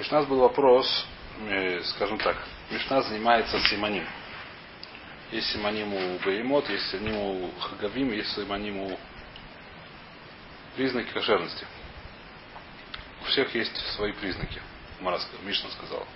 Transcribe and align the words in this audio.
Значит, 0.00 0.12
у 0.14 0.16
нас 0.16 0.26
был 0.28 0.38
вопрос, 0.38 1.06
э, 1.46 1.82
скажем 1.82 2.16
так, 2.16 2.34
Мишна 2.70 3.02
занимается 3.02 3.60
симоним. 3.68 4.06
Есть 5.30 5.52
симоним 5.52 5.92
у 5.92 6.18
Беймот, 6.20 6.70
есть 6.70 6.88
симоним 6.90 7.16
у 7.18 7.50
Хагавим, 7.60 8.10
есть 8.10 8.34
симоним 8.34 8.78
у 8.78 8.98
признаки 10.74 11.12
кошерности. 11.12 11.66
У 13.20 13.24
всех 13.26 13.54
есть 13.54 13.76
свои 13.94 14.12
признаки. 14.12 14.62
Мараска, 15.00 15.36
Мишна 15.42 15.68
сказала. 15.68 16.06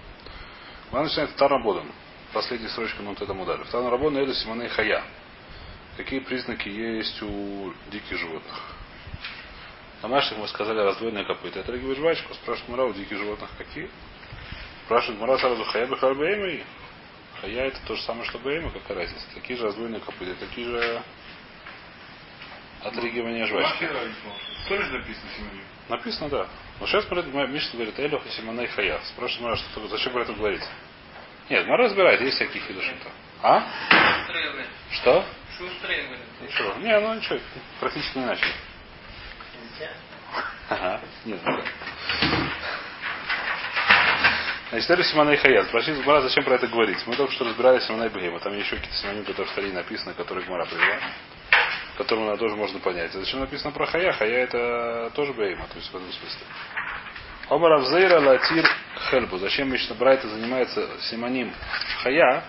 Она 0.91 1.03
начинает 1.03 1.37
Тарабодан. 1.37 1.93
Последняя 2.33 2.71
строчка 2.71 3.03
на 3.03 3.11
вот 3.11 3.21
этом 3.21 3.39
ударе. 3.39 3.65
Тарабодан 3.71 4.17
это 4.17 4.33
Симоней 4.35 4.69
Хая. 4.69 5.05
Какие 5.99 6.21
признаки 6.21 6.71
есть 6.71 7.21
у 7.21 7.75
диких 7.91 8.17
животных? 8.17 8.63
Домашних 10.03 10.39
мы 10.39 10.49
сказали 10.49 10.79
раздвоенные 10.81 11.25
копыта. 11.25 11.61
Это 11.61 11.73
рыгивая 11.73 11.95
жвачку. 11.95 12.35
Спрашивает 12.35 12.69
Мара 12.71 12.85
у 12.85 12.93
диких 12.93 13.19
животных 13.19 13.51
какие? 13.57 13.89
Спрашивает 14.85 15.21
Мара 15.21 15.39
сразу 15.39 15.65
Хая 15.65 15.87
Бехар 15.87 16.15
Бейми. 16.15 16.65
Хая 17.41 17.69
это 17.69 17.79
то 17.87 17.97
же 17.97 18.03
самое, 18.03 18.29
что 18.29 18.39
Бейма, 18.39 18.71
какая 18.71 18.99
разница? 18.99 19.25
Такие 19.35 19.59
же 19.59 19.65
раздвоенные 19.65 20.01
копыта, 20.01 20.35
такие 20.35 20.67
же 20.67 21.03
отрыгивания 22.83 23.47
жвачки. 23.47 23.89
Тоже 24.69 24.93
написано 24.93 25.31
сегодня? 25.37 25.63
Написано, 25.89 26.29
да. 26.29 26.47
Но 26.81 26.87
сейчас 26.87 27.11
Миша 27.11 27.71
говорит, 27.73 27.99
Элюх 27.99 28.27
и 28.27 28.31
Симоней 28.31 28.67
Хая. 28.69 29.01
Спрашивает 29.05 29.43
Мара, 29.43 29.57
что 29.57 29.69
такое, 29.75 29.89
зачем 29.89 30.13
про 30.13 30.23
это 30.23 30.33
говорить? 30.33 30.63
Нет, 31.49 31.67
Мара 31.67 31.85
разбирает, 31.85 32.21
есть 32.21 32.37
всякие 32.37 32.63
хидуши-то. 32.63 33.11
А? 33.43 33.63
Что? 34.91 35.25
Шустрые. 35.59 36.19
Ничего. 36.41 36.75
Не, 36.79 36.99
ну 36.99 37.15
ничего, 37.15 37.39
практически 37.81 38.19
не 38.19 38.25
иначе. 38.25 38.47
Ага. 40.69 41.01
Ну 41.25 41.39
да. 41.45 41.61
Значит, 44.71 44.91
это 44.91 45.05
Симоней 45.05 45.37
Хаят. 45.37 45.67
Спросите 45.69 46.03
Гмара, 46.03 46.23
зачем 46.23 46.43
про 46.43 46.55
это 46.55 46.67
говорить? 46.67 46.99
Мы 47.07 47.15
только 47.15 47.33
что 47.33 47.45
разбирали 47.45 47.81
Симоней 47.81 48.09
Бегема. 48.09 48.41
Там 48.41 48.57
еще 48.59 48.77
какие-то 48.77 48.97
симоним, 48.97 49.25
которые 49.25 49.47
в 49.47 49.51
старе 49.51 49.73
написаны, 49.73 50.15
которые 50.15 50.45
Гмара 50.47 50.67
привела, 50.67 50.99
которым 51.97 52.25
она 52.25 52.37
тоже 52.37 52.57
можно 52.57 52.81
понять. 52.81 53.15
А 53.15 53.19
зачем 53.21 53.41
написано 53.41 53.73
про 53.73 53.87
Хая? 53.87 54.13
Хая 54.13 54.45
это 54.45 55.13
тоже 55.15 55.33
Бегема, 55.33 55.67
то 55.69 55.77
есть 55.77 55.93
в 55.93 55.95
этом 55.95 56.11
смысле. 56.13 56.47
Омар 57.51 57.73
Авзейра 57.75 58.21
Латир 58.21 58.69
Хельбу. 59.11 59.39
Зачем 59.39 59.71
Мишна 59.71 59.95
Брайта 59.95 60.29
занимается 60.29 60.89
симоним 61.03 61.53
Хая? 62.03 62.43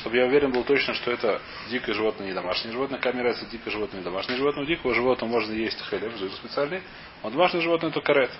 Чтобы 0.00 0.16
я 0.16 0.26
уверен 0.26 0.52
был 0.52 0.64
точно, 0.64 0.94
что 0.94 1.10
это 1.10 1.40
дикое 1.70 1.94
животное, 1.94 2.26
не 2.26 2.34
домашнее 2.34 2.72
животное. 2.72 3.00
Камера 3.00 3.28
это 3.28 3.46
дикое 3.46 3.70
животное, 3.70 4.00
не 4.00 4.04
домашнее 4.04 4.36
животное. 4.36 4.64
У 4.64 4.66
дикого 4.66 4.94
животного 4.94 5.30
можно 5.30 5.52
есть 5.52 5.80
хелев, 5.88 6.16
жир 6.16 6.30
специальный. 6.32 6.82
А 7.22 7.30
домашнее 7.30 7.62
животное 7.62 7.90
это 7.90 8.00
карет. 8.00 8.30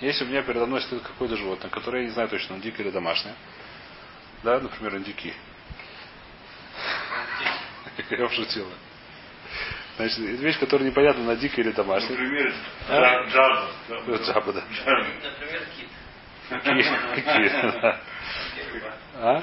Если 0.00 0.24
у 0.24 0.28
меня 0.28 0.42
передо 0.42 0.66
мной 0.66 0.80
стоит 0.82 1.02
какое-то 1.02 1.36
животное, 1.36 1.70
которое 1.70 2.02
я 2.02 2.08
не 2.08 2.12
знаю 2.12 2.28
точно, 2.28 2.58
дикое 2.58 2.84
или 2.84 2.90
домашнее. 2.90 3.34
Да, 4.42 4.60
например, 4.60 4.96
индюки. 4.96 5.32
Я 8.10 8.28
пошутила. 8.28 8.70
Значит, 9.96 10.18
вещь, 10.18 10.58
которая 10.58 10.88
непонятна, 10.88 11.24
на 11.24 11.36
дикая 11.36 11.62
или 11.62 11.72
домашняя. 11.72 12.10
Например, 12.10 12.54
А? 12.88 13.24
джаба. 13.24 13.70
Джаба, 13.88 14.52
да. 14.52 14.62
Например, 14.84 15.62
кит. 15.76 15.88
Какие? 17.14 17.48
Да. 17.80 18.00
А? 19.14 19.42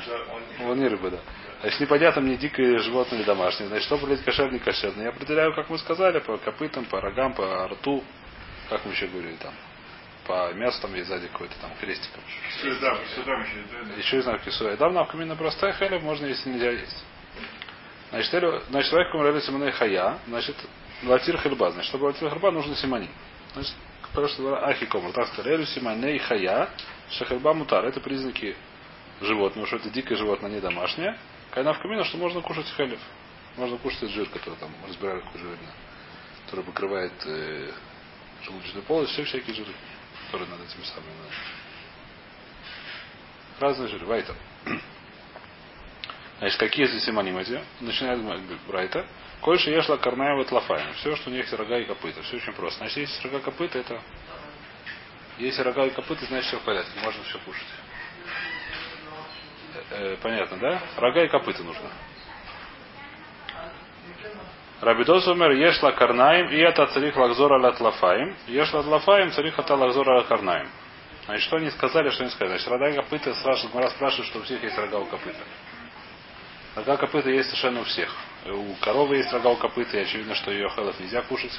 Вон 0.60 0.84
и 0.84 0.88
рыба, 0.88 1.10
да. 1.10 1.20
Значит, 1.64 1.80
непонятно 1.80 2.22
мне 2.22 2.36
дикое 2.36 2.78
животное 2.80 3.20
или 3.20 3.26
домашнее. 3.26 3.70
Значит, 3.70 3.86
что 3.86 3.96
определять 3.96 4.26
кошерный 4.26 4.60
кошерный? 4.60 5.04
Я 5.06 5.10
определяю, 5.12 5.54
как 5.56 5.70
мы 5.70 5.78
сказали, 5.78 6.20
по 6.20 6.38
копытам, 6.38 6.84
по 6.84 7.00
рогам, 7.00 7.34
по 7.34 7.70
рту. 7.70 8.04
Как 8.70 8.84
мы 8.84 8.92
еще 8.92 9.08
говорили 9.08 9.38
там? 9.38 9.54
По 10.28 10.52
мясу 10.56 10.82
там 10.82 10.94
есть 10.94 11.08
сзади 11.08 11.28
какой-то 11.28 11.56
там 11.62 11.72
крестиком. 11.80 12.22
Сюда, 12.62 12.98
сюда 13.16 13.32
еще. 13.40 13.56
да, 13.72 13.94
Еще 13.96 14.20
из 14.20 14.26
навки 14.26 14.50
суя. 14.50 14.76
Да, 14.76 14.90
навка 14.90 15.16
именно 15.16 15.38
простая 15.38 15.72
хелев 15.72 16.02
можно, 16.04 16.26
если 16.26 16.50
нельзя 16.50 16.70
есть. 16.72 17.06
Значит, 18.10 18.34
элю- 18.34 18.62
значит, 18.70 18.90
человек, 18.92 19.12
кому 19.14 19.40
симоней 19.40 19.72
хая, 19.72 20.18
значит, 20.28 20.58
латир 21.04 21.38
хельба. 21.40 21.72
Значит, 21.72 21.88
чтобы 21.90 22.06
латир 22.08 22.30
хельба, 22.30 22.52
нужно 22.52 22.76
симони. 22.76 23.08
Значит, 23.54 23.74
потому 24.10 24.28
что 24.28 24.66
ахи 24.68 24.86
комар. 24.86 25.14
Так 25.14 25.28
сказали, 25.30 25.56
элю 25.56 25.66
симоней 25.66 26.20
хая, 26.20 26.68
шахельба 27.10 27.54
мутар. 27.54 27.86
Это 27.86 28.02
признаки 28.02 28.54
животного, 29.22 29.66
что 29.66 29.78
это 29.78 29.90
дикое 29.90 30.18
животное, 30.18 30.52
не 30.52 30.60
домашнее. 30.60 31.18
Кайна 31.54 31.74
в 31.74 31.80
камина, 31.80 32.04
что 32.04 32.18
можно 32.18 32.42
кушать 32.42 32.66
хелев. 32.76 33.00
Можно 33.58 33.78
кушать 33.78 34.02
этот 34.02 34.16
жир, 34.16 34.30
который 34.30 34.56
там 34.56 34.72
разбирали, 34.88 35.24
именно, 35.36 35.58
который 36.46 36.66
покрывает 36.66 37.14
э, 37.28 37.72
желудочную 38.44 38.84
полость, 38.86 39.12
все 39.12 39.24
всякие 39.24 39.56
жиры, 39.56 39.72
которые 40.26 40.50
над 40.50 40.62
этими 40.62 40.84
самыми. 40.84 41.14
надо. 41.16 41.34
Разные 43.60 43.88
жиры. 43.88 44.04
Вайтер. 44.08 44.36
Значит, 46.40 46.60
какие 46.60 46.88
здесь 46.88 47.06
симоним 47.06 47.38
эти? 47.38 47.64
Начинает 47.82 48.20
Брайта. 48.68 49.06
Кольше 49.42 49.70
ешла 49.70 49.98
карнаева 49.98 50.46
тлафаем. 50.46 50.92
Все, 50.96 51.16
что 51.18 51.30
у 51.30 51.34
них 51.34 51.44
есть 51.44 51.54
рога 51.54 51.78
и 51.78 51.86
копыта. 51.86 52.24
Все 52.24 52.38
очень 52.38 52.54
просто. 52.54 52.80
Значит, 52.80 52.98
если 52.98 53.28
рога 53.28 53.38
и 53.38 53.42
копыта, 53.42 53.78
это... 53.78 54.02
Если 55.38 55.62
рога 55.62 55.86
и 55.86 55.92
копыта, 55.92 56.26
значит 56.26 56.48
все 56.48 56.58
в 56.58 56.64
порядке. 56.64 57.00
Можно 57.02 57.24
все 57.26 57.38
кушать. 57.46 57.68
Э, 59.94 60.14
э, 60.14 60.18
понятно, 60.22 60.58
да? 60.58 60.82
Рога 60.98 61.24
и 61.24 61.28
копыта 61.28 61.64
нужно. 61.64 61.90
Рабидос 64.82 65.28
умер 65.28 65.52
ешла 65.52 65.92
карнаем, 65.92 66.50
и 66.50 66.58
это 66.58 66.86
царих 66.88 67.16
лакзора 67.16 67.60
ла 67.60 67.72
тлафаем. 67.72 68.36
Ешла 68.48 68.84
тлафаем, 68.84 69.32
царих 69.32 69.58
ата 69.58 69.76
лакзора 69.76 70.18
ла 70.18 70.24
карнаем. 70.24 70.70
Значит, 71.26 71.46
что 71.46 71.58
они 71.58 71.70
сказали, 71.70 72.10
что 72.10 72.24
они 72.24 72.32
сказали? 72.32 72.58
Значит, 72.58 72.68
рога 72.68 72.90
и 72.90 72.96
копыта, 72.96 73.34
спрашивают, 73.36 73.74
Мара 73.74 73.90
спрашивает, 73.92 74.28
что 74.28 74.40
у 74.40 74.42
всех 74.42 74.62
есть 74.62 74.78
рога 74.78 75.00
у 75.00 75.06
копыта. 75.06 75.40
Рога 76.76 76.98
копыта 76.98 77.30
есть 77.30 77.50
совершенно 77.50 77.82
у 77.82 77.84
всех. 77.84 78.14
У 78.46 78.74
коровы 78.82 79.18
есть 79.18 79.32
рога 79.32 79.52
у 79.52 79.56
копыта, 79.56 79.98
и 79.98 80.02
очевидно, 80.02 80.36
что 80.36 80.52
ее 80.52 80.70
хелов 80.70 81.00
нельзя 81.00 81.22
кушать. 81.22 81.58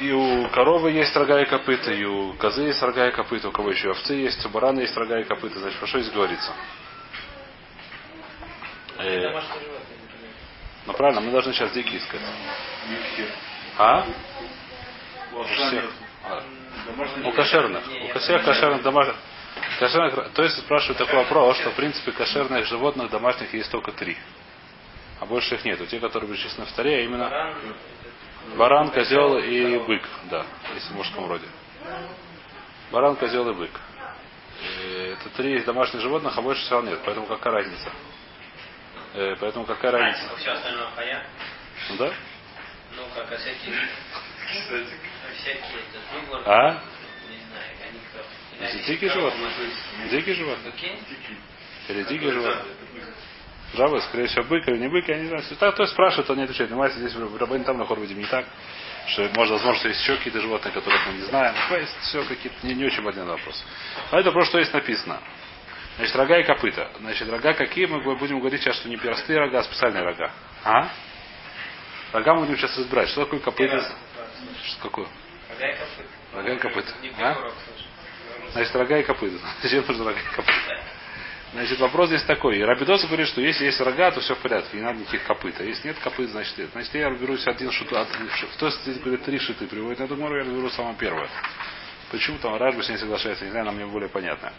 И 0.00 0.12
у 0.12 0.48
коровы 0.50 0.92
есть 0.92 1.14
рога 1.16 1.40
и 1.40 1.44
копыта, 1.46 1.92
и 1.92 2.04
у 2.04 2.32
козы 2.34 2.62
есть 2.62 2.82
рога 2.82 3.08
и 3.08 3.12
копыта, 3.12 3.48
у 3.48 3.52
кого 3.52 3.70
еще 3.70 3.90
овцы 3.90 4.14
есть, 4.14 4.44
у 4.46 4.48
барана 4.48 4.80
есть 4.80 4.96
рога 4.96 5.18
и 5.20 5.24
копыта. 5.24 5.58
Значит, 5.58 5.78
про 5.78 5.86
что 5.86 6.00
здесь 6.00 6.12
говорится? 6.12 6.52
Э, 8.98 9.20
Домашние 9.20 9.60
животные, 9.60 9.98
например. 10.02 10.30
ну 10.86 10.92
правильно, 10.94 11.20
мы 11.20 11.30
должны 11.30 11.52
сейчас 11.52 11.72
дикие 11.72 11.98
искать. 11.98 12.20
А? 13.78 14.04
У 15.32 15.38
У 15.38 15.44
всех. 15.44 15.84
А, 16.24 16.42
У 17.24 17.32
кошерных. 17.32 17.82
У 18.14 18.18
всех 18.18 18.44
кошерных 18.44 18.82
домашних. 18.82 19.14
Кошерных, 19.78 20.32
то 20.32 20.42
есть 20.42 20.58
спрашивают 20.58 20.98
такой 20.98 21.16
вопрос, 21.16 21.58
что 21.58 21.70
в 21.70 21.74
принципе 21.74 22.12
кошерных 22.12 22.66
животных 22.66 23.10
домашних 23.10 23.52
есть 23.54 23.70
только 23.70 23.92
три. 23.92 24.16
А 25.20 25.26
больше 25.26 25.54
их 25.56 25.64
нет. 25.64 25.86
Те, 25.88 25.98
которые 26.00 26.30
перечислены 26.30 26.66
в 26.66 26.72
таре, 26.72 26.96
а 26.96 27.00
именно 27.00 27.54
Баран, 28.56 28.90
козел 28.90 29.38
и 29.38 29.78
бык. 29.78 30.02
Да, 30.30 30.46
если 30.74 30.92
в 30.92 30.96
мужском 30.96 31.28
роде. 31.28 31.46
Баран, 32.90 33.16
козел 33.16 33.48
и 33.50 33.54
бык. 33.54 33.70
Э, 34.80 35.12
Это 35.14 35.28
три 35.36 35.60
домашних 35.62 36.00
животных, 36.00 36.36
а 36.36 36.42
больше 36.42 36.62
всего 36.62 36.80
нет. 36.82 37.00
Поэтому 37.04 37.26
какая 37.26 37.52
разница? 37.54 37.90
Э, 39.14 39.36
Поэтому 39.40 39.64
какая 39.66 39.92
разница? 39.92 40.36
все 40.36 40.50
остальное 40.50 40.88
хая. 40.96 41.26
Ну 41.90 41.96
да? 41.96 42.12
Ну, 42.96 43.02
как, 43.14 43.30
а 43.32 43.36
всякие, 43.36 43.74
а 43.76 45.32
всякие, 45.34 45.62
этот 45.62 46.02
выговор, 46.14 46.42
А? 46.46 46.72
не 47.28 47.38
знаю, 47.50 47.70
они 47.88 48.00
кто. 48.10 48.64
Это 48.64 48.86
дикие 48.86 49.10
животные? 49.10 49.50
Дикие 50.10 50.34
животные? 50.34 50.72
Или 51.88 52.02
дикие 52.04 52.32
животные? 52.32 52.74
Жаба, 53.74 53.98
скорее 54.00 54.26
всего, 54.28 54.44
бык 54.44 54.66
или 54.66 54.78
не 54.78 54.88
бык, 54.88 55.06
я 55.08 55.18
не 55.18 55.28
знаю. 55.28 55.42
Так, 55.58 55.76
то 55.76 55.82
есть 55.82 55.92
спрашивает, 55.92 56.30
он 56.30 56.38
не 56.38 56.44
отвечает. 56.44 56.70
Но 56.70 56.88
здесь 56.88 57.14
в 57.14 57.36
Рабане 57.36 57.64
там 57.64 57.78
на 57.78 57.84
хор 57.84 58.00
видим 58.00 58.18
не 58.18 58.26
так. 58.26 58.46
Что 59.08 59.22
может, 59.34 59.52
возможно, 59.52 59.74
что 59.78 59.88
есть 59.88 60.00
еще 60.02 60.16
какие-то 60.16 60.40
животные, 60.40 60.72
которых 60.72 61.06
мы 61.06 61.14
не 61.14 61.22
знаем. 61.22 61.54
Ну, 61.70 61.76
есть 61.76 61.96
все 62.02 62.24
какие-то 62.24 62.66
не, 62.66 62.74
не 62.74 62.84
очень 62.86 63.06
один 63.06 63.26
вопрос. 63.26 63.64
А 64.10 64.18
это 64.18 64.32
просто 64.32 64.50
что 64.50 64.58
есть 64.58 64.72
написано. 64.72 65.20
Значит, 65.96 66.16
рога 66.16 66.38
и 66.38 66.44
копыта. 66.44 66.90
Значит, 67.00 67.28
рога 67.28 67.54
какие? 67.54 67.86
Мы 67.86 68.00
будем 68.16 68.38
говорить 68.38 68.60
сейчас, 68.62 68.76
что 68.76 68.88
не 68.88 68.96
простые 68.96 69.38
рога, 69.38 69.60
а 69.60 69.62
специальные 69.64 70.02
рога. 70.02 70.30
А? 70.64 70.88
Рога 72.12 72.34
мы 72.34 72.40
будем 72.42 72.56
сейчас 72.56 72.76
разбирать. 72.78 73.08
Что 73.08 73.24
такое 73.24 73.40
копыта? 73.40 73.84
Что 74.64 74.82
такое? 74.82 75.06
Рога 75.50 75.68
и 75.68 75.76
копыта. 75.76 76.08
Рога 76.34 76.52
и 76.52 76.58
копыта. 76.58 76.92
А? 77.18 77.52
Значит, 78.52 78.76
рога 78.76 78.98
и 78.98 79.02
копыта. 79.02 79.38
Зачем 79.62 79.84
нужны 79.86 80.04
рога 80.04 80.18
и 80.18 80.36
копыта? 80.36 80.52
Значит, 81.52 81.78
вопрос 81.80 82.08
здесь 82.08 82.22
такой. 82.24 82.58
И 82.58 82.62
Рабидос 82.62 83.06
говорит, 83.06 83.26
что 83.28 83.40
если 83.40 83.64
есть 83.64 83.80
рога, 83.80 84.10
то 84.10 84.20
все 84.20 84.34
в 84.34 84.38
порядке, 84.38 84.76
не 84.76 84.82
надо 84.82 84.98
никаких 84.98 85.24
копыт. 85.24 85.54
А 85.58 85.64
если 85.64 85.88
нет 85.88 85.98
копыт, 85.98 86.28
значит 86.30 86.58
нет. 86.58 86.68
Значит, 86.72 86.94
я 86.94 87.08
разберусь 87.08 87.46
один 87.46 87.70
шут. 87.70 87.92
От, 87.92 88.08
кто 88.56 88.70
здесь 88.70 88.98
говорит 88.98 89.24
три 89.24 89.38
шиты 89.38 89.66
приводит, 89.66 90.00
я 90.00 90.06
думаю, 90.06 90.36
я 90.36 90.44
разберу 90.44 90.68
самое 90.70 90.96
первое. 90.96 91.28
Почему 92.10 92.38
там 92.38 92.56
Рашба 92.56 92.82
с 92.82 92.88
ней 92.88 92.98
соглашается, 92.98 93.44
не 93.44 93.50
знаю, 93.50 93.66
нам 93.66 93.76
мне 93.76 93.86
более 93.86 94.08
понятно. 94.08 94.52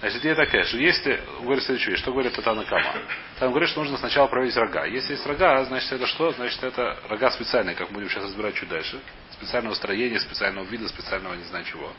Значит, 0.00 0.20
идея 0.20 0.36
такая, 0.36 0.62
что 0.62 0.76
если, 0.76 1.20
говорит 1.42 1.64
следующую 1.64 1.92
вещь, 1.92 2.02
что 2.02 2.12
говорит 2.12 2.32
Татана 2.32 2.64
Кама? 2.64 2.94
Там 3.40 3.50
говорит, 3.50 3.68
что 3.68 3.80
нужно 3.80 3.98
сначала 3.98 4.28
проверить 4.28 4.56
рога. 4.56 4.84
Если 4.84 5.14
есть 5.14 5.26
рога, 5.26 5.64
значит 5.64 5.90
это 5.90 6.06
что? 6.06 6.30
Значит 6.30 6.62
это 6.62 6.98
рога 7.08 7.30
специальные, 7.32 7.74
как 7.74 7.88
мы 7.88 7.94
будем 7.94 8.08
сейчас 8.08 8.24
разбирать 8.24 8.54
чуть 8.54 8.68
дальше. 8.68 9.00
Специального 9.32 9.74
строения, 9.74 10.20
специального 10.20 10.64
вида, 10.66 10.88
специального 10.88 11.34
не 11.34 11.42
знаю 11.44 11.64
чего. 11.64 11.92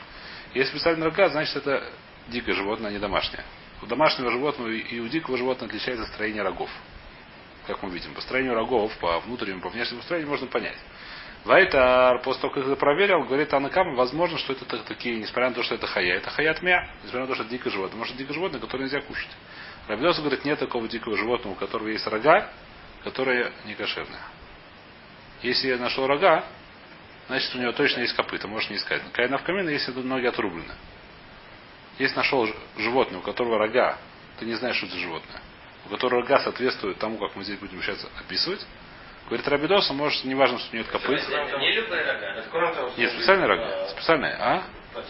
Если 0.54 0.70
специальные 0.70 1.04
рога, 1.04 1.28
значит 1.28 1.54
это 1.56 1.92
дикое 2.28 2.54
животное, 2.54 2.88
а 2.88 2.92
не 2.92 2.98
домашнее. 2.98 3.44
У 3.82 3.86
домашнего 3.86 4.30
животного 4.30 4.68
и 4.68 4.98
у 5.00 5.08
дикого 5.08 5.36
животного 5.36 5.68
отличается 5.68 6.06
строение 6.06 6.42
рогов. 6.42 6.70
Как 7.66 7.82
мы 7.82 7.90
видим. 7.90 8.14
По 8.14 8.20
строению 8.20 8.54
рогов, 8.54 8.92
по 8.98 9.20
внутреннему, 9.20 9.60
по 9.62 9.68
внешнему 9.68 10.02
строению 10.02 10.30
можно 10.30 10.46
понять. 10.46 10.78
Вайтар, 11.44 12.20
после 12.22 12.42
того, 12.42 12.52
как 12.54 12.64
это 12.64 12.76
проверил, 12.76 13.24
говорит 13.24 13.52
Анакама, 13.54 13.94
возможно, 13.94 14.36
что 14.38 14.52
это 14.52 14.66
так- 14.66 14.84
такие, 14.84 15.16
несмотря 15.16 15.48
на 15.48 15.54
то, 15.54 15.62
что 15.62 15.74
это 15.74 15.86
хая, 15.86 16.16
это 16.16 16.28
хаят 16.30 16.60
мя, 16.60 16.86
несмотря 17.02 17.20
на 17.22 17.26
то, 17.28 17.34
что 17.34 17.44
это 17.44 17.52
дикое 17.52 17.70
животное. 17.70 17.98
Может, 17.98 18.16
дикое 18.16 18.34
животное, 18.34 18.60
которое 18.60 18.84
нельзя 18.84 19.00
кушать. 19.00 19.30
Рабидос 19.88 20.18
говорит, 20.18 20.44
нет 20.44 20.58
такого 20.58 20.86
дикого 20.86 21.16
животного, 21.16 21.54
у 21.54 21.56
которого 21.56 21.88
есть 21.88 22.06
рога, 22.06 22.50
которые 23.04 23.52
не 23.64 23.74
кошерные. 23.74 24.20
Если 25.42 25.68
я 25.68 25.78
нашел 25.78 26.06
рога, 26.06 26.44
значит 27.28 27.54
у 27.54 27.58
него 27.58 27.72
точно 27.72 28.00
есть 28.00 28.14
копыта, 28.14 28.46
можешь 28.46 28.68
не 28.68 28.76
искать. 28.76 29.00
Кайна 29.12 29.38
в 29.38 29.42
камин, 29.42 29.68
если 29.70 29.92
ноги 29.92 30.26
отрублены. 30.26 30.74
Если 32.00 32.16
нашел 32.16 32.48
животное, 32.78 33.18
у 33.18 33.22
которого 33.22 33.58
рога, 33.58 33.98
ты 34.38 34.46
не 34.46 34.54
знаешь, 34.54 34.76
что 34.76 34.86
это 34.86 34.96
животное, 34.96 35.40
у 35.86 35.90
которого 35.90 36.22
рога 36.22 36.40
соответствуют 36.40 36.98
тому, 36.98 37.18
как 37.18 37.36
мы 37.36 37.44
здесь 37.44 37.58
будем 37.58 37.82
сейчас 37.82 38.04
описывать, 38.18 38.66
говорит 39.26 39.46
Рабидоса, 39.46 39.92
может, 39.92 40.24
не 40.24 40.34
важно, 40.34 40.58
что 40.58 40.70
у 40.72 40.76
него 40.76 40.84
нет 40.84 40.90
копыт. 40.92 41.20
Не 41.58 41.72
любые 41.72 42.02
рога. 42.04 42.92
Нет, 42.96 43.12
специальные 43.12 43.46
рога. 43.46 43.88
Специальные, 43.88 44.32
а? 44.32 44.62
По- 44.94 45.04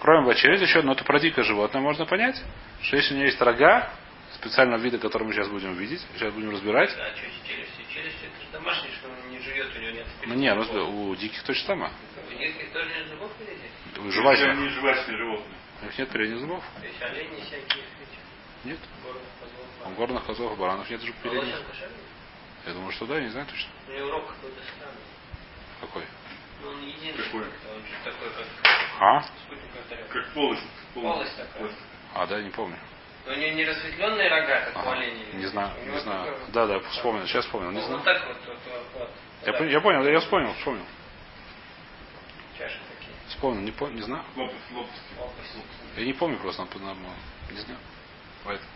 Кроме 0.00 0.26
бочерез 0.26 0.62
еще, 0.62 0.80
но 0.80 0.92
это 0.92 1.04
про 1.04 1.20
дикое 1.20 1.42
животное 1.44 1.82
можно 1.82 2.06
понять, 2.06 2.42
что 2.82 2.96
если 2.96 3.12
у 3.12 3.16
него 3.18 3.26
есть 3.26 3.40
рога, 3.40 3.90
специального 4.34 4.80
вида, 4.80 4.98
который 4.98 5.24
мы 5.24 5.34
сейчас 5.34 5.48
будем 5.48 5.74
видеть, 5.74 6.00
сейчас 6.14 6.32
будем 6.32 6.50
разбирать, 6.50 6.90
А 6.98 7.10
что 7.14 7.26
челюсти? 7.46 7.84
Челюсти 7.92 8.24
это 8.24 8.44
же 8.46 8.50
домашний, 8.52 8.90
что 8.92 9.08
он 9.08 9.30
не 9.30 9.38
живет, 9.40 9.68
у 9.76 9.78
него 9.78 9.90
нет. 9.90 10.06
ну 10.26 10.34
не, 10.34 10.54
ну, 10.54 11.08
у 11.10 11.16
диких 11.16 11.42
то 11.42 11.52
же 11.52 11.62
самое. 11.64 11.92
У 12.30 12.38
них 12.38 12.58
их 12.60 12.72
тоже 12.72 12.88
нет 12.88 13.08
зубов 13.08 13.30
или 13.40 13.50
У 13.50 13.79
жвачных. 14.10 14.50
Они 14.50 14.68
жвачные 14.70 15.16
животные. 15.16 15.56
У 15.82 15.84
них 15.86 15.98
нет 15.98 16.08
передних 16.10 16.38
зубов? 16.40 16.64
То 16.80 16.86
есть 16.86 17.02
олени 17.02 17.40
всякие, 17.40 17.84
Нет. 18.64 18.78
горных 19.02 19.22
У 19.22 19.44
козлов. 19.44 19.96
горных 19.96 20.26
козлов 20.26 20.52
и 20.52 20.56
баранов 20.60 20.90
нет 20.90 21.00
же 21.00 21.12
передних. 21.22 21.42
Волосин 21.54 21.66
кошерный? 21.66 21.96
Я 22.66 22.72
думаю, 22.74 22.92
что 22.92 23.06
да, 23.06 23.14
я 23.16 23.22
не 23.22 23.28
знаю 23.30 23.46
точно. 23.46 23.70
У 23.88 23.92
него 23.92 24.10
рог 24.10 24.26
какой-то 24.26 24.60
странный. 24.76 25.00
Какой? 25.80 26.02
Ну, 26.62 26.68
он 26.68 26.82
единый. 26.86 27.16
Какой? 27.24 27.40
Он 27.40 27.46
же 27.48 27.94
такой, 28.04 28.28
как 28.36 28.46
А? 29.00 29.24
Как 30.12 30.34
полость. 30.34 30.62
Полость 30.94 31.36
такая. 31.36 31.70
А, 32.14 32.26
да, 32.26 32.42
не 32.42 32.50
помню. 32.50 32.76
Но 33.26 33.32
у 33.32 33.36
него 33.36 33.50
не 33.54 33.64
разветвленные 33.64 34.28
рога, 34.28 34.60
как 34.66 34.76
у 34.76 34.78
Ага. 34.80 34.92
оленей. 34.92 35.24
Не 35.34 35.46
знаю, 35.46 35.70
У 35.86 35.90
не 35.90 36.00
знаю. 36.00 36.24
такой- 36.32 36.52
Да, 36.52 36.66
да, 36.66 36.80
вспомнил, 36.90 37.26
сейчас 37.26 37.44
вспомнил, 37.46 37.70
не 37.70 37.80
Ну, 37.80 37.86
знаю. 37.86 37.98
Вот 37.98 38.04
так 38.04 38.26
вот, 38.26 38.36
вот, 38.46 38.58
вот, 38.94 39.10
вот. 39.46 39.60
Я, 39.60 39.64
я 39.66 39.80
понял, 39.80 40.02
да, 40.04 40.10
я 40.10 40.20
вспомнил, 40.20 40.52
вспомнил. 40.54 40.84
Вспомнил, 43.40 43.62
не, 43.62 43.70
пом- 43.70 43.94
не 43.94 44.02
знаю. 44.02 44.22
Я 45.96 46.04
не 46.04 46.12
помню 46.12 46.36
просто, 46.36 46.62
не 46.62 47.58
знаю. 47.58 47.80
Поэтому. 48.44 48.68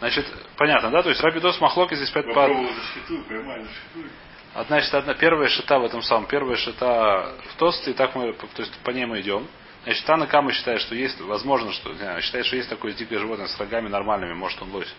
Значит, 0.00 0.26
понятно, 0.56 0.90
да? 0.90 1.00
То 1.04 1.10
есть 1.10 1.20
Рабидос 1.20 1.60
Махлоки 1.60 1.94
здесь 1.94 2.10
пять 2.10 2.26
по... 2.26 2.34
Попробовал 2.34 2.74
защиту, 2.74 3.22
поймали 3.28 3.62
защиту. 3.62 4.10
А, 4.52 4.64
Значит, 4.64 4.92
одна, 4.94 5.14
первая 5.14 5.48
шита 5.48 5.78
в 5.78 5.84
этом 5.84 6.02
самом, 6.02 6.26
первая 6.26 6.56
шита 6.56 7.32
в 7.50 7.54
Тосте, 7.56 7.92
и 7.92 7.94
так 7.94 8.16
мы, 8.16 8.32
то 8.32 8.62
есть 8.62 8.76
по 8.78 8.90
ней 8.90 9.06
мы 9.06 9.20
идем. 9.20 9.46
Значит, 9.84 10.04
Тана 10.06 10.26
Кама 10.26 10.50
считает, 10.52 10.80
что 10.80 10.96
есть, 10.96 11.20
возможно, 11.20 11.72
что, 11.72 11.90
не 11.90 11.98
знаю, 11.98 12.20
считает, 12.22 12.46
что 12.46 12.56
есть 12.56 12.68
такое 12.68 12.94
дикое 12.94 13.20
животное 13.20 13.46
с 13.46 13.56
рогами 13.60 13.86
нормальными, 13.86 14.32
может 14.32 14.60
он 14.60 14.72
лось, 14.72 14.92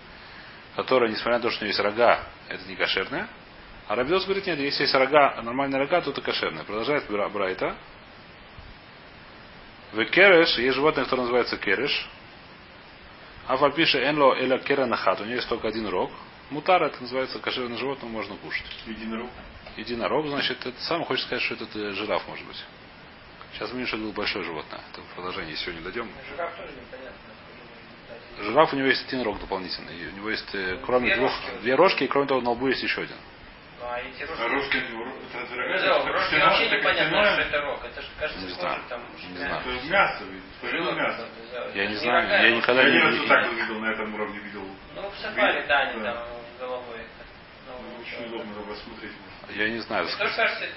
которое, 0.78 1.10
несмотря 1.12 1.34
на 1.34 1.42
то, 1.42 1.50
что 1.50 1.66
у 1.66 1.68
него 1.68 1.72
есть 1.72 1.82
рога, 1.82 2.24
это 2.48 2.66
не 2.70 2.78
кошерное. 2.78 3.28
А 3.90 3.96
Рабидос 3.96 4.24
говорит, 4.24 4.48
нет, 4.48 4.58
если 4.58 4.84
есть 4.84 4.96
рога, 4.96 5.42
нормальные 5.42 5.80
рога, 5.80 6.00
то 6.00 6.12
это 6.12 6.22
кошерное. 6.22 6.64
Продолжает 6.64 7.08
Бра- 7.10 7.28
Брайта. 7.28 7.76
В 9.92 10.06
кереш, 10.06 10.58
есть 10.58 10.76
животное, 10.76 11.04
которое 11.04 11.24
называется 11.24 11.58
кереш. 11.58 12.08
А 13.48 13.58
фальпише 13.58 13.98
энло 14.00 14.34
эля 14.36 14.58
кера 14.60 14.86
нахат. 14.86 15.20
У 15.20 15.26
нее 15.26 15.36
есть 15.36 15.50
только 15.50 15.68
один 15.68 15.88
рог. 15.88 16.12
Мутар, 16.50 16.84
это 16.84 17.02
называется 17.02 17.40
кошерное 17.40 17.78
животное, 17.78 18.10
можно 18.10 18.36
кушать. 18.36 18.66
Единорог. 18.86 19.30
Единорог, 19.78 20.28
значит, 20.28 20.66
это 20.66 20.80
сам 20.82 21.04
хочет 21.06 21.26
сказать, 21.26 21.44
что 21.44 21.56
это 21.56 21.66
э, 21.76 21.92
жираф, 21.94 22.28
может 22.28 22.46
быть. 22.46 22.64
Сейчас 23.54 23.70
мы 23.72 23.80
видим, 23.80 23.88
что 23.88 23.98
это 23.98 24.06
было 24.06 24.14
большое 24.14 24.46
животное. 24.46 24.82
Это 24.92 25.02
продолжение 25.16 25.56
сегодня 25.58 25.82
дойдем. 25.82 26.10
Жираф 26.30 26.56
тоже 26.56 26.70
непонятно. 26.70 28.44
Жираф 28.44 28.74
у 28.74 28.76
него 28.78 28.88
есть 28.88 29.06
один 29.08 29.22
рог 29.24 29.40
дополнительный. 29.40 30.08
У 30.14 30.16
него 30.18 30.30
есть, 30.30 30.54
э, 30.56 30.78
кроме 30.86 31.08
Две 31.08 31.16
двух, 31.18 31.32
рожки. 31.32 31.62
две 31.62 31.76
рожки, 31.76 32.04
и 32.04 32.08
кроме 32.08 32.28
того, 32.28 32.42
на 32.42 32.52
лбу 32.52 32.68
есть 32.68 32.84
еще 32.84 33.02
один. 33.02 33.18
Ну, 33.82 33.88
а 33.90 34.00
эти 34.00 34.24
рожки... 34.24 34.42
Рожки, 34.44 34.78
это 34.78 35.56
это 35.56 36.04
Ну 36.06 36.12
рожки 36.14 36.36
вообще 36.36 36.70
непонятно, 36.70 37.26
что 37.32 37.42
это 37.42 37.62
рог. 37.62 37.84
Это 37.84 38.02
же, 38.02 38.08
кажется, 38.20 38.46
Не 38.46 38.52
знаю. 38.54 38.82
там... 38.90 39.02
Не 39.32 39.38
знаю. 39.38 39.62
Это 39.62 39.88
мясо, 39.88 40.24
Жилок, 40.64 40.96
мясо. 40.96 41.28
Я 41.74 41.86
не 41.88 41.92
не 41.94 41.96
знаю, 41.96 42.30
я 42.30 42.56
никогда 42.56 42.82
Я 42.84 42.90
не 42.90 42.96
ни 42.96 43.02
разу 43.02 43.14
видел. 43.16 43.28
так 43.30 43.48
вот 43.48 43.56
видел, 43.58 43.80
на 43.80 43.92
этом 43.92 44.14
уровне 44.14 44.40
видел. 44.40 44.66
Ну, 44.96 45.10
в 45.10 45.18
сафари, 45.18 45.66
да, 45.68 45.80
они 45.80 46.04
там 46.04 46.18
головой. 46.60 47.00
Ну, 47.68 47.74
Ну, 47.82 48.02
Очень 48.02 48.26
удобно 48.28 48.54
было 48.62 48.76
смотреть. 48.76 49.14
Я 49.50 49.70
не 49.70 49.80
знаю. 49.80 50.08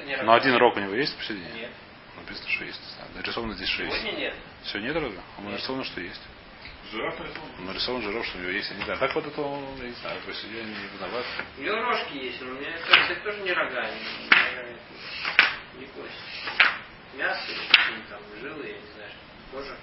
Не 0.06 0.16
Но 0.22 0.32
один 0.32 0.56
рог 0.56 0.76
у 0.76 0.80
него 0.80 0.94
есть 0.94 1.16
посередине? 1.18 1.50
Нет. 1.54 1.70
Написано, 2.16 2.48
что 2.48 2.64
есть. 2.64 2.80
не. 2.96 3.16
Нарисовано 3.16 3.54
здесь, 3.54 3.68
что 3.68 3.84
Сегодня 3.84 4.06
есть. 4.06 4.18
нет. 4.18 4.34
Все, 4.62 4.78
нет 4.78 4.96
разве? 4.96 5.20
А 5.36 5.40
нарисовано, 5.42 5.84
что 5.84 6.00
есть. 6.00 6.22
Жираф 6.94 7.18
нарисован. 7.18 7.66
Нарисован 7.66 8.02
жиров, 8.02 8.24
что 8.26 8.38
у 8.38 8.40
него 8.42 8.50
есть, 8.52 8.70
я 8.70 8.76
не 8.76 8.84
знаю. 8.84 9.00
Так 9.00 9.14
вот 9.16 9.26
это, 9.26 9.40
он, 9.42 9.76
я 9.82 9.88
не 9.88 9.94
знаю, 9.94 10.20
то 10.22 10.28
есть 10.30 10.44
я 10.44 10.62
не 10.62 10.74
виноват. 10.94 11.24
У 11.58 11.62
него 11.62 11.76
рожки 11.76 12.16
есть, 12.16 12.40
но 12.40 12.52
мне 12.52 12.70
кажется, 12.86 13.12
это 13.14 13.20
тоже 13.24 13.40
не 13.40 13.52
рога, 13.52 13.82
не, 13.90 15.80
не, 15.80 15.86
кость. 15.86 16.14
Мясо 17.14 17.50
или 17.50 17.66
какие-нибудь 17.68 18.08
там 18.08 18.20
жилы, 18.40 18.66
я 18.68 18.74
не 18.78 18.86
знаю, 18.94 19.10
кожа. 19.50 19.76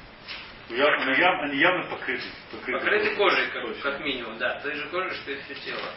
Ну, 0.69 0.75
я- 0.77 1.05
ну, 1.05 1.11
я- 1.11 1.39
Они 1.41 1.57
явно 1.59 1.83
покрыты. 1.89 2.23
Покрыты 2.51 3.15
кожей, 3.15 3.47
как, 3.47 3.61
Точно. 3.67 3.81
как 3.91 3.99
минимум, 3.99 4.37
да. 4.37 4.61
Той 4.61 4.75
же 4.75 4.87
кожей, 4.87 5.11
что 5.15 5.31
и 5.31 5.41
все 5.41 5.55
тело. 5.55 5.89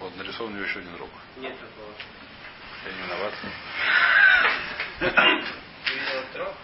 Вот 0.00 0.16
нарисован 0.16 0.52
у 0.52 0.56
него 0.56 0.64
еще 0.64 0.78
один 0.78 0.96
рог. 0.96 1.10
Нет 1.36 1.54
такого. 1.58 1.92
Я 2.86 2.92
не 2.92 3.02
виноват. 3.02 3.34
Видел 5.86 6.18
этот 6.20 6.36
рог? 6.36 6.54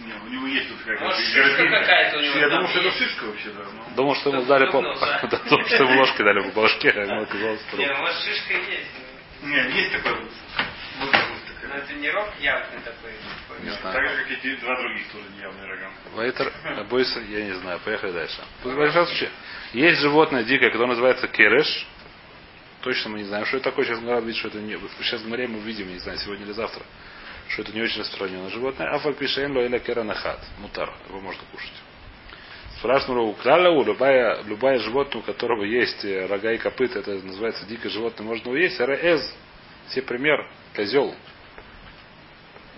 Не, 0.00 0.12
у 0.12 0.28
него 0.28 0.46
есть 0.46 0.68
тут 0.68 0.78
какая-то... 0.78 1.04
Может, 1.04 1.20
шишка 1.26 1.68
какая-то 1.68 2.18
у 2.18 2.20
него 2.20 2.38
Я 2.38 2.48
думал, 2.50 2.68
что 2.68 2.80
это 2.80 2.90
шишка 2.98 3.24
вообще, 3.24 3.48
да. 3.50 3.62
ну. 3.72 3.94
Думал, 3.96 4.14
что 4.16 4.30
ему 4.30 4.44
дали 4.44 4.66
по... 4.70 4.82
Думал, 4.82 5.64
что 5.66 5.84
ему 5.84 5.98
ложкой 6.00 6.24
дали 6.24 6.40
по 6.50 6.60
башке, 6.60 6.90
а 6.90 7.00
ему 7.04 7.22
оказалось 7.22 7.60
Не, 7.74 7.86
рог. 7.86 7.98
может 8.00 8.16
шишка 8.22 8.52
есть. 8.54 8.90
Не, 9.42 9.56
есть 9.80 9.92
такой 9.92 10.12
вот. 10.20 10.30
Но 11.68 11.74
это 11.78 11.92
не 11.94 12.10
рог 12.10 12.28
явный 12.40 12.80
такой. 12.84 13.12
Не 13.62 13.70
Так 13.70 13.80
знаю. 13.80 14.08
же, 14.10 14.22
как 14.22 14.30
и 14.30 14.36
те 14.36 14.56
два 14.56 14.76
других 14.80 15.06
тоже 15.12 15.24
неявные 15.36 15.66
рога. 15.66 15.90
Вайтер, 16.14 16.52
бойся, 16.90 17.20
я 17.20 17.42
не 17.44 17.52
знаю. 17.52 17.80
Поехали 17.84 18.12
дальше. 18.12 18.42
В 18.62 18.74
большом 18.76 19.06
случае, 19.06 19.30
Есть 19.72 20.00
животное 20.00 20.44
дикое, 20.44 20.70
которое 20.70 20.88
называется 20.90 21.26
кереш. 21.28 21.86
Точно 22.82 23.10
мы 23.10 23.18
не 23.20 23.24
знаем, 23.24 23.46
что 23.46 23.56
это 23.56 23.70
такое. 23.70 23.86
Сейчас 23.86 23.98
Гмара 24.00 24.20
видит, 24.20 24.36
что 24.36 24.48
это 24.48 24.58
не... 24.58 24.78
Сейчас 25.00 25.22
в 25.22 25.28
море 25.28 25.48
мы 25.48 25.58
видим, 25.60 25.88
не 25.88 25.98
знаю, 25.98 26.18
сегодня 26.18 26.44
или 26.44 26.52
завтра, 26.52 26.82
что 27.48 27.62
это 27.62 27.72
не 27.72 27.82
очень 27.82 28.00
распространенное 28.00 28.50
животное. 28.50 28.90
Афаль 28.94 29.14
пишен 29.14 29.56
ло 29.56 29.64
или 29.64 29.78
керанахат. 29.78 30.40
Мутар. 30.58 30.92
Его 31.08 31.20
можно 31.20 31.42
кушать. 31.52 31.72
Спрашиваю, 32.78 33.28
у 33.28 33.32
кралау, 33.34 33.82
любая, 33.84 34.42
любое 34.42 34.78
животное, 34.78 35.22
у 35.22 35.24
которого 35.24 35.64
есть 35.64 36.04
э, 36.04 36.26
рога 36.26 36.52
и 36.52 36.58
копыта, 36.58 36.98
это 36.98 37.12
называется 37.12 37.64
дикое 37.66 37.88
животное, 37.88 38.26
можно 38.26 38.48
его 38.48 38.56
есть. 38.56 38.78
Эз. 38.80 39.34
Все 39.88 40.02
пример. 40.02 40.46
Козел. 40.74 41.14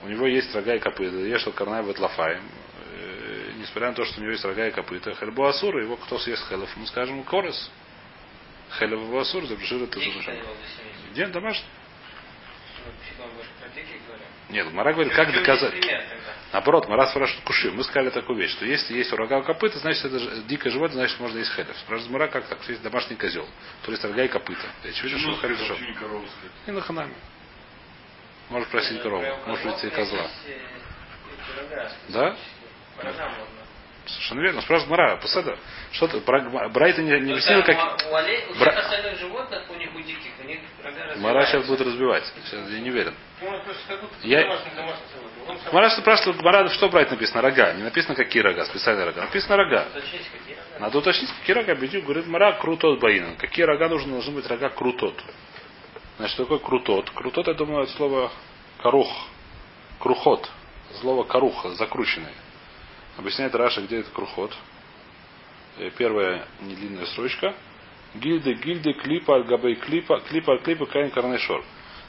У 0.03 0.09
него 0.09 0.27
есть 0.27 0.55
рога 0.55 0.75
и 0.75 0.79
копыта. 0.79 1.17
Ешал 1.17 1.53
карнай 1.53 1.83
лафаем. 1.83 2.43
Э, 2.93 3.53
Несмотря 3.59 3.89
на 3.89 3.95
то, 3.95 4.05
что 4.05 4.21
у 4.21 4.23
него 4.23 4.33
есть 4.33 4.45
рога 4.45 4.69
и 4.69 4.71
копыта. 4.71 5.15
Хельбу 5.15 5.45
асура, 5.45 5.83
его 5.83 5.97
кто 5.97 6.19
съест 6.19 6.47
хелев, 6.49 6.71
мы 6.77 6.87
скажем 6.87 7.25
корос. 7.25 7.71
Хелев 8.79 9.13
асур, 9.15 9.47
запиши 9.47 9.77
это 9.77 9.99
Дикий 9.99 10.13
запиши. 10.13 10.31
козел 10.31 10.55
до 10.55 10.83
70. 10.83 11.13
Где 11.13 11.27
домашний? 11.27 11.67
Нет, 14.49 14.73
Мара 14.73 14.93
говорит, 14.93 15.13
как 15.15 15.33
доказать? 15.33 15.75
Наоборот, 16.53 16.89
Мара 16.89 17.09
спрашивает 17.09 17.45
куши. 17.45 17.71
Мы 17.73 17.83
сказали 17.85 18.11
такую 18.11 18.39
вещь, 18.39 18.53
что 18.53 18.65
если 18.65 18.95
есть 18.97 19.13
у 19.13 19.17
рога 19.17 19.43
копыта, 19.43 19.79
значит 19.81 20.05
это 20.05 20.19
дикое 20.43 20.71
животное, 20.71 20.99
значит 20.99 21.19
можно 21.19 21.39
есть 21.39 21.53
хелев. 21.53 21.77
Спрашивает 21.79 22.13
Мара, 22.13 22.29
как 22.29 22.47
так? 22.47 22.63
Что 22.63 22.71
есть 22.73 22.83
домашний 22.83 23.17
козел, 23.17 23.47
то 23.85 23.91
есть 23.91 24.05
рога 24.05 24.23
и 24.23 24.29
копыта. 24.29 24.67
Я 24.85 24.91
очевидно, 24.91 25.19
что 25.19 25.29
Ну, 25.31 25.37
хелев 25.39 25.57
что? 25.59 25.75
сказать? 25.75 25.97
И 26.67 26.71
на 26.71 26.81
ханаме. 26.81 27.15
Может 28.51 28.69
просить 28.69 29.03
корову, 29.03 29.23
Про 29.23 29.51
может 29.51 29.65
быть 29.67 29.83
и 29.85 29.91
козла. 29.91 30.31
э, 30.47 31.89
Да? 32.11 32.37
Совершенно 34.07 34.41
верно. 34.41 34.61
Спрашивает 34.63 34.91
Мара, 34.91 35.17
посада. 35.17 35.57
Что 35.93 36.07
ты, 36.09 36.21
Бра- 36.21 36.69
Брайта 36.69 37.03
не, 37.03 37.11
не 37.11 37.17
Ну, 37.21 37.33
объяснил, 37.33 37.63
так, 37.65 37.77
как... 37.77 38.07
у, 38.07 38.13
у 38.13 38.17
олень- 38.17 38.51
у 38.51 38.55
всех 38.55 38.77
остальных 38.79 39.19
животных, 39.19 39.63
у 39.69 39.75
них, 39.75 39.95
у 39.95 40.01
диких, 40.01 40.31
у 40.41 40.47
них 40.47 40.61
рога 40.85 41.15
Мара 41.17 41.47
сейчас 41.47 41.67
будет 41.67 41.81
разбивать. 41.81 42.25
Сейчас 42.45 42.69
я 42.71 42.79
не 42.81 42.91
уверен. 42.91 43.15
Ну, 43.43 43.61
Я- 44.23 44.47
Мара 45.73 45.91
спрашивает, 45.91 46.41
Мара, 46.43 46.69
что 46.69 46.89
брать 46.89 47.11
написано? 47.11 47.43
Рога. 47.43 47.73
Не 47.75 47.83
написано, 47.83 48.15
какие 48.15 48.43
рога, 48.43 48.65
специальные 48.67 49.07
рога. 49.07 49.23
Написано 49.23 49.57
рога. 49.57 49.87
Надо 50.79 50.99
уточнить, 50.99 51.31
какие 51.41 51.55
рога. 51.57 51.75
Бедю 51.75 52.03
говорит, 52.03 52.27
Мара 52.27 52.53
крутот 52.53 53.01
баинан. 53.01 53.37
Какие 53.37 53.65
рога 53.65 53.89
нужны? 53.89 54.13
Должны 54.13 54.33
быть 54.35 54.47
рога 54.47 54.69
крутот. 54.71 55.21
Значит, 56.19 56.35
что 56.35 56.45
такое 56.45 56.59
крутот? 56.59 57.11
Крутот, 57.11 57.47
я 57.47 57.55
думаю, 57.55 57.83
от 57.85 57.91
слова 57.91 58.31
корух. 58.83 59.09
крухот. 59.99 60.49
Слово 61.01 61.25
каруха, 61.25 61.71
закрученный. 61.71 62.33
Объясняет 63.17 63.55
Раша, 63.55 63.83
где 63.83 64.01
это 64.01 64.11
крухот. 64.11 64.53
Э, 65.79 65.91
Первая 65.97 66.47
недлинная 66.61 67.07
строчка. 67.07 67.55
Гильды, 68.15 68.55
гильды, 68.55 68.93
клипа, 68.95 69.37
альгабей, 69.37 69.77
клипа, 69.77 70.21
клипа, 70.21 70.53
аль 70.53 70.63
клипа, 70.63 70.87
каин, 70.87 71.11
карнешор. 71.11 71.65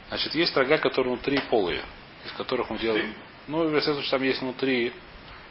Значит, 0.09 0.35
есть 0.35 0.55
рога, 0.55 0.77
которые 0.77 1.13
внутри 1.13 1.39
полые, 1.49 1.81
из 2.25 2.31
которых 2.33 2.69
мы 2.69 2.77
делаем. 2.77 3.13
Ну, 3.47 3.67
в 3.67 3.81
случае, 3.81 4.09
там 4.09 4.23
есть 4.23 4.41
внутри, 4.41 4.93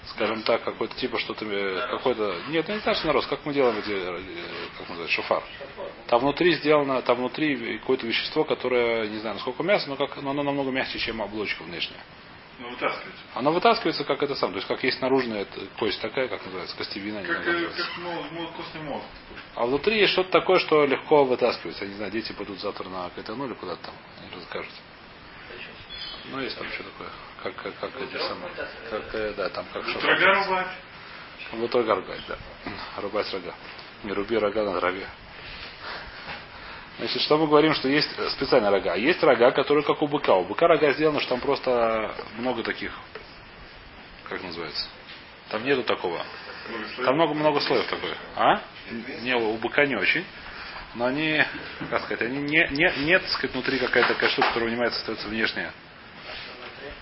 скажем 0.06 0.42
так, 0.42 0.62
какой-то 0.64 0.94
типа 0.96 1.18
что-то, 1.18 1.44
э, 1.44 1.88
какой-то. 1.90 2.36
Нет, 2.48 2.66
ну 2.68 2.74
не 2.74 2.80
знаю, 2.80 2.96
что 2.96 3.06
нарост, 3.06 3.28
как 3.28 3.44
мы 3.44 3.52
делаем 3.52 3.78
эти, 3.78 3.90
э, 3.90 4.20
как 4.78 4.88
называется, 4.88 5.14
шофар. 5.14 5.42
Там 6.06 6.20
внутри 6.20 6.54
сделано, 6.54 7.02
там 7.02 7.18
внутри 7.18 7.78
какое-то 7.78 8.06
вещество, 8.06 8.44
которое, 8.44 9.08
не 9.08 9.18
знаю, 9.18 9.36
насколько 9.36 9.62
мясо, 9.62 9.88
но, 9.88 9.96
как, 9.96 10.16
но 10.22 10.30
оно 10.30 10.42
намного 10.42 10.70
мягче, 10.70 10.98
чем 10.98 11.20
оболочка 11.20 11.62
внешняя. 11.62 12.00
Ну, 12.58 12.70
вытаскивается. 12.70 13.22
Оно 13.34 13.52
вытаскивается 13.52 14.04
как 14.04 14.22
это 14.22 14.34
сам. 14.34 14.50
То 14.50 14.56
есть 14.56 14.68
как 14.68 14.82
есть 14.82 15.00
наружная 15.02 15.46
кость 15.78 16.00
такая, 16.00 16.28
как 16.28 16.44
называется, 16.46 16.74
костевина. 16.76 17.18
не 17.20 17.26
Как, 17.26 17.42
знаю, 17.42 17.68
э, 17.68 17.70
как 17.76 17.98
мозг, 17.98 18.32
мозг, 18.32 18.52
костный 18.56 18.80
мозг. 18.82 19.04
А 19.54 19.66
внутри 19.66 19.98
есть 20.00 20.12
что-то 20.12 20.30
такое, 20.30 20.58
что 20.58 20.86
легко 20.86 21.24
вытаскивается. 21.24 21.84
Я 21.84 21.90
не 21.90 21.96
знаю, 21.96 22.12
дети 22.12 22.32
пойдут 22.32 22.58
завтра 22.60 22.88
на 22.88 23.10
кайтану 23.10 23.46
или 23.46 23.54
куда-то 23.54 23.82
там. 23.86 23.94
Они 24.22 24.34
расскажут. 24.34 24.72
Ну, 26.30 26.40
есть 26.40 26.58
там 26.58 26.66
что 26.70 26.82
такое. 26.84 27.08
Как, 27.42 27.54
как, 27.56 27.78
как 27.78 28.02
эти 28.02 28.16
самые. 28.16 28.50
Как, 28.90 29.14
э, 29.14 29.34
да, 29.36 29.48
там 29.50 29.66
как 29.72 29.86
что 29.88 30.00
Рога 30.00 30.44
рубать. 30.44 30.66
Вот 31.52 31.74
рога 31.74 31.94
рубать, 31.94 32.20
да. 32.26 32.36
Рубать 32.96 33.32
рога. 33.34 33.54
Не 34.02 34.12
руби 34.12 34.36
рога 34.38 34.64
на 34.64 34.80
траве. 34.80 35.06
Значит, 36.98 37.20
что 37.22 37.36
мы 37.36 37.46
говорим, 37.46 37.74
что 37.74 37.88
есть 37.88 38.10
специальные 38.32 38.70
рога. 38.70 38.94
А 38.94 38.96
есть 38.96 39.22
рога, 39.22 39.50
которые 39.50 39.84
как 39.84 40.00
у 40.00 40.08
быка. 40.08 40.34
У 40.34 40.44
быка 40.44 40.66
рога 40.66 40.92
сделано, 40.92 41.20
что 41.20 41.30
там 41.30 41.40
просто 41.40 42.14
много 42.38 42.62
таких, 42.62 42.92
как 44.28 44.42
называется. 44.42 44.88
Там 45.50 45.64
нету 45.64 45.82
такого. 45.82 46.24
Там 47.04 47.14
много-много 47.14 47.60
слоев 47.60 47.86
такой. 47.86 48.14
А? 48.34 48.62
Не, 49.22 49.36
у 49.36 49.56
быка 49.58 49.84
не 49.84 49.96
очень. 49.96 50.24
Но 50.94 51.06
они, 51.06 51.44
как 51.90 52.04
сказать, 52.04 52.22
они 52.22 52.38
не, 52.38 52.66
не, 52.70 53.04
нет, 53.04 53.20
так 53.22 53.30
сказать, 53.30 53.52
внутри 53.52 53.78
какая-то 53.78 54.14
такая 54.14 54.30
штука, 54.30 54.48
которая 54.48 54.70
вынимается, 54.70 54.98
остается 55.00 55.28
внешняя. 55.28 55.72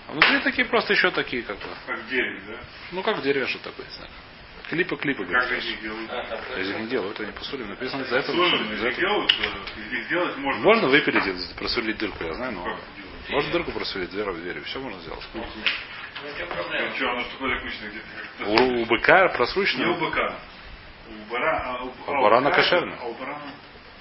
А 0.07 0.11
внутри 0.11 0.39
такие 0.41 0.67
просто 0.67 0.93
еще 0.93 1.11
такие, 1.11 1.43
как 1.43 1.57
бы. 1.57 1.63
Как 1.87 1.99
в 1.99 2.09
дереве, 2.09 2.41
да? 2.45 2.57
Ну, 2.91 3.01
как 3.01 3.17
в 3.17 3.21
дереве 3.21 3.47
что 3.47 3.59
такое, 3.59 3.85
не 3.85 3.93
знаю. 3.93 4.11
Клипы, 4.69 4.97
клипы, 4.97 5.25
Как 5.25 5.31
говорят. 5.31 5.51
из 5.63 5.65
них 5.69 5.81
делают? 5.81 6.11
Из 6.57 6.67
них 6.69 6.79
не 6.79 6.87
делают, 6.87 7.19
они 7.19 7.31
посулим. 7.31 7.69
Написано 7.69 8.03
за 8.05 8.17
это. 8.17 8.31
Сложно 8.31 8.57
за 8.57 8.73
из 8.73 8.83
это. 8.83 9.01
делать 10.09 10.37
можно. 10.37 10.61
Можно 10.63 10.87
выпилить, 10.89 11.25
это, 11.27 11.55
просверлить 11.55 11.97
дырку, 11.97 12.23
я 12.23 12.33
знаю, 12.33 12.53
но... 12.53 12.63
Как? 12.63 12.79
Можно 13.29 13.51
дырку 13.51 13.71
просверлить, 13.71 14.09
дверь 14.11 14.29
в 14.31 14.41
двери, 14.41 14.59
все 14.61 14.79
можно 14.79 14.99
сделать. 15.01 15.27
Ну? 15.33 15.45
Ну. 18.39 18.45
У, 18.47 18.81
у 18.81 18.85
быка 18.85 19.19
Не 19.21 19.25
у 19.25 19.37
просрочено. 19.37 19.93
быка. 19.93 20.39
У 21.07 21.31
бара, 21.31 21.61
а 21.63 21.83
у, 21.83 21.91
А 22.07 22.11
у 22.11 22.21
барана 22.23 22.51
кошерно. 22.51 22.97
А 22.99 23.05
у 23.05 23.13
барана 23.13 23.51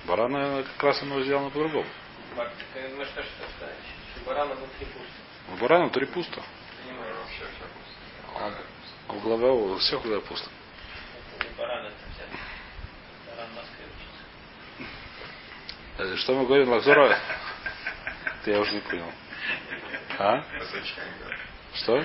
Барана 0.06 0.62
как 0.62 0.83
раз 0.83 1.02
оно 1.02 1.23
сделано 1.23 1.50
по-другому. 1.50 1.87
Мы 2.37 3.04
что 3.04 3.23
барана 4.26 4.54
внутри 4.54 4.87
пусто. 4.87 5.52
У 5.52 5.56
барана 5.56 5.85
внутри 5.85 6.06
пусто. 6.06 6.40
А 6.40 6.92
главы 6.94 7.06
все 7.30 7.44
главы 7.59 8.54
пусто. 8.54 8.73
Это 11.38 11.49
не 11.49 11.54
баран, 11.58 11.87
это 11.87 11.96
вся. 12.12 12.25
Баран 13.30 13.49
в 13.50 13.54
Москве 13.56 13.84
учится. 15.96 16.12
Э, 16.14 16.16
Что 16.16 16.34
мы 16.34 16.46
говорим, 16.46 16.68
Лакзора? 16.70 17.18
Это 18.40 18.50
я 18.50 18.61
уже 18.61 18.73
не 18.75 18.80
понял. 18.80 19.12
А? 20.18 20.42
Что? 21.75 22.04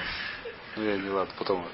Ну, 0.75 0.83
я 0.83 0.97
не 0.97 1.09
ладно, 1.09 1.33
потом. 1.37 1.67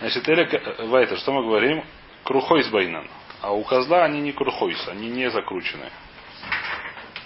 Значит, 0.00 0.28
Элик 0.28 0.78
Вайтер, 0.78 1.18
что 1.18 1.32
мы 1.32 1.42
говорим? 1.42 1.84
Крухойс 2.24 2.68
Байнан. 2.68 3.08
А 3.40 3.52
у 3.52 3.62
козла 3.64 4.04
они 4.04 4.20
не 4.20 4.32
крухойс, 4.32 4.88
они 4.88 5.08
не 5.08 5.30
закручены. 5.30 5.90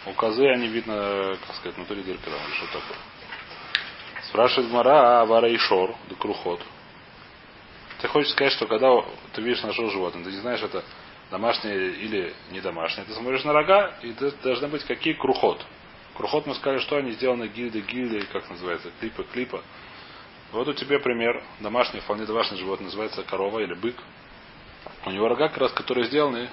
У 0.07 0.13
козы 0.13 0.47
они 0.49 0.69
видно, 0.69 1.37
как 1.47 1.57
сказать, 1.57 1.77
внутри 1.77 2.03
дырка 2.03 2.31
что 2.57 2.67
такое. 2.67 2.99
Спрашивает 4.25 4.71
Мара, 4.71 5.23
а 5.23 5.27
вара 5.27 5.49
и 5.49 5.57
шор, 5.57 5.95
да 6.09 6.15
крухот. 6.17 6.61
Ты 8.01 8.09
хочешь 8.09 8.33
сказать, 8.33 8.53
что 8.55 8.67
когда 8.67 8.89
ты 9.33 9.43
видишь 9.43 9.63
нашел 9.63 9.91
животное, 9.91 10.25
ты 10.25 10.31
не 10.31 10.39
знаешь, 10.39 10.63
это 10.63 10.83
домашнее 11.31 11.93
или 11.93 12.35
не 12.51 12.61
домашнее. 12.61 13.05
Ты 13.07 13.13
смотришь 13.13 13.45
на 13.45 13.53
рога, 13.53 13.95
и 14.03 14.13
ты 14.13 14.31
должны 14.43 14.69
быть 14.69 14.85
какие 14.85 15.15
крухот. 15.15 15.65
Крухот 16.17 16.47
мы 16.47 16.55
сказали, 16.55 16.81
что 16.81 16.97
они 16.97 17.13
сделаны 17.13 17.49
гильды, 17.49 17.81
гильды, 17.81 18.27
как 18.33 18.49
называется, 18.51 18.91
клипа, 19.01 19.25
клипа. 19.25 19.63
Вот 20.53 20.67
у 20.67 20.73
тебя 20.73 20.99
пример. 20.99 21.43
Домашнее, 21.61 22.03
вполне 22.03 22.27
домашнее 22.27 22.59
животное, 22.59 22.87
называется 22.87 23.23
корова 23.23 23.61
или 23.61 23.75
бык. 23.75 23.97
У 25.05 25.11
него 25.11 25.29
рога, 25.29 25.49
как 25.49 25.59
раз, 25.59 25.73
которые 25.73 26.07
сделаны, 26.07 26.49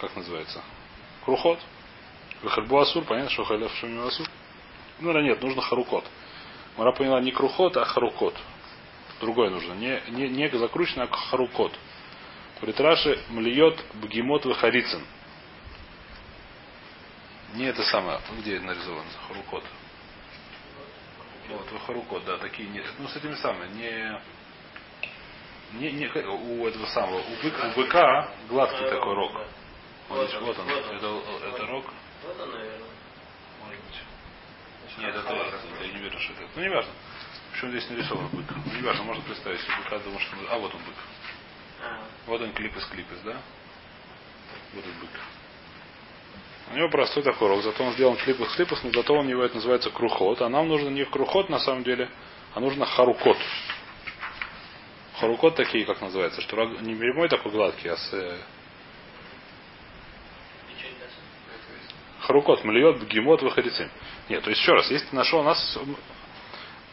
как 0.00 0.14
называется, 0.16 0.62
крухот. 1.24 1.58
Выхальбу 2.42 2.78
асур, 2.78 3.04
понятно, 3.04 3.30
что 3.30 3.44
халев, 3.44 3.82
него 3.82 4.06
асур. 4.06 4.26
Ну, 5.00 5.12
да 5.12 5.20
нет, 5.20 5.42
нужно 5.42 5.62
харукот. 5.62 6.04
Мара 6.76 6.92
поняла 6.92 7.20
не 7.20 7.32
крухот, 7.32 7.76
а 7.76 7.84
харукот. 7.84 8.34
Другое 9.20 9.50
нужно. 9.50 9.72
Не, 9.74 10.00
не, 10.08 10.28
не 10.28 10.48
закручено, 10.48 11.04
а 11.04 11.08
харукот. 11.08 11.72
Говорит 12.56 12.80
Раши, 12.80 13.22
млиет 13.30 13.84
бгемот 13.94 14.44
вахарицин. 14.44 15.04
Не 17.54 17.66
это 17.66 17.82
самое. 17.84 18.20
Где 18.38 18.56
это 18.56 18.66
нарисовано? 18.66 19.10
Харукот. 19.26 19.64
Вот, 21.48 21.72
вахарукот, 21.72 22.24
да, 22.26 22.36
такие 22.38 22.68
нет. 22.68 22.84
Ну, 22.98 23.08
с 23.08 23.16
этими 23.16 23.34
самыми. 23.36 23.68
Не, 23.74 24.20
не, 25.72 25.92
не 25.92 26.06
у 26.06 26.66
этого 26.66 26.86
самого. 26.86 27.20
У, 27.20 27.42
бык, 27.42 27.54
у 27.64 27.80
быка 27.80 28.30
гладкий 28.48 28.86
А, 28.86 28.90
такой 28.90 29.14
рог. 29.14 29.32
Вот, 30.08 30.40
Вот 30.40 30.58
он. 30.58 30.68
Это, 30.68 31.22
это 31.46 31.66
рог. 31.66 31.84
Вот 32.24 32.40
он, 32.40 32.50
наверное. 32.50 32.88
Может 33.64 33.84
быть. 33.84 34.98
Нет, 34.98 35.14
это 35.14 35.34
я, 35.34 35.86
я 35.86 35.92
не 35.92 35.98
верю, 36.00 36.18
что 36.18 36.32
это. 36.32 36.42
Ну, 36.54 36.62
не 36.62 36.68
важно. 36.68 36.92
Почему 37.58 37.72
здесь 37.72 37.90
нарисован 37.90 38.28
бык? 38.28 38.44
Ну, 38.66 38.72
не 38.72 38.82
важно, 38.82 39.02
можно 39.02 39.24
представить 39.24 39.60
себе 39.62 39.72
быка, 39.82 39.98
думаю, 39.98 40.20
что... 40.20 40.36
А, 40.48 40.58
вот 40.58 40.72
он 40.72 40.80
бык. 40.80 40.94
А, 41.82 42.04
Вот 42.28 42.40
он 42.40 42.52
клипес 42.52 42.84
клипес, 42.84 43.18
да? 43.24 43.36
Вот 44.74 44.84
он 44.84 44.92
бык. 45.00 45.10
У 46.70 46.76
него 46.76 46.88
простой 46.88 47.24
такой 47.24 47.48
рог, 47.48 47.64
зато 47.64 47.82
он 47.82 47.94
сделан 47.94 48.16
клипес 48.16 48.54
клипес, 48.54 48.80
но 48.84 48.92
зато 48.92 49.12
у 49.12 49.24
него 49.24 49.42
это 49.42 49.56
называется 49.56 49.90
крухот. 49.90 50.40
А 50.40 50.48
нам 50.48 50.68
нужно 50.68 50.90
не 50.90 51.04
крухот 51.04 51.48
на 51.48 51.58
самом 51.58 51.82
деле, 51.82 52.08
а 52.54 52.60
нужно 52.60 52.86
харукот. 52.86 53.38
Харукот 55.18 55.56
такие, 55.56 55.84
как 55.84 56.00
называется, 56.00 56.40
что 56.40 56.54
рог 56.54 56.80
не 56.80 56.94
прямой 56.94 57.28
такой 57.28 57.50
гладкий, 57.50 57.90
а 57.90 57.96
с 57.96 58.14
э. 58.14 58.38
Харукот, 62.20 62.62
мльет, 62.62 63.00
бгемот, 63.00 63.42
выходицим. 63.42 63.90
Нет, 64.28 64.44
то 64.44 64.50
есть 64.50 64.62
еще 64.62 64.74
раз, 64.74 64.88
если 64.92 65.08
ты 65.08 65.16
нашел 65.16 65.40
у 65.40 65.42
нас 65.42 65.76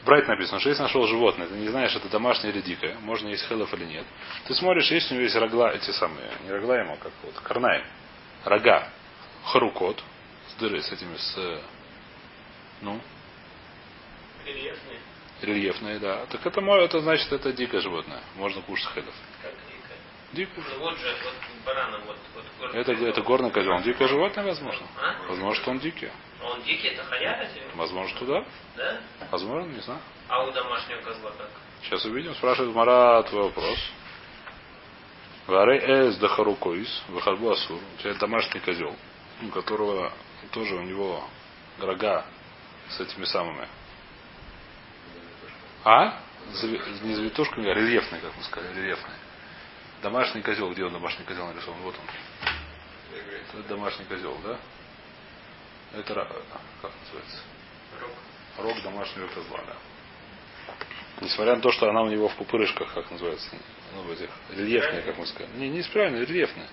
Брайт 0.06 0.28
написано, 0.28 0.60
что 0.60 0.70
если 0.70 0.84
нашел 0.84 1.08
животное, 1.08 1.48
ты 1.48 1.56
не 1.56 1.68
знаешь, 1.70 1.96
это 1.96 2.08
домашнее 2.10 2.54
или 2.54 2.62
дикое, 2.62 2.96
можно 3.00 3.28
есть 3.30 3.48
хелов 3.48 3.74
или 3.74 3.86
нет. 3.86 4.06
Ты 4.46 4.54
смотришь, 4.54 4.92
есть 4.92 5.10
у 5.12 5.16
него 5.16 5.24
есть 5.24 5.36
рогла, 5.36 5.74
эти 5.74 5.90
самые, 5.92 6.30
не 6.44 6.52
рогла 6.52 6.78
ему, 6.78 6.94
а 6.94 6.98
как 6.98 7.12
вот, 7.24 7.34
карнаем, 7.40 7.84
рога, 8.44 8.88
харукот, 9.46 10.04
с 10.50 10.54
дырой, 10.60 10.84
с 10.84 10.92
этими, 10.92 11.18
с, 11.18 11.62
ну, 12.82 13.02
Рельефный, 14.46 15.00
рельефные, 15.42 15.98
да. 15.98 16.28
Так 16.28 16.46
это, 16.46 16.62
это 16.62 17.00
значит, 17.00 17.32
это 17.34 17.52
дикое 17.52 17.82
животное. 17.82 18.22
Можно 18.36 18.62
кушать 18.62 18.88
хелов. 18.94 19.14
как. 19.42 19.52
Дикое. 20.34 20.64
Ну 20.70 20.80
вот 20.80 20.98
же, 21.00 21.16
вот 21.24 21.34
барана, 21.66 21.98
вот, 22.06 22.18
вот 22.36 22.44
горный 22.60 22.82
Это, 22.82 22.94
козел. 22.94 23.08
это 23.08 23.22
горный 23.22 23.52
козел. 23.52 23.72
Он 23.72 23.84
дикое 23.84 24.08
животное, 24.08 24.44
возможно? 24.44 24.86
А? 24.98 25.28
Возможно, 25.30 25.62
что 25.62 25.72
он 25.72 25.80
дикий. 25.80 26.10
А 26.46 26.52
Он 26.52 26.62
дикий, 26.64 26.90
это 26.90 27.04
хаят 27.04 27.42
эти? 27.42 27.64
Возможно, 27.76 28.16
что 28.16 28.26
да. 28.26 28.46
Да? 28.76 29.02
Возможно, 29.32 29.68
не 29.72 29.82
знаю. 29.82 30.00
А 30.28 30.44
у 30.44 30.52
домашнего 30.52 31.02
козла 31.02 31.32
как? 31.32 31.50
Сейчас 31.82 32.06
увидим. 32.06 32.36
Спрашивает 32.36 32.76
Мара 32.76 33.24
твой 33.24 33.44
вопрос. 33.44 33.80
Варе 35.48 35.78
эс 35.78 36.18
дахарукоис, 36.18 37.04
выхарбу 37.08 37.52
асур. 37.52 37.80
У 37.98 38.02
тебя 38.02 38.14
домашний 38.16 38.60
козел, 38.60 38.96
у 39.42 39.48
которого 39.50 40.12
тоже 40.52 40.76
у 40.76 40.84
него 40.84 41.28
рога 41.80 42.26
с 42.90 43.00
этими 43.00 43.26
самыми. 43.26 43.68
А? 45.84 46.20
Не 47.02 47.16
завитушками, 47.16 47.70
а 47.70 47.74
рельефный, 47.74 48.20
как 48.20 48.36
мы 48.38 48.44
сказали, 48.44 48.76
рельефный. 48.76 49.16
Домашний 50.04 50.42
козел. 50.42 50.72
Где 50.72 50.86
он 50.86 50.94
домашний 50.94 51.26
козел 51.26 51.48
нарисован? 51.48 51.80
Вот 51.82 51.96
он. 51.96 53.20
Это 53.60 53.68
домашний 53.68 54.06
козел, 54.06 54.38
да? 54.44 54.60
Это 55.98 56.14
ра- 56.14 56.28
как 56.82 56.92
называется? 57.04 57.42
Рог. 58.02 58.12
Рог 58.58 58.84
домашнего 58.84 59.28
козла, 59.28 59.60
да. 59.66 59.76
Несмотря 61.22 61.56
на 61.56 61.62
то, 61.62 61.72
что 61.72 61.90
она 61.90 62.02
у 62.02 62.10
него 62.10 62.28
в 62.28 62.36
пупырышках, 62.36 62.94
как 62.94 63.10
называется, 63.10 63.50
ну, 63.94 64.02
в 64.02 64.12
этих, 64.12 64.30
рельефная, 64.56 65.02
как 65.02 65.18
мы 65.18 65.26
сказали. 65.26 65.56
Не, 65.56 65.70
не 65.70 65.82
спиральная, 65.82 66.26
рельефная. 66.26 66.68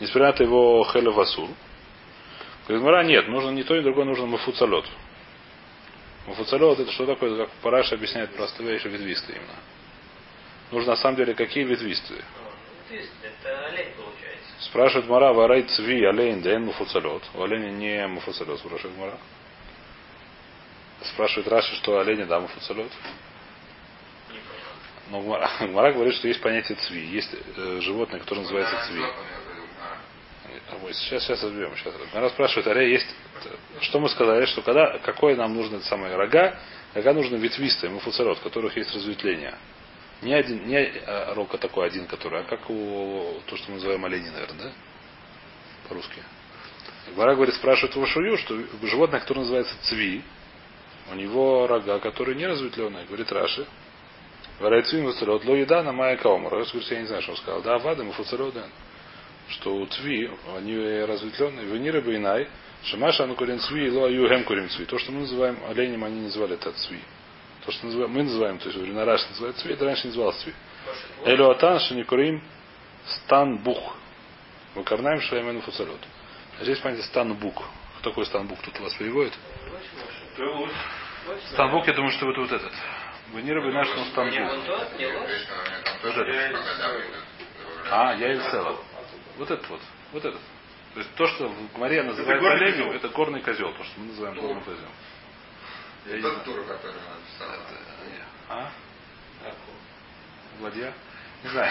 Несмотря 0.00 0.28
на 0.28 0.34
это 0.34 0.44
его 0.44 0.84
хелевасур. 0.92 1.48
Говорит, 2.66 3.08
нет, 3.08 3.28
нужно 3.28 3.50
не 3.50 3.62
то, 3.62 3.76
ни 3.76 3.80
другое, 3.80 4.04
нужно 4.04 4.26
мафуцалет. 4.26 4.84
Муфуцалет 6.26 6.78
это 6.80 6.92
что 6.92 7.06
такое? 7.06 7.36
Как 7.38 7.50
Параша 7.62 7.94
объясняет 7.94 8.34
простую 8.36 8.70
вещь, 8.70 8.84
ветвистые 8.84 9.38
именно. 9.38 9.54
Нужно 10.70 10.90
на 10.90 10.96
самом 10.98 11.16
деле 11.16 11.34
какие 11.34 11.64
ветвистые? 11.64 12.22
Ну, 12.42 12.50
ветвистый, 12.96 13.30
это 13.30 13.66
олень 13.66 13.94
получается. 13.94 14.47
Спрашивает 14.60 15.08
Мара, 15.08 15.32
варай 15.32 15.62
цви, 15.62 16.04
олень, 16.04 16.42
да 16.42 16.58
муфуцалет. 16.58 17.22
У 17.34 17.42
оленя 17.42 17.70
не 17.70 18.06
муфуцалет, 18.08 18.58
спрашивает 18.58 18.98
Мара. 18.98 19.18
Спрашивает 21.02 21.48
Раши, 21.48 21.76
что 21.76 22.00
олени, 22.00 22.24
да, 22.24 22.40
муфуцалет. 22.40 22.90
Но 25.10 25.20
Гмара, 25.20 25.48
Гмара 25.60 25.92
говорит, 25.94 26.14
что 26.14 26.28
есть 26.28 26.40
понятие 26.40 26.76
цви. 26.76 27.06
Есть 27.06 27.30
э, 27.56 27.78
животное, 27.82 28.20
которое 28.20 28.42
называется 28.42 28.74
цви. 28.88 29.02
Сейчас, 30.92 31.24
сейчас 31.24 31.42
разберем. 31.42 31.74
Сейчас. 31.76 31.94
Гмара 32.12 32.28
спрашивает, 32.30 32.66
аля 32.66 32.82
есть... 32.82 33.06
Что 33.80 34.00
мы 34.00 34.08
сказали, 34.08 34.44
что 34.46 34.62
когда, 34.62 34.98
какое 34.98 35.36
нам 35.36 35.54
нужно 35.54 35.76
это 35.76 35.86
самое 35.86 36.16
рога, 36.16 36.58
рога 36.94 37.12
нужны 37.12 37.36
ветвистые, 37.36 37.90
муфуцалет, 37.90 38.38
у 38.38 38.42
которых 38.42 38.76
есть 38.76 38.92
разветвление. 38.94 39.54
Не 40.22 40.34
один, 40.34 40.66
не 40.66 40.76
а 40.76 41.46
такой 41.60 41.86
один, 41.86 42.06
который, 42.06 42.40
а 42.40 42.44
как 42.44 42.68
у 42.68 43.40
то, 43.46 43.56
что 43.56 43.70
мы 43.70 43.76
называем 43.76 44.04
олени, 44.04 44.30
наверное, 44.30 44.64
да? 44.64 44.72
По-русски. 45.88 46.22
Гмара 47.14 47.34
говорит, 47.34 47.54
спрашивает 47.54 47.94
его 47.94 48.06
шую, 48.06 48.36
что 48.38 48.58
животное, 48.82 49.20
которое 49.20 49.40
называется 49.40 49.74
цви, 49.82 50.22
у 51.10 51.14
него 51.14 51.66
рога, 51.66 51.98
которые 52.00 52.36
не 52.36 52.46
разветвленные. 52.46 53.06
Говорит 53.06 53.32
Раши. 53.32 53.66
Варайцвин 54.60 55.04
вуцелот 55.04 55.44
ло 55.44 55.54
еда 55.54 55.82
на 55.82 55.92
майя 55.92 56.16
каомар. 56.16 56.52
Раши 56.52 56.72
говорит, 56.72 56.90
я 56.90 57.00
не 57.00 57.06
знаю, 57.06 57.22
что 57.22 57.32
он 57.32 57.38
сказал. 57.38 57.62
Да, 57.62 57.78
вадам 57.78 58.12
фуцелоден. 58.12 58.70
Что 59.48 59.74
у 59.74 59.86
цви, 59.86 60.30
они 60.56 60.76
разветвленные. 61.04 61.64
Венира 61.64 62.00
бейнай. 62.00 62.48
Шамаша 62.84 63.24
ану 63.24 63.34
курин 63.34 63.58
цви, 63.60 63.90
ло 63.90 64.06
аю 64.06 64.28
гем 64.28 64.44
курим 64.44 64.68
цви. 64.68 64.84
То, 64.84 64.98
что 64.98 65.12
мы 65.12 65.20
называем 65.20 65.58
оленем, 65.68 66.04
они 66.04 66.20
называли 66.22 66.54
это 66.54 66.72
цви. 66.72 67.00
То, 67.68 67.72
что 67.72 67.84
называем, 67.84 68.10
мы 68.12 68.22
называем, 68.22 68.58
то 68.58 68.70
есть 68.70 68.78
на 68.80 69.04
Раши 69.04 69.28
называют 69.28 69.58
цви, 69.58 69.74
это 69.74 69.84
раньше 69.84 70.04
не 70.04 70.08
называлось 70.08 70.38
цви. 70.38 70.54
Элю 71.26 71.50
атан 71.50 71.78
шаникурим 71.80 72.42
стан 73.04 73.58
бух. 73.58 73.94
Выкарнаем 74.74 75.20
шаймену 75.20 75.60
фуцелот. 75.60 76.00
А 76.58 76.62
здесь 76.62 76.78
понятие 76.78 77.04
стан 77.04 77.34
бук. 77.34 77.62
Кто 77.98 78.08
такой 78.08 78.24
стан 78.24 78.46
бук 78.46 78.58
тут 78.62 78.80
у 78.80 78.84
вас 78.84 78.94
переводит? 78.94 79.34
Станбук, 81.52 81.86
я 81.86 81.92
думаю, 81.92 82.10
что 82.12 82.30
это 82.30 82.40
вот 82.40 82.52
этот. 82.52 82.72
Венера 83.34 83.60
бы 83.60 83.70
наш, 83.70 83.86
Не 83.86 84.04
Станбук. 84.12 84.32
не. 84.32 85.08
Вот 86.04 86.16
этот. 86.16 86.56
А, 87.90 88.14
я 88.14 88.32
и 88.32 88.38
целый. 88.50 88.76
Вот 89.36 89.50
этот 89.50 89.68
вот. 89.68 89.80
Вот 90.12 90.24
этот. 90.24 90.40
То 90.94 91.00
есть 91.00 91.14
то, 91.16 91.26
что 91.26 91.48
в 91.48 91.74
Гмаре 91.74 92.02
называют 92.02 92.40
горный 92.40 92.66
оленем, 92.68 92.92
это 92.92 93.10
горный 93.10 93.42
козел, 93.42 93.74
то, 93.74 93.84
что 93.84 94.00
мы 94.00 94.06
называем 94.06 94.40
горным 94.40 94.64
козелом. 94.64 94.92
Я 96.08 96.14
не 96.14 96.20
знаю. 96.20 96.34
Тот 96.36 96.44
тур, 96.44 96.64
который 96.64 96.94
написал. 96.94 97.56
А? 98.48 98.70
Ладья? 100.60 100.92
Не 101.44 101.50
знаю. 101.50 101.70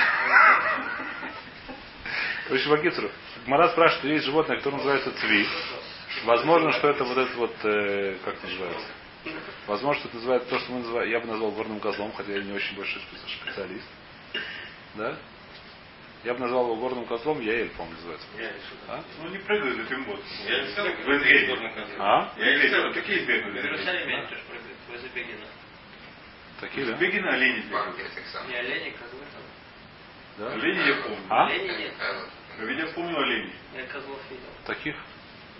В 2.50 2.53
общем, 2.53 2.74
Агицеру. 2.74 3.12
Гмара 3.46 3.70
спрашивает, 3.70 4.00
что 4.00 4.08
есть 4.08 4.25
животное, 4.25 4.58
которое 4.58 4.77
называется 4.77 5.12
цви. 5.20 5.48
Возможно, 6.25 6.72
что 6.74 6.89
это 6.89 7.03
вот 7.03 7.17
этот 7.17 7.36
вот, 7.36 7.56
э, 7.63 8.17
как 8.24 8.41
называется? 8.44 8.88
Возможно, 9.65 10.00
что 10.00 10.08
это 10.10 10.17
называется 10.17 10.50
то, 10.50 10.60
что 10.60 10.72
мы 10.72 10.79
называем, 10.79 11.10
я 11.12 11.20
бы 11.20 11.27
назвал 11.27 11.51
горным 11.51 11.79
козлом, 11.79 12.13
хотя 12.13 12.32
я 12.32 12.44
не 12.44 12.53
очень 12.53 12.77
большой 12.77 13.01
спе- 13.01 13.41
специалист. 13.44 13.88
Да? 14.96 15.17
Я 16.27 16.34
бы 16.34 16.41
назвал 16.41 16.65
его 16.65 16.75
горным 16.75 17.05
козлом, 17.05 17.39
я 17.39 17.53
Эль, 17.53 17.69
по-моему, 17.69 17.96
называется. 17.96 18.27
А? 18.89 19.01
Ну 19.22 19.29
не 19.29 19.38
прыгают 19.38 19.79
этим 19.79 20.03
вот. 20.03 20.19
Я 20.46 20.62
не 20.62 20.72
знаю, 20.74 20.98
В 20.98 21.10
Израиле. 21.10 21.96
А? 22.00 22.34
Я 22.36 22.57
не 22.63 22.67
знаю, 22.67 22.93
такие 22.93 23.19
В 23.24 23.27
бегают. 23.29 23.55
Иерусалиме 23.55 24.17
они 24.17 24.27
тоже 24.27 24.41
прыгают, 24.50 24.77
возле 24.89 25.10
Бегина. 25.15 25.48
Такие, 26.60 26.86
да? 26.86 26.98
Беги 26.98 27.21
на 27.21 27.30
олени 27.32 27.62
бегают. 27.62 27.97
Не 28.49 28.56
олени, 28.58 28.89
козлы 28.89 29.19
там. 29.32 29.41
да? 30.38 30.51
Олени 30.51 30.80
я 30.86 30.95
помню. 31.04 31.17
А? 31.30 31.47
Олени 31.47 31.78
нет. 31.78 31.93
А 31.97 32.65
ведь 32.65 32.78
я 32.78 32.88
помню 32.88 33.17
оленей. 33.17 33.54
Я 33.73 33.86
козлов 33.86 34.19
видел. 34.30 34.49
Таких? 34.65 34.95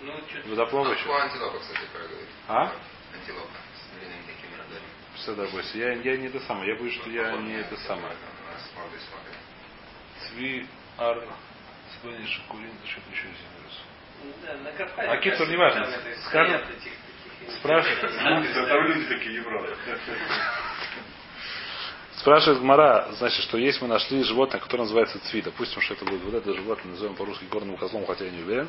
Ну, 0.02 0.18
что-то... 0.28 0.48
Водоплавающих? 0.50 1.08
У 1.08 1.12
антилопа, 1.14 1.60
кстати, 1.60 1.80
прыгает. 1.94 2.28
А? 2.46 2.74
Антилопа. 3.14 3.56
С 3.74 3.98
длинными 3.98 4.20
такими 4.26 4.52
рогами. 4.52 4.86
Все, 5.14 5.34
да, 5.34 5.46
бойся. 5.46 5.78
Я, 5.78 5.92
я 5.94 6.16
не 6.18 6.26
это 6.26 6.40
самое. 6.40 6.74
Я 6.74 6.78
боюсь, 6.78 6.94
что 6.96 7.08
я 7.08 7.32
не 7.38 7.54
это 7.54 7.74
самое. 7.78 8.12
У 8.12 8.52
нас 8.52 8.70
молодой 8.76 8.98
смотрит. 9.00 9.47
Цви, 10.26 10.66
ар, 10.98 11.22
Сбани, 12.00 12.26
Шакурин, 12.26 12.70
еще 12.84 13.00
вырос. 13.06 13.80
Ну, 14.24 14.32
Да, 14.44 14.56
на 14.58 14.72
Кавказе. 14.72 15.08
А 15.08 15.16
Кипр 15.18 15.36
там 15.38 15.82
это 15.82 16.20
Скажем, 16.26 16.60
Спрашивает. 17.60 18.14
Да, 18.54 18.66
там 18.66 18.84
люди 18.86 19.06
такие 19.06 19.38
не 19.38 19.40
брали. 19.40 19.74
Спрашивает 22.16 22.60
Гмара, 22.60 23.08
значит, 23.12 23.42
что 23.44 23.58
есть 23.58 23.80
мы 23.80 23.86
нашли 23.86 24.22
животное, 24.24 24.60
которое 24.60 24.82
называется 24.82 25.20
цви. 25.20 25.40
Допустим, 25.40 25.80
что 25.80 25.94
это 25.94 26.04
будет 26.04 26.22
вот 26.22 26.34
это 26.34 26.52
животное, 26.52 26.92
назовем 26.92 27.14
по-русски 27.14 27.44
горным 27.44 27.76
козлом, 27.76 28.06
хотя 28.06 28.24
я 28.24 28.32
не 28.32 28.42
уверен. 28.42 28.68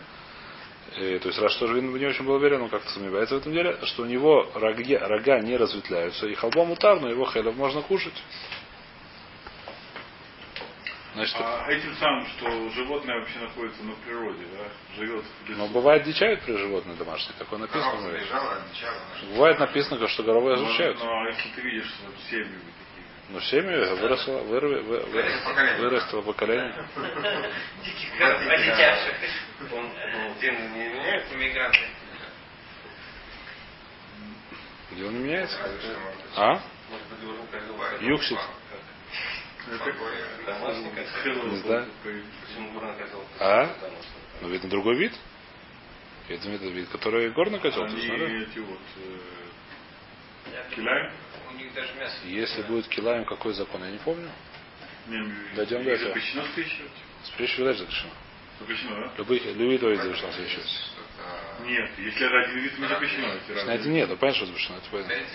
Э, 0.95 1.19
то 1.19 1.29
есть, 1.29 1.39
раз 1.39 1.55
тоже 1.57 1.81
не 1.81 2.05
очень 2.05 2.25
был 2.25 2.35
уверен, 2.35 2.61
он 2.61 2.69
как-то 2.69 2.89
сомневается 2.89 3.35
в 3.35 3.39
этом 3.39 3.51
деле, 3.51 3.77
что 3.85 4.03
у 4.03 4.05
него 4.05 4.49
роги- 4.55 4.97
рога 4.97 5.39
не 5.39 5.57
разветвляются, 5.57 6.27
и 6.27 6.35
холбом 6.35 6.71
утар, 6.71 6.99
но 6.99 7.09
его 7.09 7.25
хелев 7.25 7.55
можно 7.55 7.81
кушать. 7.81 8.13
Значит, 11.19 11.35
А 11.41 11.69
этим 11.69 11.93
самым, 11.97 12.25
что 12.27 12.69
животное 12.69 13.19
вообще 13.19 13.39
находится 13.39 13.83
на 13.83 13.93
природе, 14.05 14.45
да, 14.57 14.95
живет 14.95 15.25
в 15.25 15.49
лесу. 15.49 15.59
но 15.59 15.67
бывает 15.67 16.03
дичают 16.03 16.41
при 16.43 16.55
животные 16.55 16.95
домашние, 16.95 17.33
такое 17.37 17.59
написано. 17.59 17.83
Корова 17.91 18.01
забежала, 18.09 18.53
отвечала. 18.53 18.95
Бывает 19.33 19.59
написано, 19.59 20.07
что 20.07 20.23
горовые 20.23 20.55
Ну, 20.55 20.63
изучают. 20.69 20.97
Ну, 20.97 21.09
а 21.11 21.27
если 21.27 21.49
ты 21.49 21.61
видишь, 21.61 21.87
что 21.87 22.09
семьи 22.29 22.45
такие. 22.45 23.07
Но 23.31 23.41
семью 23.41 23.95
выросло, 23.97 24.31
вырви- 24.43 24.81
вы- 24.81 25.01
вы- 25.01 25.77
выросло 25.79 26.21
поколение. 26.21 26.87
Диких 27.83 28.17
коров, 28.17 28.41
одичавших. 28.47 29.15
Он, 29.73 29.89
ну, 30.13 30.35
ген 30.41 30.55
не 30.73 30.87
меняется? 30.87 31.35
Иммигранты. 31.35 31.79
Где 34.91 35.03
он 35.05 35.15
меняется? 35.21 35.57
А? 36.37 36.61
Может 36.89 37.05
горный 42.73 42.95
козел? 42.95 43.23
А? 43.39 43.75
Ну, 44.41 44.49
видно, 44.49 44.69
другой 44.69 44.95
вид. 44.95 45.13
Это 46.29 46.47
вид, 46.47 46.61
вид, 46.61 46.89
который 46.89 47.31
горный 47.31 47.59
котел, 47.59 47.83
Они 47.83 47.97
эти 47.97 48.59
вот 48.59 48.79
э, 48.97 49.19
Я 50.53 50.75
киляем. 50.75 51.11
У 51.49 51.53
них 51.55 51.73
даже 51.73 51.93
мясо. 51.95 52.15
Если 52.25 52.61
будет 52.63 52.87
килаем, 52.87 53.25
какой 53.25 53.53
закон, 53.53 53.83
я 53.83 53.91
не 53.91 53.97
помню. 53.97 54.29
Дойдем 55.55 55.79
их 55.79 55.85
дальше. 55.85 56.05
Запрещено 56.05 56.45
скрещивать. 56.51 56.91
Спрячь 57.23 57.57
дальше 57.57 57.79
запрещено. 57.79 58.11
Запрещено, 58.59 58.95
да? 59.01 59.13
Любые, 59.17 59.41
любые 59.53 59.71
виды 59.71 59.95
запрещено 59.95 60.31
скрещивать. 60.33 60.91
Нет, 61.65 61.91
если 61.97 62.25
это 62.25 62.39
один 62.39 62.59
вид, 62.63 62.79
не 62.79 62.87
запрещено. 62.87 63.27
это 63.27 63.89
нет, 63.89 64.09
ну 64.09 64.17
понятно, 64.17 64.37
что 64.37 64.45
запрещено. 64.45 64.77
Это 64.77 64.89
понятно. 64.89 65.13
Знаете? 65.13 65.29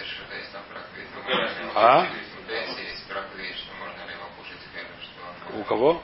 А? 1.75 2.09
Знаете, 2.47 2.83
есть 2.85 3.09
проклятие, 3.09 3.55
что 3.57 3.75
можно 3.75 4.07
ли 4.07 4.13
его 4.15 4.29
кушать 4.39 4.61
хлебом, 4.73 5.44
У 5.55 5.63
кого? 5.65 6.03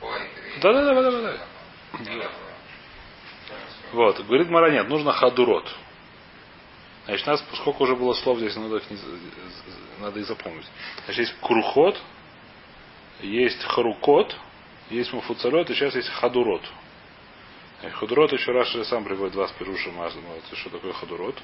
Ой, 0.00 0.20
Да-да-да, 0.60 1.02
да-да-да. 1.02 2.30
Вот, 3.92 4.20
говорит 4.26 4.48
Мара, 4.50 4.70
нет, 4.70 4.88
нужно 4.88 5.12
хадурот. 5.12 5.72
Значит, 7.06 7.26
нас, 7.26 7.42
поскольку 7.42 7.84
уже 7.84 7.96
было 7.96 8.14
слов 8.14 8.38
здесь, 8.38 8.56
надо 8.56 8.76
их, 8.76 8.90
не 8.90 8.98
надо 10.00 10.20
их 10.20 10.26
запомнить. 10.26 10.66
Значит, 11.04 11.28
есть 11.28 11.34
крухот, 11.40 12.00
есть 13.20 13.62
харукот, 13.64 14.34
есть 14.90 15.12
муфуцалет, 15.12 15.70
и 15.70 15.74
сейчас 15.74 15.94
есть 15.94 16.08
хадурот. 16.08 16.62
Хадурот 17.92 18.32
еще 18.32 18.52
раз 18.52 18.72
сам 18.88 19.04
приводит 19.04 19.34
два 19.34 19.46
спируша 19.48 19.90
маза. 19.90 20.18
Что 20.54 20.70
такое 20.70 20.92
хадурот? 20.92 21.36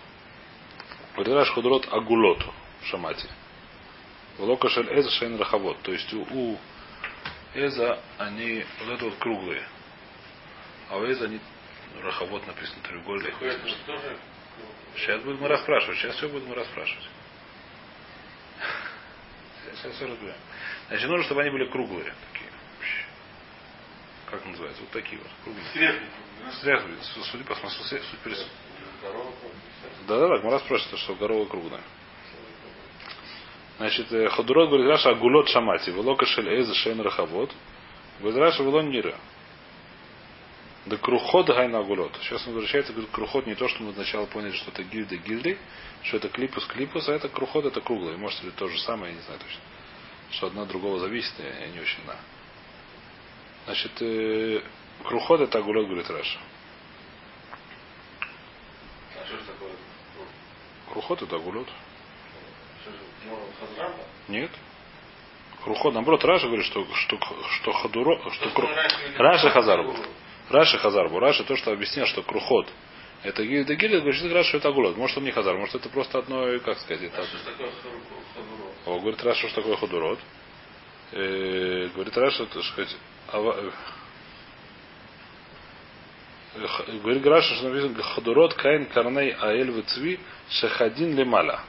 Говорит, 1.15 1.35
раз 1.35 1.49
хадурот 1.51 1.89
агулот 1.93 2.43
в 2.81 2.87
шамате. 2.87 3.29
Влокашель 4.39 4.89
эз 4.91 5.11
шейн 5.11 5.39
рахавод. 5.39 5.77
То 5.83 5.93
есть 5.93 6.13
у 6.15 6.57
эза 7.55 8.01
они 8.19 8.65
вот 8.81 8.89
это 8.95 9.05
вот 9.05 9.17
круглые. 9.19 9.67
А 10.89 10.99
у 10.99 11.11
эза 11.11 11.25
они 11.27 11.41
рахавод 12.03 12.47
написано 12.47 12.83
тоже 12.83 13.01
Сейчас 14.97 15.23
будем 15.23 15.45
расспрашивать. 15.47 15.99
Сейчас 15.99 16.17
все 16.17 16.29
будем 16.29 16.53
расспрашивать. 16.53 17.09
Сейчас 19.77 19.95
все 19.95 20.07
разберем. 20.07 20.35
Значит, 20.89 21.09
нужно, 21.09 21.25
чтобы 21.25 21.43
они 21.43 21.51
были 21.51 21.67
круглые. 21.71 22.13
Такие. 22.33 22.51
Как 24.31 24.45
называется? 24.45 24.83
Вот 24.83 24.91
такие 24.91 25.19
вот. 25.21 25.31
Круглые. 25.45 26.01
Стряхивай. 26.59 26.97
Суди, 27.03 27.45
посмотри. 27.45 27.79
суди, 27.79 28.03
суди, 28.03 28.17
перес- 28.25 28.49
корова. 29.01 29.33
Да-да-да, 30.07 30.39
Гмара 30.39 30.59
спрашивает, 30.61 30.99
что 31.01 31.15
горова 31.15 31.47
круглая. 31.47 31.83
Значит, 33.81 34.13
э, 34.13 34.29
Ходурот 34.29 34.69
говорит, 34.69 34.87
Раша 34.89 35.09
агулот 35.09 35.49
шамати, 35.49 35.91
велока 35.91 36.27
шель 36.27 36.51
эйз 36.51 36.71
шейн 36.75 37.01
рахавод. 37.01 37.51
Говорит, 38.19 38.39
Раша 38.39 38.63
велон 38.63 38.91
нира. 38.91 39.17
Да 40.85 40.99
крухот 40.99 41.47
гайна 41.47 41.83
гулот. 41.83 42.15
Сейчас 42.21 42.47
он 42.47 42.53
возвращается, 42.53 42.93
говорит, 42.93 43.11
крухот 43.11 43.47
не 43.47 43.55
то, 43.55 43.69
что 43.69 43.83
мы 43.83 43.95
сначала 43.95 44.27
поняли, 44.27 44.53
что 44.53 44.71
это 44.71 44.83
гильды 44.83 45.17
гильды, 45.17 45.59
что 46.03 46.19
это 46.19 46.29
клипус 46.29 46.67
клипус, 46.67 47.09
а 47.09 47.15
это 47.15 47.31
крухот 47.31 47.65
это 47.65 47.81
круглый. 47.81 48.19
Может 48.19 48.43
ли 48.43 48.51
то 48.51 48.69
же 48.69 48.79
самое, 48.81 49.13
я 49.13 49.19
не 49.19 49.25
знаю 49.25 49.41
точно. 49.41 49.61
Что 50.33 50.47
одно 50.49 50.63
от 50.63 50.69
другого 50.69 50.99
зависит, 50.99 51.33
я, 51.39 51.69
не 51.69 51.81
очень 51.81 52.03
знаю. 52.05 52.21
Значит, 53.65 53.93
э, 54.03 54.63
крухот 55.05 55.41
это 55.41 55.57
агулот, 55.57 55.87
говорит 55.87 56.11
Раша. 56.11 56.39
А 59.19 59.27
что 59.27 59.39
же 59.39 59.45
такое? 59.45 59.73
Крухот 60.93 61.23
это 61.23 61.37
агулот. 61.37 61.69
Что 61.69 61.71
же, 61.71 61.71
ну, 61.71 61.71
Хазраба? 61.71 62.70
Нет. 64.29 64.51
Крухот, 65.65 65.93
наоборот, 65.95 66.25
Раша 66.25 66.47
говорит, 66.47 66.65
что, 66.67 66.87
что, 66.95 67.19
что 67.51 67.73
Хадуро, 67.73 68.31
что 68.33 68.51
кру... 68.51 68.69
Раша. 69.17 69.51
Хазарбу. 69.51 69.95
Раша 70.49 70.79
Хазарбу. 70.79 71.19
Раша 71.19 71.45
то, 71.45 71.57
что 71.57 71.73
объяснял, 71.73 72.07
что 72.07 72.23
Крухот 72.23 72.67
это 73.23 73.45
гильда, 73.45 73.75
говорит, 73.77 74.15
что 74.15 74.33
Раша 74.33 74.49
что 74.49 74.59
это 74.59 74.69
агулот. 74.69 74.97
Может 74.97 75.19
он 75.19 75.25
не 75.25 75.31
Хазар, 75.31 75.57
может 75.59 75.75
это 75.75 75.89
просто 75.91 76.19
одно, 76.19 76.59
как 76.61 76.79
сказать, 76.79 77.03
это 77.03 77.23
что? 77.25 77.37
О, 78.87 78.99
говорит 78.99 79.23
Раша, 79.23 79.47
что 79.49 79.61
такое 79.61 79.77
худурот. 79.77 80.19
Э, 81.13 81.89
говорит 81.95 82.17
Раша, 82.17 82.47
так 82.47 82.63
сказать, 82.65 82.97
ава- 83.29 83.73
э, 86.57 86.99
говорит 87.03 87.27
Раша, 87.27 87.55
что 87.57 87.69
написано 87.69 88.03
худурот 88.03 88.55
каин 88.55 88.87
карней 88.87 89.33
аэль 89.33 89.71
в 89.71 89.83
цви 89.85 90.19
шахадин 90.49 91.15
лемаля. 91.15 91.61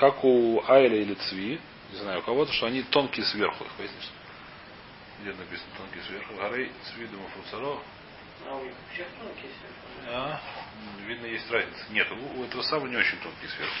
Как 0.00 0.24
у 0.24 0.64
аэля 0.66 0.96
или 0.96 1.12
цви, 1.12 1.60
не 1.92 1.98
знаю, 1.98 2.20
у 2.20 2.22
кого-то, 2.22 2.50
что 2.54 2.64
они 2.64 2.80
тонкие 2.84 3.22
сверху. 3.26 3.64
Их 3.64 3.72
пояснишь? 3.72 4.10
Где 5.20 5.34
написано 5.34 5.68
тонкие 5.76 6.02
сверху? 6.04 6.34
Горей 6.36 6.72
цви 6.86 7.06
фуцаро. 7.34 7.82
А 8.48 8.56
у 8.56 8.64
них 8.64 8.72
вообще 8.72 9.06
тонкие 9.20 9.50
сверху. 9.60 10.08
А, 10.08 10.40
видно, 11.06 11.26
есть 11.26 11.50
разница. 11.50 11.84
Нет, 11.90 12.10
у, 12.12 12.40
у 12.40 12.44
этого 12.44 12.62
самого 12.62 12.86
не 12.86 12.96
очень 12.96 13.18
тонкие 13.18 13.50
сверху. 13.50 13.74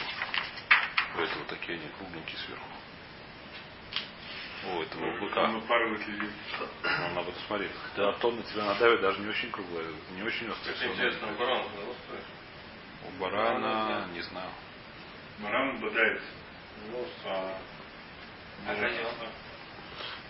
У 1.16 1.20
этого 1.20 1.44
такие 1.46 1.78
они 1.78 1.88
кругленькие 1.96 2.36
сверху. 2.36 2.68
У 4.66 4.82
этого 4.82 5.20
быка. 5.20 5.44
Он 5.44 5.94
людей. 5.94 6.30
Ну, 6.82 7.14
надо 7.14 7.32
посмотреть. 7.32 7.70
Да, 7.96 8.12
тон 8.20 8.36
на 8.36 8.42
тебя 8.42 8.66
надавит, 8.66 9.00
даже 9.00 9.20
не 9.20 9.28
очень 9.28 9.50
круглая, 9.50 9.86
не 10.14 10.22
очень. 10.22 10.48
Это 10.48 10.86
интересно, 10.86 11.32
у 11.32 11.38
барана 11.38 11.64
да, 11.64 11.90
устроить? 11.90 12.24
У 13.08 13.10
барана, 13.22 14.06
не 14.12 14.20
знаю. 14.20 14.50
Маран 15.40 15.78
бодает. 15.80 16.20
Ну, 16.90 17.06
А, 17.26 17.58
А 18.66 18.74
конек? 18.74 19.06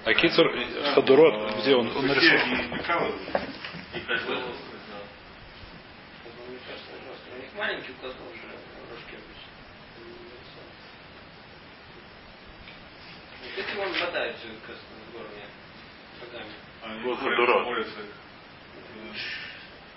А 0.05 0.15
Кицур, 0.15 0.47
Хадурот, 0.95 1.57
где 1.59 1.75
он, 1.75 1.89
он 1.97 2.09
Такие 2.09 2.39
нарисовал? 2.39 2.81
маленькие 7.57 7.95
козлы 8.01 8.25
уже 8.33 8.49
рожки 8.91 9.15
обычно. 9.15 9.51
Вот 13.43 13.59
эти 13.59 13.77
вон 13.77 13.93
бодают 13.93 14.37
все 14.39 14.49
в 14.49 15.13
горле. 15.13 15.45
Шагами. 16.19 16.53
Они 16.83 17.03
Вот 17.03 17.21
молятся. 17.21 18.01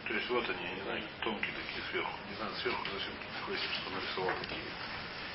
То 0.08 0.13
есть 0.13 0.30
вот 0.30 0.49
они, 0.49 0.63
я 0.63 0.76
не 0.76 0.82
знаю, 0.82 1.04
тонкие 1.23 1.54
такие 1.54 1.84
сверху. 1.89 2.12
Не 2.30 2.36
знаю, 2.36 2.52
сверху 2.62 2.84
зачем 2.93 3.13
хватит, 3.45 3.62
что 3.62 3.89
нарисовал 3.89 4.38
такие. 4.41 4.62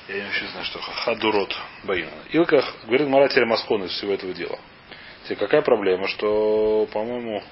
Я 0.09 0.23
не 0.23 0.27
очень 0.27 0.47
знаю, 0.47 0.65
что 0.65 0.81
хадурот 0.81 1.55
Баина. 1.83 2.09
Илка 2.31 2.63
говорит 2.85 3.07
Маратия 3.07 3.45
Маскон 3.45 3.83
из 3.83 3.91
всего 3.91 4.13
этого 4.13 4.33
дела. 4.33 4.57
Теперь 5.23 5.37
какая 5.37 5.61
проблема, 5.61 6.07
что, 6.07 6.87
по-моему, 6.91 7.43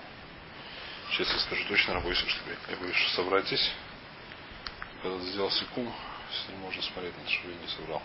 сейчас 1.12 1.32
я 1.34 1.39
скажу 1.41 1.63
точно, 1.70 1.91
я 1.91 2.00
боюсь, 2.00 2.17
что 2.17 2.28
я, 2.72 2.78
боюсь, 2.78 2.96
что 2.96 3.15
соврать 3.17 3.46
здесь. 3.46 3.72
Когда 5.04 5.20
сделал 5.20 5.52
секунду, 5.52 5.93
если 6.32 6.60
можно 6.60 6.82
смотреть 6.82 7.13
на 7.24 7.30
чтобы 7.30 7.54
я 7.54 7.60
не 7.60 7.67
соврал. 7.67 8.02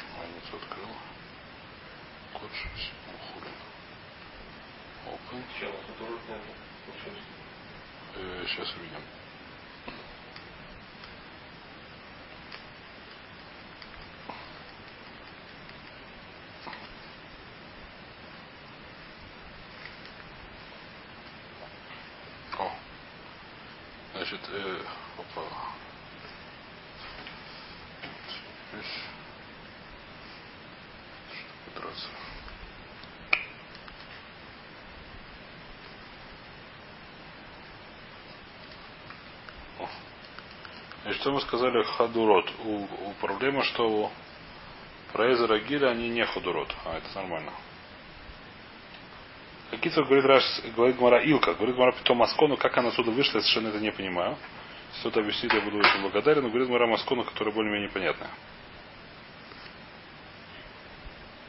Страницу 0.00 0.56
открыл. 0.56 0.88
Код 2.34 2.50
6. 2.52 2.92
Хули. 3.32 3.52
Open. 5.06 5.42
Чем? 5.58 5.72
Хазурот, 5.86 6.20
наверное, 6.28 6.54
получилось. 6.86 7.24
Э, 8.16 8.44
сейчас 8.46 8.74
увидим. 8.76 9.02
О. 22.58 22.70
Значит, 24.14 24.40
э, 24.52 24.82
опа. 25.18 25.42
Здесь. 28.72 28.84
Что 31.32 31.72
подраться? 31.72 32.08
О. 39.78 39.88
Значит, 41.02 41.09
что 41.20 41.32
мы 41.32 41.40
сказали 41.42 41.82
хадурот? 41.82 42.50
У, 42.64 42.76
у 42.76 43.12
проблема, 43.20 43.62
что 43.64 43.86
у 43.86 44.10
Проэзера 45.12 45.58
Гиля 45.60 45.88
они 45.88 46.08
не 46.08 46.24
хадурот. 46.24 46.74
А, 46.84 46.96
это 46.96 47.06
нормально. 47.14 47.52
Какие-то 49.70 50.02
говорит, 50.04 50.24
Раш, 50.24 50.44
говорит 50.74 50.96
Гмара 50.96 51.22
Илка, 51.22 51.54
говорит 51.54 51.76
Гмара 51.76 51.92
Питом 51.92 52.16
Маскону, 52.16 52.56
как 52.56 52.76
она 52.76 52.88
отсюда 52.88 53.10
вышла, 53.10 53.38
я 53.38 53.42
совершенно 53.42 53.68
это 53.68 53.78
не 53.78 53.92
понимаю. 53.92 54.36
Если 54.88 55.00
кто-то 55.00 55.20
объяснит, 55.20 55.52
я 55.52 55.60
буду 55.60 55.78
очень 55.78 56.00
благодарен, 56.00 56.42
но 56.42 56.48
говорит 56.48 56.68
Гмара 56.68 56.86
Маскону, 56.86 57.24
которая 57.24 57.54
более-менее 57.54 57.90
понятная. 57.90 58.30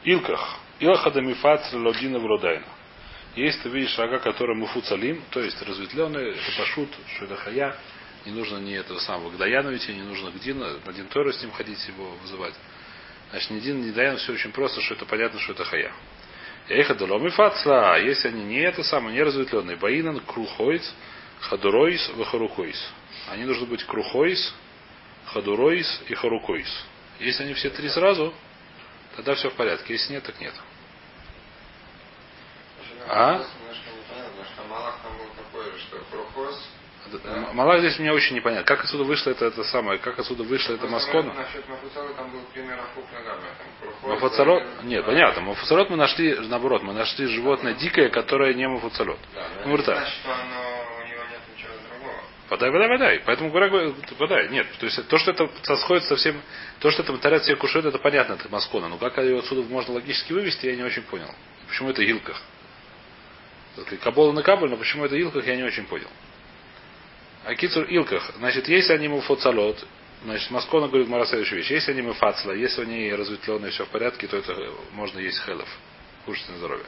Илках. 0.04 0.58
Илхада 0.80 1.20
мифац 1.22 1.72
лодина 1.72 2.18
вродайна. 2.18 2.66
Есть, 3.34 3.62
ты 3.62 3.70
видишь, 3.70 3.98
рога, 3.98 4.18
которые 4.18 4.56
муфуцалим, 4.56 5.22
то 5.30 5.40
есть 5.40 5.60
разветвленные, 5.62 6.32
это 6.32 6.58
пашут, 6.58 6.90
что 7.16 7.24
это 7.24 7.36
хая, 7.36 7.76
не 8.24 8.32
нужно 8.32 8.58
ни 8.58 8.74
этого 8.74 8.98
самого 8.98 9.30
к 9.30 9.36
Даяну 9.36 9.74
идти, 9.76 9.92
не 9.92 10.02
нужно 10.02 10.30
к 10.30 10.38
Дину, 10.40 10.66
на 10.84 10.92
Дин 10.92 11.08
с 11.10 11.42
ним 11.42 11.52
ходить, 11.52 11.86
его 11.88 12.10
вызывать. 12.22 12.54
Значит, 13.30 13.50
ни 13.50 13.60
Дин, 13.60 13.82
ни 13.82 13.90
Даян, 13.90 14.16
все 14.18 14.32
очень 14.32 14.52
просто, 14.52 14.80
что 14.80 14.94
это 14.94 15.06
понятно, 15.06 15.40
что 15.40 15.52
это 15.52 15.64
хая. 15.64 15.92
Эха 16.68 16.94
долом 16.94 17.26
и 17.26 17.30
фацла, 17.30 17.98
если 17.98 18.28
они 18.28 18.44
не 18.44 18.60
это 18.60 18.84
самое, 18.84 19.16
не 19.16 19.22
разветвленные, 19.22 19.76
баинан, 19.76 20.20
крухойц, 20.20 20.88
хадуройс, 21.40 22.10
вахарукойс. 22.10 22.92
Они 23.30 23.44
нужно 23.44 23.66
быть 23.66 23.84
крухойс, 23.84 24.54
хадуройс 25.26 26.02
и 26.08 26.14
харукойс. 26.14 26.68
Если 27.18 27.42
они 27.42 27.54
все 27.54 27.70
три 27.70 27.88
сразу, 27.88 28.32
тогда 29.16 29.34
все 29.34 29.50
в 29.50 29.54
порядке. 29.54 29.94
Если 29.94 30.12
нет, 30.12 30.22
так 30.22 30.40
нет. 30.40 30.54
А? 33.08 33.32
Немножко 33.32 33.90
непонятно, 33.90 34.44
что 34.44 34.64
Малах 34.68 34.98
там 35.02 35.16
был 35.18 35.26
такой 35.36 35.72
же, 35.72 35.78
что 35.80 35.98
Крухос. 36.10 36.68
М- 37.01 37.01
Малах 37.52 37.80
здесь 37.80 37.98
мне 37.98 38.12
очень 38.12 38.36
непонятно. 38.36 38.64
Как 38.64 38.84
отсюда 38.84 39.04
вышло 39.04 39.30
это, 39.30 39.46
это 39.46 39.64
самое, 39.64 39.98
как 39.98 40.18
отсюда 40.18 40.42
вышло 40.42 40.74
это 40.74 40.86
Маскона? 40.86 41.34
Мафуцалот? 44.02 44.62
Нет, 44.84 45.04
понятно. 45.04 45.42
Мафуцалот 45.42 45.90
мы 45.90 45.96
нашли, 45.96 46.34
наоборот, 46.48 46.82
мы 46.82 46.92
нашли 46.92 47.26
животное 47.26 47.74
дикое, 47.74 48.08
которое 48.08 48.54
не 48.54 48.66
мафуцалот. 48.66 49.18
Да, 49.34 49.46
Ну, 49.48 49.60
это 49.60 49.68
вот 49.70 49.78
не 49.80 49.84
так. 49.84 49.96
значит, 49.96 50.14
что 50.20 50.32
оно, 50.32 50.42
у 51.00 51.06
него 51.06 51.22
нет 51.30 51.40
ничего 51.54 51.72
другого. 51.88 52.20
Подай, 52.48 52.70
подай, 52.72 52.88
подай. 52.88 53.22
Поэтому 53.24 53.50
говоря, 53.50 53.68
говорю, 53.68 53.94
подай. 54.18 54.48
Нет. 54.48 54.66
То 54.78 54.86
есть 54.86 55.08
то, 55.08 55.18
что 55.18 55.30
это 55.30 55.48
сосходит 55.62 56.04
совсем, 56.04 56.40
то, 56.80 56.90
что 56.90 57.02
это 57.02 57.16
тарят 57.18 57.44
себе 57.44 57.56
кушает, 57.56 57.86
это 57.86 57.98
понятно, 57.98 58.34
это 58.34 58.48
Маскона. 58.48 58.88
Но 58.88 58.98
как 58.98 59.18
ее 59.18 59.38
отсюда 59.38 59.62
можно 59.62 59.94
логически 59.94 60.32
вывести, 60.32 60.66
я 60.66 60.76
не 60.76 60.82
очень 60.82 61.02
понял. 61.02 61.32
Почему 61.68 61.90
это 61.90 62.02
Илках? 62.02 62.40
Кабола 64.02 64.32
на 64.32 64.42
кабель, 64.42 64.68
но 64.68 64.76
почему 64.76 65.06
это 65.06 65.16
Илках, 65.16 65.46
я 65.46 65.56
не 65.56 65.62
очень 65.62 65.86
понял. 65.86 66.08
А 67.44 67.54
Кицур 67.54 67.84
Илках, 67.84 68.30
значит, 68.36 68.68
если 68.68 68.92
они 68.92 69.08
муфоцалот, 69.08 69.84
значит, 70.24 70.50
Маскона 70.50 70.88
говорит 70.88 71.08
Мара 71.08 71.26
следующую 71.26 71.58
вещь. 71.58 71.70
Если 71.70 71.92
они 71.92 72.02
муфацла, 72.02 72.52
если 72.52 72.82
они 72.82 73.12
разветвленные, 73.12 73.72
все 73.72 73.84
в 73.84 73.88
порядке, 73.88 74.26
то 74.28 74.36
это 74.36 74.54
можно 74.92 75.18
есть 75.18 75.42
хелов. 75.44 75.68
Кушать 76.24 76.48
на 76.50 76.58
здоровье. 76.58 76.86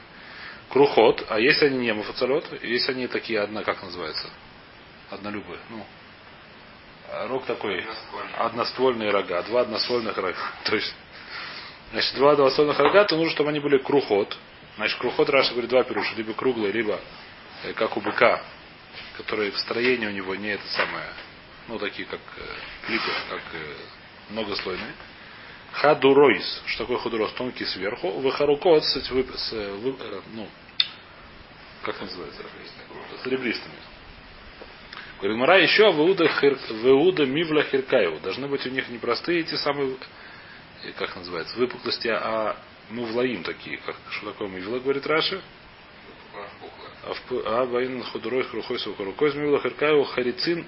Крухот, 0.70 1.26
а 1.28 1.40
если 1.40 1.66
они 1.66 1.78
не 1.78 1.92
муфоцалот, 1.92 2.62
если 2.62 2.92
они 2.92 3.06
такие 3.08 3.40
одна, 3.40 3.64
как 3.64 3.82
называется? 3.82 4.28
Однолюбые. 5.10 5.58
Ну, 5.70 5.84
а 7.10 7.26
рог 7.28 7.44
такой, 7.46 7.80
Одноствольный. 7.80 8.34
одноствольные 8.36 9.10
рога, 9.10 9.42
два 9.42 9.60
одноствольных 9.62 10.16
рога. 10.16 10.38
То 10.64 10.76
есть, 10.76 10.94
Значит, 11.92 12.16
два 12.16 12.34
новословных 12.34 12.76
рога, 12.80 13.04
то 13.04 13.14
нужно, 13.16 13.30
чтобы 13.30 13.50
они 13.50 13.60
были 13.60 13.78
крухот. 13.78 14.36
Значит, 14.74 14.98
крухот 14.98 15.30
Раша 15.30 15.52
говорит 15.52 15.70
два 15.70 15.84
пируша. 15.84 16.12
Либо 16.16 16.32
круглые, 16.32 16.72
либо 16.72 16.98
э, 17.62 17.72
как 17.72 17.96
у 17.96 18.00
быка, 18.00 18.42
которые 19.16 19.50
в 19.50 19.58
строении 19.58 20.06
у 20.06 20.10
него 20.10 20.34
не 20.34 20.48
это 20.48 20.66
самое, 20.68 21.06
ну, 21.68 21.78
такие 21.78 22.06
как 22.06 22.20
э, 22.36 22.42
клипы, 22.86 23.10
как 23.30 23.42
э, 23.52 23.74
многослойные. 24.30 24.94
Хадуройс. 25.72 26.62
Что 26.66 26.84
такое 26.84 26.98
хадуройс? 26.98 27.32
Тонкий 27.32 27.64
сверху. 27.64 28.10
Выхарукот 28.20 28.84
с, 28.84 28.94
с, 28.94 29.52
э, 29.52 30.20
ну, 30.32 30.48
как 31.82 32.00
называется? 32.00 32.42
С 33.22 33.26
ребристыми. 33.26 33.74
Говорит, 35.18 35.38
Мара 35.38 35.56
еще 35.56 35.84
Веуда, 35.84 36.28
хир, 36.28 36.58
Веуда 36.70 37.24
Мивла 37.24 37.62
Хиркаеву. 37.62 38.20
Должны 38.20 38.46
быть 38.46 38.66
у 38.66 38.70
них 38.70 38.88
не 38.88 38.98
простые 38.98 39.40
эти 39.40 39.54
самые, 39.54 39.96
как 40.96 41.16
называется, 41.16 41.56
выпуклости, 41.56 42.08
а 42.08 42.56
мувлаим 42.90 43.42
такие. 43.42 43.78
Как, 43.78 43.96
что 44.10 44.32
такое 44.32 44.48
мивла, 44.48 44.78
говорит 44.78 45.06
Раши? 45.06 45.40
А 47.06 47.12
в 47.12 47.46
а 47.46 47.64
воин 47.64 48.02
худурой 48.04 48.44
хрухой 48.44 48.78
сухорукой 48.78 49.34
мивла 49.34 49.60
Хиркаеву 49.60 50.04
харицин 50.04 50.66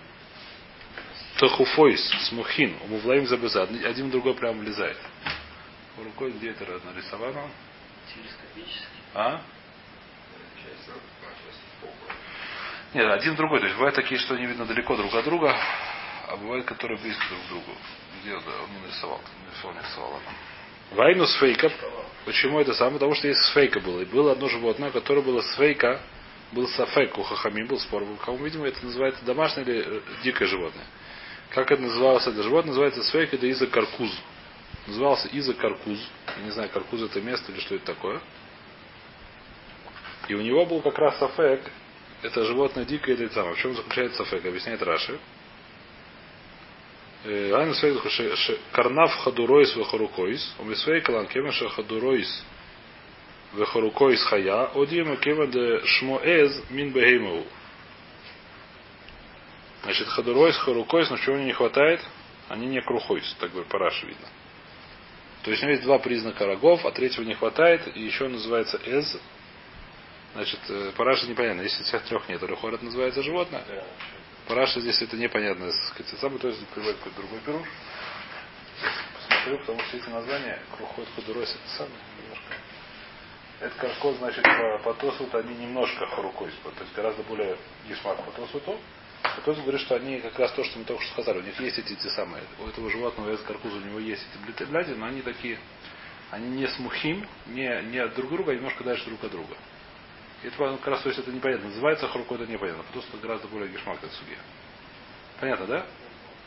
тахуфойс 1.39 2.01
смухин. 2.29 2.77
У 2.85 2.89
мувлаим 2.89 3.27
забеза. 3.27 3.63
Один 3.63 4.09
в 4.09 4.11
другой 4.11 4.35
прям 4.35 4.59
влезает. 4.59 4.99
Рукой 5.97 6.33
где 6.33 6.51
это 6.51 6.65
нарисовано? 6.85 7.49
А? 9.15 9.41
Нет, 12.93 13.11
один 13.13 13.33
в 13.35 13.37
другой. 13.37 13.61
То 13.61 13.67
есть 13.67 13.77
бывают 13.77 13.95
такие, 13.95 14.21
что 14.21 14.35
они 14.35 14.45
видно 14.47 14.67
далеко 14.67 14.95
друг 14.97 15.15
от 15.15 15.25
друга, 15.25 15.57
а 16.29 16.37
бывают, 16.37 16.67
которые 16.67 16.99
близко 16.99 17.25
друг 17.29 17.41
к 17.45 17.49
другу. 17.49 17.73
Где 18.21 18.35
он, 18.35 18.43
он 18.47 18.75
не 18.75 18.81
нарисовал? 18.87 19.21
Нарисовал, 19.47 19.75
не 19.75 19.81
рисовал 19.81 20.11
она. 20.11 20.97
Вайну 20.97 21.27
с 21.27 21.35
фейка. 21.37 21.73
Почему 22.27 22.61
это 22.61 22.75
самое? 22.75 22.95
Потому 22.95 23.15
что 23.15 23.27
есть 23.27 23.41
с 23.41 23.53
фейка 23.53 23.81
было. 23.81 24.03
И 24.03 24.05
было 24.05 24.33
одно 24.33 24.49
животное, 24.49 24.91
которое 24.91 25.23
было 25.23 25.41
с 25.41 25.55
фейка, 25.57 26.01
был 26.57 26.67
сафейк 26.69 27.17
у 27.19 27.23
хахами, 27.23 27.63
был 27.65 27.79
спор. 27.79 28.03
Кому, 28.25 28.39
видимо, 28.39 28.67
это 28.67 28.85
называется 28.85 29.23
домашнее 29.25 29.67
или 29.67 29.85
э, 29.87 30.01
дикое 30.25 30.47
животное. 30.47 30.87
Как 31.51 31.71
это 31.71 31.83
называлось? 31.83 32.27
Это 32.27 32.43
животное 32.43 32.71
называется 32.71 33.03
сфейк, 33.05 33.33
это 33.35 33.47
иза 33.47 33.67
каркуз. 33.67 34.11
Назывался 34.87 35.29
иза 35.29 35.53
каркуз. 35.53 35.99
Я 36.39 36.43
не 36.45 36.51
знаю, 36.51 36.71
каркуз 36.71 37.03
это 37.03 37.21
место 37.21 37.53
или 37.53 37.61
что 37.61 37.75
это 37.75 37.85
такое. 37.85 38.21
И 40.29 40.35
у 40.35 40.41
него 40.41 40.65
был 40.65 40.81
как 40.81 40.99
раз 40.99 41.19
сафек, 41.19 41.61
это 42.23 42.45
животное 42.45 42.85
дикое 42.87 43.15
или 43.15 43.29
самое. 43.29 43.55
В 43.55 43.59
чем 43.59 43.77
заключается 43.77 44.25
сафек? 44.25 44.47
Объясняет 44.47 44.83
Раши. 44.83 45.19
Э, 47.25 47.75
ше- 47.75 48.37
ше- 48.37 48.59
Карнав 48.73 49.15
хадуройс 49.17 49.77
вехарукойс, 49.77 50.55
умисвей 50.59 51.03
калан 51.03 51.27
кемеша 51.27 51.69
хадуройс 53.65 53.69
вехарукойс 53.69 54.23
хая, 54.25 54.67
одима 54.75 55.17
кема 55.17 55.47
де 55.47 55.81
шмоэз 55.85 56.71
мин 56.71 56.93
бехеймову. 56.93 57.45
Значит, 59.83 60.09
хадуройс, 60.09 60.57
харукойс, 60.57 61.11
но 61.11 61.17
чего 61.19 61.37
не 61.37 61.53
хватает? 61.53 62.01
Они 62.49 62.67
не 62.67 62.81
крухойс, 62.81 63.37
так 63.39 63.51
по 63.69 63.79
Раши 63.79 64.07
видно. 64.07 64.27
То 65.43 65.51
есть 65.51 65.63
у 65.63 65.67
него 65.67 65.75
есть 65.75 65.85
два 65.85 65.99
признака 65.99 66.45
рогов, 66.47 66.85
а 66.85 66.91
третьего 66.91 67.25
не 67.25 67.35
хватает, 67.35 67.97
и 67.97 68.01
еще 68.01 68.25
он 68.25 68.33
называется 68.33 68.81
эз, 68.85 69.17
Значит, 70.37 70.61
э, 70.69 70.93
параша 70.95 71.27
непонятно. 71.27 71.63
Если 71.63 71.83
всех 71.85 72.03
трех 72.03 72.29
нет, 72.29 72.43
рухор 72.43 72.75
это 72.75 72.85
называется 72.85 73.23
животное. 73.23 73.65
Параша 74.47 74.81
здесь 74.81 75.01
это 75.01 75.17
непонятно. 75.17 75.73
сказать. 75.89 76.13
Самый 76.21 76.39
то 76.39 76.49
есть 76.49 76.67
приводит 76.69 76.99
какой-то 76.99 77.17
другой 77.17 77.41
пируш. 77.41 77.67
Посмотрю, 79.17 79.59
потому 79.61 79.81
что 79.81 79.97
эти 79.97 80.09
названия 80.11 80.61
крухот 80.77 81.09
худуройс 81.17 81.49
это 81.49 81.77
самое 81.79 81.97
немножко. 82.21 82.66
Это 83.61 83.75
каркот, 83.79 84.17
значит, 84.17 84.43
по, 84.43 84.79
по 84.85 84.95
тосут 84.95 85.35
они 85.35 85.55
немножко 85.55 86.07
харукойс, 86.07 86.53
то 86.63 86.71
есть 86.79 86.95
гораздо 86.95 87.23
более 87.23 87.57
гишмак 87.89 88.23
по 88.25 88.31
тосуту. 88.33 88.79
А 89.23 89.41
тот 89.41 89.59
говорит, 89.59 89.81
что 89.81 89.97
они 89.97 90.21
как 90.21 90.39
раз 90.39 90.53
то, 90.53 90.63
что 90.63 90.79
мы 90.79 90.85
только 90.85 91.03
что 91.03 91.13
сказали, 91.15 91.39
у 91.39 91.43
них 91.43 91.59
есть 91.59 91.79
эти, 91.79 91.95
те 91.95 92.11
самые, 92.11 92.43
у 92.61 92.69
этого 92.69 92.91
животного 92.91 93.33
из 93.33 93.41
каркуза 93.41 93.77
у 93.77 93.81
него 93.81 93.99
есть 93.99 94.25
эти 94.47 94.65
бляди, 94.65 94.93
но 94.93 95.07
они 95.07 95.23
такие, 95.23 95.59
они 96.31 96.49
не 96.51 96.67
смухим, 96.69 97.27
не, 97.47 97.83
не 97.91 97.99
от 97.99 98.15
друг 98.15 98.31
друга, 98.31 98.53
а 98.53 98.55
немножко 98.55 98.85
дальше 98.85 99.07
друг 99.07 99.25
от 99.25 99.31
друга. 99.31 99.57
И 100.43 100.49
это 100.49 100.57
как 100.57 100.87
раз, 100.87 101.03
то 101.03 101.09
есть 101.09 101.19
это 101.19 101.33
непонятно. 101.33 101.69
Называется 101.69 102.09
хруко, 102.09 102.35
это 102.35 102.47
непонятно. 102.47 102.83
Потому 102.85 103.03
что 103.03 103.17
это 103.17 103.27
гораздо 103.27 103.49
более 103.49 103.69
гешмак 103.69 104.03
от 104.05 104.13
суге. 104.13 104.37
Понятно, 105.41 105.67
да? 105.67 105.87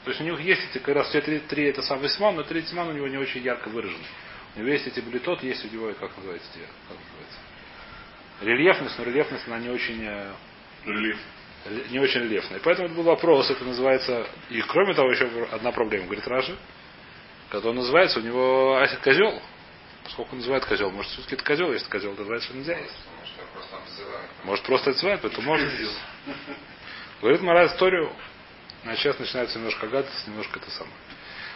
То 0.04 0.12
есть 0.12 0.22
у 0.22 0.24
них 0.24 0.40
есть 0.40 0.62
эти, 0.70 0.78
как 0.78 0.96
раз 0.96 1.10
все 1.10 1.22
три, 1.22 1.40
три 1.40 1.66
это 1.66 1.82
сам 1.82 2.00
весьман, 2.00 2.36
но 2.36 2.44
третий 2.44 2.70
симан 2.70 2.90
у 2.90 2.94
него 2.94 3.08
не 3.08 3.18
очень 3.18 3.42
ярко 3.42 3.68
выражен. 3.70 4.00
У 4.56 4.60
него 4.60 4.70
есть 4.70 4.88
эти 4.88 5.00
блитот, 5.00 5.44
есть 5.44 5.64
у 5.66 5.70
него, 5.70 5.94
как 5.94 6.16
называется, 6.18 6.48
те, 6.54 6.62
как 6.88 6.98
называется? 6.98 7.40
Рельефность, 8.42 8.98
но 8.98 9.04
рельефность 9.04 9.48
она 9.48 9.60
не 9.60 9.70
очень 9.70 10.04
э, 10.04 10.32
Релиф. 10.86 11.18
не 11.90 12.00
очень 12.00 12.22
рельефная. 12.22 12.60
Поэтому 12.64 12.88
это 12.88 12.96
был 12.96 13.04
вопрос, 13.04 13.50
это 13.50 13.64
называется. 13.64 14.26
И 14.50 14.62
кроме 14.62 14.94
того, 14.94 15.12
еще 15.12 15.26
одна 15.52 15.72
проблема, 15.72 16.06
говорит 16.06 16.28
Раши, 16.28 16.56
когда 17.50 17.70
он 17.70 17.76
называется, 17.76 18.20
у 18.20 18.24
него 18.24 18.78
асит 18.78 19.00
козел. 19.00 19.42
Сколько 20.10 20.32
он 20.32 20.38
называет 20.38 20.66
козел? 20.66 20.90
Может, 20.90 21.12
все-таки 21.12 21.36
это 21.36 21.44
козел, 21.44 21.72
если 21.72 21.90
козел, 21.90 22.16
называется, 22.16 22.48
что 22.48 22.58
нельзя 22.58 22.78
есть. 22.78 22.98
Может, 24.46 24.66
просто 24.66 24.90
отзывает, 24.92 25.22
поэтому 25.22 25.48
можно. 25.48 25.70
Говорит 27.22 27.42
Мара 27.42 27.66
историю. 27.68 28.12
А 28.86 28.96
сейчас 28.96 29.20
начинается 29.20 29.58
немножко 29.58 29.88
гадость, 29.88 30.28
немножко 30.28 30.58
это 30.58 30.72
самое. 30.72 30.96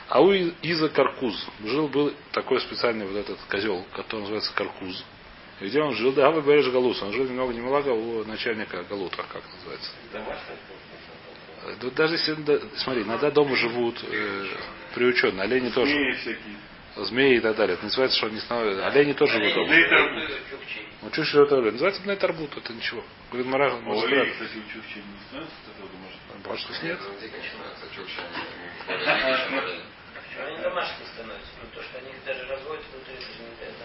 А 0.09 0.21
у 0.21 0.31
Иза 0.33 0.89
Каркуз 0.89 1.35
жил 1.63 1.87
был 1.87 2.13
такой 2.31 2.59
специальный 2.61 3.05
вот 3.07 3.15
этот 3.17 3.39
козел, 3.49 3.85
который 3.95 4.21
называется 4.21 4.53
Каркуз. 4.53 5.03
И 5.61 5.65
где 5.67 5.81
он 5.81 5.93
жил? 5.95 6.11
Да, 6.11 6.29
вы 6.31 6.41
Береш 6.41 6.67
Галус. 6.71 7.01
Он 7.01 7.13
жил 7.13 7.25
немного 7.25 7.53
немного 7.53 7.89
у 7.89 8.23
начальника 8.25 8.83
Галута, 8.83 9.23
как 9.31 9.41
называется. 9.55 9.91
Да 11.81 11.89
даже 11.91 12.15
если, 12.15 12.33
да, 12.33 12.59
смотри, 12.77 13.03
иногда 13.03 13.31
дома 13.31 13.55
живут 13.55 13.97
э, 14.03 14.45
приученные, 14.95 15.43
олени 15.43 15.69
тоже, 15.69 15.93
Змеи 15.93 16.11
всякие. 16.15 16.57
змеи 16.97 17.37
и 17.37 17.39
так 17.39 17.55
далее. 17.55 17.75
Это 17.75 17.85
называется, 17.85 18.17
что 18.17 18.27
они 18.27 18.39
становятся, 18.41 18.85
олени 18.87 19.13
тоже 19.13 19.37
живут 19.39 19.53
дома. 19.55 20.27
Ну, 21.03 21.09
что 21.13 21.23
живет 21.23 21.51
олень? 21.53 21.71
Называется 21.71 22.01
Бней 22.01 22.17
Тарбут, 22.17 22.57
это 22.57 22.73
ничего. 22.73 23.01
Говорит, 23.31 23.49
Мара, 23.49 23.71
А 23.71 23.77
может, 23.77 24.03
олень, 24.05 24.15
правда. 24.25 24.33
кстати, 24.33 24.57
у 24.57 24.73
Чукчи 24.73 24.97
не 24.97 25.19
становится 25.29 25.55
домашнего? 25.79 26.49
Может, 26.49 26.83
нет? 26.83 26.99
Дико 30.85 31.09
становится? 31.13 31.49
Ну, 31.61 31.69
то, 31.73 31.83
что 31.83 31.97
они 31.97 32.09
их 32.09 32.23
даже 32.25 32.45
разводят 32.47 32.83
внутри, 32.91 33.13
это 33.15 33.23
же 33.23 33.39
не 33.39 33.55
дает 33.59 33.75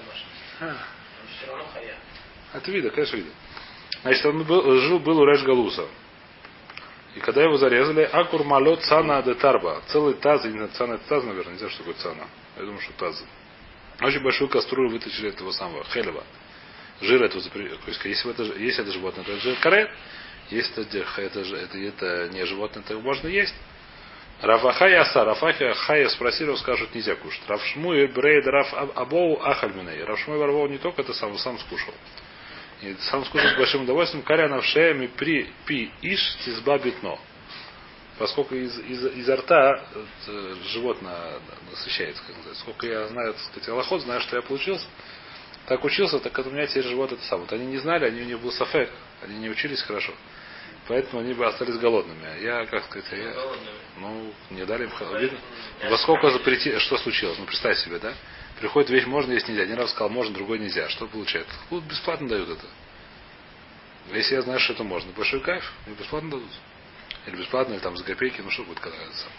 Он 0.61 1.29
все 1.37 1.47
равно 1.47 1.65
хая. 1.73 1.97
Это 2.55 2.71
видно, 2.71 2.91
конечно, 2.91 3.17
видно. 3.17 3.33
Значит, 4.03 4.27
он 4.27 4.45
был, 4.45 4.81
жил, 4.81 4.99
был 4.99 5.19
у 5.19 5.25
Реш 5.25 5.43
Галуса. 5.43 5.87
И 7.15 7.21
когда 7.21 7.43
его 7.43 7.57
зарезали, 7.57 8.03
Акур 8.03 8.45
Малот 8.45 8.83
Цана 8.83 9.23
де 9.23 9.35
Тарба. 9.35 9.83
Целый 9.89 10.15
таз, 10.15 10.45
не 10.45 10.53
знаю, 10.53 10.69
Цана 10.69 10.95
это 10.95 11.09
таз, 11.09 11.25
наверное, 11.25 11.53
не 11.53 11.59
знаю, 11.59 11.73
что 11.73 11.85
такое 11.85 11.95
Цана. 11.95 12.27
Я 12.57 12.63
думаю, 12.63 12.81
что 12.81 12.93
таз. 12.93 13.25
Очень 14.01 14.23
большую 14.23 14.49
кастрюлю 14.49 14.91
вытащили 14.91 15.31
этого 15.31 15.51
самого 15.53 15.85
Хелева. 15.85 16.23
Жир 17.01 17.23
этого 17.23 17.41
если 17.41 18.31
это, 18.31 18.43
если 18.43 18.83
это 18.83 18.93
животное, 18.93 19.25
то 19.25 19.33
это 19.33 19.41
жир 19.41 19.57
каре. 19.61 19.91
Если 20.51 20.83
это, 20.83 20.99
это, 21.21 21.41
это, 21.41 21.79
это 21.79 22.29
не 22.33 22.45
животное, 22.47 22.83
то 22.83 22.93
его 22.95 23.03
можно 23.03 23.29
есть. 23.29 23.55
Рафахая 24.40 25.01
аса, 25.01 25.24
Рафахия 25.24 25.74
Хая 25.74 26.09
спросили, 26.11 26.51
он 26.51 26.57
скажут, 26.59 26.94
нельзя 26.94 27.16
кушать. 27.16 27.42
Рафшмуй 27.48 28.07
Брейд 28.07 28.46
Раф 28.46 28.72
Аб- 28.72 28.96
Абоу 28.96 29.42
Ахальминей. 29.42 30.05
Рафшмуй 30.05 30.38
Варвоу 30.38 30.68
не 30.68 30.79
только 30.79 31.03
это 31.03 31.12
сам, 31.12 31.37
сам 31.38 31.59
скушал. 31.59 31.94
И 32.83 32.94
сам 33.11 33.24
скушал 33.24 33.51
с 33.51 33.57
большим 33.57 33.83
удовольствием. 33.83 34.24
Каря 34.24 34.48
навшеями 34.48 35.09
при 35.09 35.51
пи 35.66 35.90
иш 36.03 36.37
тизба 36.44 36.79
битно. 36.79 37.18
Поскольку 38.16 38.55
из, 38.55 38.79
из, 38.79 39.05
изо 39.16 39.37
рта 39.37 39.81
э, 40.29 40.55
животное 40.72 41.40
насыщается, 41.70 42.22
как 42.24 42.37
называется. 42.37 42.62
Сколько 42.62 42.87
я 42.87 43.09
знаю, 43.09 43.33
так 43.35 43.42
сказать, 43.42 43.68
аллоход, 43.68 44.03
знаю, 44.03 44.20
что 44.20 44.37
я 44.37 44.42
получился. 44.42 44.87
Так 45.66 45.85
учился, 45.85 46.20
так 46.20 46.37
это 46.38 46.48
у 46.48 46.53
меня 46.53 46.66
теперь 46.66 46.85
живот 46.85 47.12
это 47.12 47.22
самое. 47.24 47.48
Вот 47.48 47.53
они 47.53 47.66
не 47.66 47.79
знали, 47.79 48.07
они 48.07 48.22
у 48.22 48.24
них 48.24 48.40
был 48.40 48.53
сафек, 48.53 48.90
они 49.22 49.37
не 49.38 49.51
учились 49.51 49.83
хорошо. 49.83 50.12
Поэтому 50.88 51.20
они 51.20 51.35
бы 51.35 51.46
остались 51.46 51.77
голодными. 51.77 52.24
А 52.27 52.37
я, 52.38 52.66
как 52.66 52.85
сказать, 52.87 53.05
я, 53.12 53.35
ну, 53.98 54.33
не 54.51 54.64
дали 54.64 54.85
им 54.85 55.20
видно. 55.20 55.38
Во 55.88 55.98
сколько 55.98 56.31
запрети... 56.31 56.79
Что 56.79 56.96
случилось? 56.96 57.38
Ну, 57.38 57.44
представь 57.44 57.79
себе, 57.79 57.98
да? 57.98 58.14
Приходит 58.59 58.88
вещь, 58.90 59.05
можно 59.05 59.33
есть 59.33 59.46
нельзя. 59.48 59.62
Один 59.62 59.77
раз 59.77 59.90
сказал, 59.90 60.09
можно, 60.09 60.35
другой 60.35 60.59
нельзя. 60.59 60.88
Что 60.88 61.07
получается? 61.07 61.55
Вот 61.68 61.85
бесплатно 61.85 62.29
дают 62.29 62.48
это. 62.48 62.66
Если 64.12 64.35
я 64.35 64.42
знаю, 64.42 64.59
что 64.61 64.72
это 64.72 64.83
можно, 64.83 65.12
большой 65.12 65.40
кайф, 65.40 65.70
мне 65.87 65.94
бесплатно 65.94 66.31
дадут. 66.31 66.51
Или 67.27 67.37
бесплатно, 67.37 67.74
или 67.74 67.81
там 67.81 67.94
за 67.94 68.05
копейки, 68.05 68.40
ну 68.40 68.51
что 68.51 68.64
будет, 68.64 68.81
когда 68.81 68.96
это 68.96 69.14
самое. 69.14 69.38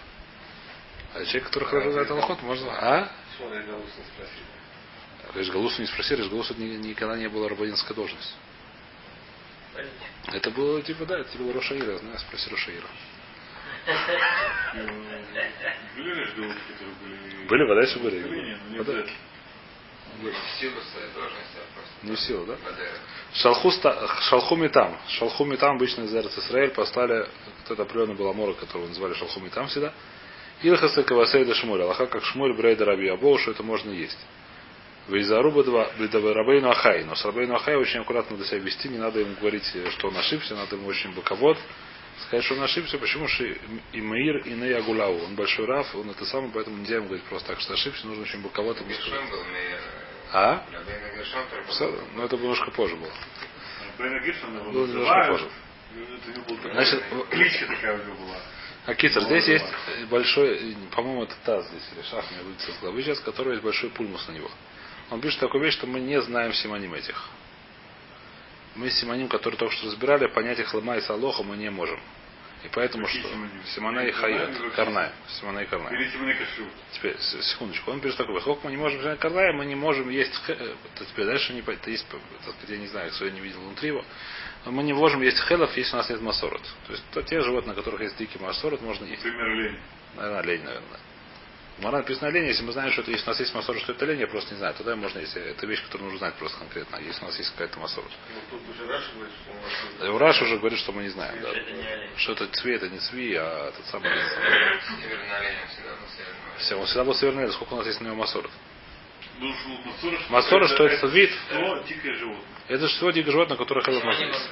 А 1.15 1.25
человек, 1.25 1.45
который 1.45 1.67
хорошо 1.67 1.91
знает 1.91 2.11
Аллахот, 2.11 2.43
можно... 2.43 2.71
А? 2.71 3.11
Галус 3.39 3.89
не 3.97 4.03
спросил? 4.03 5.33
Рейш 5.33 5.49
Галусу 5.49 5.81
не 5.81 5.87
спросили, 5.87 6.17
Рейш 6.17 6.29
Галусу 6.29 6.53
ни- 6.55 6.75
никогда 6.75 7.17
не 7.17 7.27
была 7.27 7.49
рабанинская 7.49 7.95
должность. 7.95 8.35
Это 10.33 10.51
было, 10.51 10.81
типа, 10.81 11.05
да, 11.05 11.19
это 11.19 11.37
было 11.37 11.53
Рошаира, 11.53 11.97
знаю, 11.97 12.19
спроси 12.19 12.49
Рошаира. 12.49 12.87
Были 15.95 16.23
же 16.23 16.33
голубки, 16.35 16.59
которые 16.71 16.95
были... 17.01 17.47
Были, 17.47 17.63
вода 17.63 17.81
еще 17.81 17.99
были. 17.99 18.19
Не, 18.19 18.55
ну 18.55 18.69
не 18.71 18.77
Вода. 18.77 19.03
в 20.21 20.59
силу 20.59 20.75
а 22.03 22.15
силу, 22.17 22.45
да? 22.45 22.55
Шалху, 23.33 23.71
ста- 23.71 24.07
шалху 24.29 24.55
Митам. 24.55 24.97
Шалху 25.07 25.45
Митам 25.45 25.75
обычно 25.75 26.03
из 26.03 26.13
Эрц 26.13 26.37
Исраэль 26.37 26.71
послали, 26.71 27.19
вот 27.19 27.71
это 27.71 27.81
определенный 27.83 28.15
был 28.15 28.29
Амора, 28.29 28.53
которого 28.53 28.87
называли 28.87 29.13
Шалху 29.13 29.39
Митам 29.39 29.67
всегда. 29.67 29.93
Илхаса 30.61 31.03
Кавасейда 31.03 31.55
Шмуль. 31.55 31.81
Аллаха 31.81 32.07
как 32.07 32.23
Шмуль 32.23 32.53
Брейда 32.53 32.85
Раби 32.85 33.07
Абоу, 33.07 33.37
что 33.37 33.51
это 33.51 33.63
можно 33.63 33.91
есть. 33.91 34.17
Вейзаруба 35.07 35.63
два 35.63 35.89
Рабейну 36.33 36.69
Ахай. 36.69 37.03
Но 37.05 37.15
с 37.15 37.25
Рабейну 37.25 37.55
Ахай 37.55 37.75
очень 37.75 38.01
аккуратно 38.01 38.37
надо 38.37 38.47
себя 38.47 38.59
вести, 38.59 38.89
не 38.89 38.97
надо 38.97 39.19
ему 39.19 39.35
говорить, 39.39 39.65
что 39.91 40.09
он 40.09 40.17
ошибся, 40.17 40.55
надо 40.55 40.75
ему 40.75 40.87
очень 40.87 41.13
боковод. 41.13 41.57
Сказать, 42.27 42.43
что 42.45 42.55
он 42.55 42.63
ошибся, 42.63 42.97
почему 42.97 43.27
что 43.27 43.45
и 43.45 44.01
Маир, 44.01 44.39
и 44.39 44.51
Ней 44.51 44.75
Агулау. 44.75 45.23
Он 45.23 45.35
большой 45.35 45.65
раф, 45.65 45.95
он 45.95 46.09
это 46.09 46.25
самый, 46.25 46.51
поэтому 46.51 46.77
нельзя 46.77 46.97
ему 46.97 47.05
говорить 47.05 47.23
просто 47.25 47.47
так, 47.49 47.61
что 47.61 47.73
ошибся, 47.73 48.05
нужно 48.07 48.23
очень 48.23 48.41
боковод 48.41 48.79
ему 48.81 48.91
сказать. 48.93 49.21
А? 50.33 50.65
Ну 52.15 52.23
это 52.23 52.35
немножко 52.37 52.71
позже 52.71 52.95
было. 52.97 53.11
Было 53.97 54.85
немножко 54.85 55.31
позже. 55.31 55.49
Значит, 56.71 57.03
кличка 57.31 57.67
такая 57.67 57.95
у 57.95 58.05
него 58.05 58.15
была. 58.15 58.37
А 58.85 58.95
Китер, 58.95 59.21
здесь 59.23 59.47
есть 59.47 59.65
большой, 60.09 60.75
по-моему, 60.95 61.23
это 61.23 61.35
таз 61.45 61.67
здесь, 61.69 61.83
или 61.95 62.01
шах, 62.03 62.25
мне 62.31 62.43
выйдет 62.43 62.67
из 62.67 62.79
головы 62.79 63.01
сейчас, 63.01 63.19
который 63.21 63.53
есть 63.53 63.63
большой 63.63 63.89
пульмус 63.91 64.27
на 64.27 64.33
него. 64.33 64.49
Он 65.11 65.21
пишет 65.21 65.39
такую 65.39 65.63
вещь, 65.63 65.73
что 65.73 65.87
мы 65.87 65.99
не 65.99 66.21
знаем 66.21 66.53
симоним 66.53 66.93
этих. 66.93 67.29
Мы 68.75 68.89
симоним, 68.91 69.27
которые 69.27 69.57
только 69.57 69.73
что 69.75 69.87
разбирали, 69.87 70.27
понять 70.27 70.59
их 70.59 70.73
лома 70.73 70.97
и 70.97 71.01
салоха 71.01 71.43
мы 71.43 71.57
не 71.57 71.69
можем. 71.69 71.99
И 72.63 72.67
поэтому 72.73 73.05
Какие 73.05 73.21
что? 73.21 73.31
симоним? 73.31 73.63
Симона 73.65 73.99
и 74.01 74.11
Хайот. 74.11 74.49
или 74.59 74.69
Карнай. 74.69 75.11
Симона 75.39 75.59
и. 75.59 75.65
Или 75.65 76.33
Кашу. 76.33 76.67
Теперь, 76.91 77.17
секундочку. 77.19 77.91
Он 77.91 78.01
пишет 78.01 78.17
такое, 78.17 78.41
сколько 78.41 78.65
мы 78.65 78.71
не 78.71 78.77
можем 78.77 78.99
взять 78.99 79.17
Карная, 79.19 79.53
мы 79.53 79.65
не 79.65 79.75
можем 79.75 80.09
есть 80.09 80.33
э, 80.49 80.53
это 80.93 81.05
теперь 81.05 81.25
дальше 81.25 81.53
не 81.53 81.61
по- 81.61 81.71
это 81.71 81.89
есть, 81.89 82.05
так 82.09 82.19
сказать, 82.41 82.69
я 82.69 82.77
не 82.77 82.87
знаю, 82.87 83.11
я 83.19 83.31
не 83.31 83.39
видел 83.39 83.61
внутри 83.61 83.87
его. 83.89 84.03
Но 84.65 84.71
мы 84.71 84.83
не 84.83 84.93
можем 84.93 85.21
есть 85.21 85.39
хелов, 85.47 85.75
если 85.77 85.93
у 85.93 85.97
нас 85.97 86.09
нет 86.09 86.21
масорот. 86.21 86.61
То 86.85 86.91
есть 86.91 87.03
то, 87.11 87.21
те 87.23 87.41
животные, 87.41 87.69
на 87.69 87.75
которых 87.75 88.01
есть 88.01 88.17
дикий 88.17 88.39
масорот, 88.39 88.81
можно 88.81 89.05
есть. 89.05 89.23
Например, 89.23 89.47
лень. 89.55 89.79
Наверное, 90.17 90.39
олень, 90.41 90.63
наверное. 90.63 90.99
Мара 91.81 91.99
написано 91.99 92.27
олень, 92.27 92.47
если 92.47 92.63
мы 92.63 92.73
знаем, 92.73 92.91
что 92.91 93.01
это, 93.01 93.11
если 93.11 93.25
у 93.25 93.29
нас 93.29 93.39
есть 93.39 93.53
масор, 93.53 93.77
что 93.77 93.93
это 93.93 94.03
олень, 94.03 94.19
я 94.19 94.27
просто 94.27 94.53
не 94.53 94.57
знаю, 94.57 94.73
тогда 94.75 94.95
можно, 94.95 95.19
если 95.19 95.41
это 95.41 95.65
вещь, 95.65 95.81
которую 95.83 96.11
нужно 96.11 96.19
знать 96.19 96.35
просто 96.35 96.57
конкретно, 96.59 96.97
если 96.97 97.23
у 97.23 97.27
нас 97.27 97.37
есть 97.37 97.51
какая-то 97.51 97.79
масор. 97.79 98.03
Ну, 98.03 98.41
тут 98.57 98.69
уже 98.69 98.85
говорит, 98.85 99.05
что 99.05 99.19
у 99.19 99.23
нас 99.23 99.71
Да, 99.99 100.11
Ураш 100.11 100.41
уже 100.41 100.57
говорит, 100.57 100.79
что 100.79 100.91
мы 100.91 101.03
не 101.03 101.09
знаем, 101.09 101.41
да. 101.41 101.49
Что 102.17 102.33
это 102.33 102.47
цви, 102.47 102.73
это 102.73 102.89
не 102.89 102.99
цви, 102.99 103.33
а 103.35 103.69
этот 103.69 103.85
самый 103.85 104.11
олень. 104.11 104.23
Северный 105.01 105.37
олень 105.37 105.67
всегда 105.73 105.91
был 105.91 106.07
северный. 106.17 106.57
Все, 106.57 106.75
он 106.75 106.85
всегда 106.85 107.03
был 107.05 107.15
северный, 107.15 107.51
сколько 107.53 107.73
у 107.73 107.77
нас 107.77 107.87
есть 107.87 108.01
на 108.01 108.05
него 108.07 108.15
масор? 108.15 108.49
Ну, 109.39 109.53
что 109.53 110.11
Масора, 110.29 110.67
что 110.67 110.85
это 110.85 111.07
вид? 111.07 111.31
Что 111.47 111.83
дикое 111.87 112.13
животное. 112.15 112.45
Это 112.67 112.87
всего 112.87 113.11
дикое 113.11 113.31
животное, 113.31 113.57
которое 113.57 113.85
хелов 113.85 114.03
можно 114.03 114.25
есть. 114.25 114.49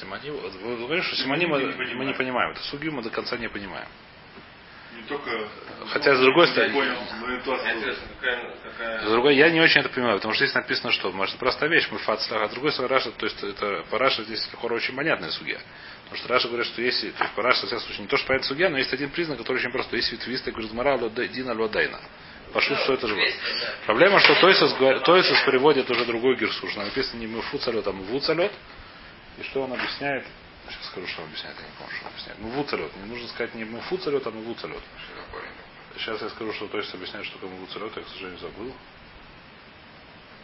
Симоним, 0.00 0.36
вы 0.36 0.76
говорите, 0.78 1.06
что 1.06 1.16
симоним 1.16 1.50
Мы 1.50 2.04
не 2.06 2.14
понимаем. 2.14 2.52
Это 2.52 2.62
суги 2.62 2.88
мы 2.88 3.02
до 3.02 3.10
конца 3.10 3.36
не 3.36 3.48
понимаем. 3.48 3.88
Не 5.02 5.08
только... 5.08 5.48
Хотя, 5.88 6.14
с 6.14 6.20
другой 6.20 6.46
стороны- 6.48 6.72
понял, 6.74 6.96
какая, 8.20 8.54
какая... 8.62 9.06
С 9.06 9.10
другой, 9.10 9.34
я 9.36 9.50
не 9.50 9.60
очень 9.60 9.80
это 9.80 9.88
понимаю, 9.88 10.16
потому 10.18 10.34
что 10.34 10.44
здесь 10.44 10.54
написано, 10.54 10.92
что, 10.92 11.10
может, 11.12 11.36
простая 11.38 11.68
вещь, 11.70 11.88
мы 11.90 11.98
фацлах, 11.98 12.42
а 12.42 12.48
другой 12.48 12.70
стороны, 12.72 12.94
Раша, 12.94 13.10
то 13.10 13.26
есть 13.26 13.42
это 13.42 13.84
по 13.90 13.98
Раше 13.98 14.22
здесь 14.24 14.48
Лехора 14.52 14.74
очень 14.74 14.94
понятная 14.94 15.30
судья. 15.30 15.58
Потому 16.04 16.18
что 16.18 16.28
Раша 16.28 16.48
говорит, 16.48 16.66
что 16.66 16.82
если, 16.82 17.10
то 17.10 17.24
есть 17.24 17.34
по 17.34 17.42
Раше, 17.42 17.62
в 17.62 17.66
всяком 17.66 17.84
случае, 17.84 18.02
не 18.02 18.08
то, 18.08 18.16
что 18.16 18.26
понятная 18.28 18.48
судья, 18.48 18.70
но 18.70 18.78
есть 18.78 18.92
один 18.92 19.10
признак, 19.10 19.38
который 19.38 19.56
очень 19.58 19.72
простой. 19.72 19.98
Есть 19.98 20.12
ветвистый, 20.12 20.52
говорит, 20.52 20.72
Мара, 20.72 20.98
Дина, 20.98 21.52
Лодайна. 21.60 22.00
Пошут, 22.52 22.78
что 22.80 22.92
это 22.94 23.08
живот. 23.08 23.24
Проблема, 23.86 24.20
что 24.20 24.34
Тойсус, 24.40 24.74
говорит- 24.74 25.02
Тойсус 25.04 25.40
переводит 25.46 25.90
уже 25.90 26.04
другой 26.04 26.36
герсу, 26.36 26.68
что 26.68 26.80
написано 26.82 27.18
не 27.20 27.26
мыфу 27.26 27.58
салет, 27.58 27.86
а 27.88 27.92
мыву 27.92 28.20
салет. 28.20 28.52
И 29.38 29.42
что 29.44 29.62
он 29.62 29.72
объясняет? 29.72 30.26
Сейчас 30.68 30.86
скажу, 30.86 31.06
что 31.06 31.22
он 31.22 31.28
объясняет, 31.28 31.56
я 31.58 31.66
не 31.66 31.72
помню, 31.78 31.92
что 31.94 32.06
он 32.06 32.12
объясняет. 32.12 32.38
Мыву 32.38 32.68
салет. 32.68 32.96
Не 32.96 33.04
нужно 33.10 33.28
сказать 33.28 33.54
не 33.54 33.64
мыфу 33.64 33.98
салет, 33.98 34.26
а 34.26 34.30
такое? 34.30 35.44
Сейчас 35.96 36.22
я 36.22 36.28
скажу, 36.30 36.52
что 36.54 36.68
Тойсус 36.68 36.94
объясняет, 36.94 37.26
что 37.26 37.34
такое 37.34 37.50
мыву 37.50 37.66
салет, 37.68 37.96
я, 37.96 38.02
к 38.02 38.08
сожалению, 38.08 38.38
забыл. 38.38 38.72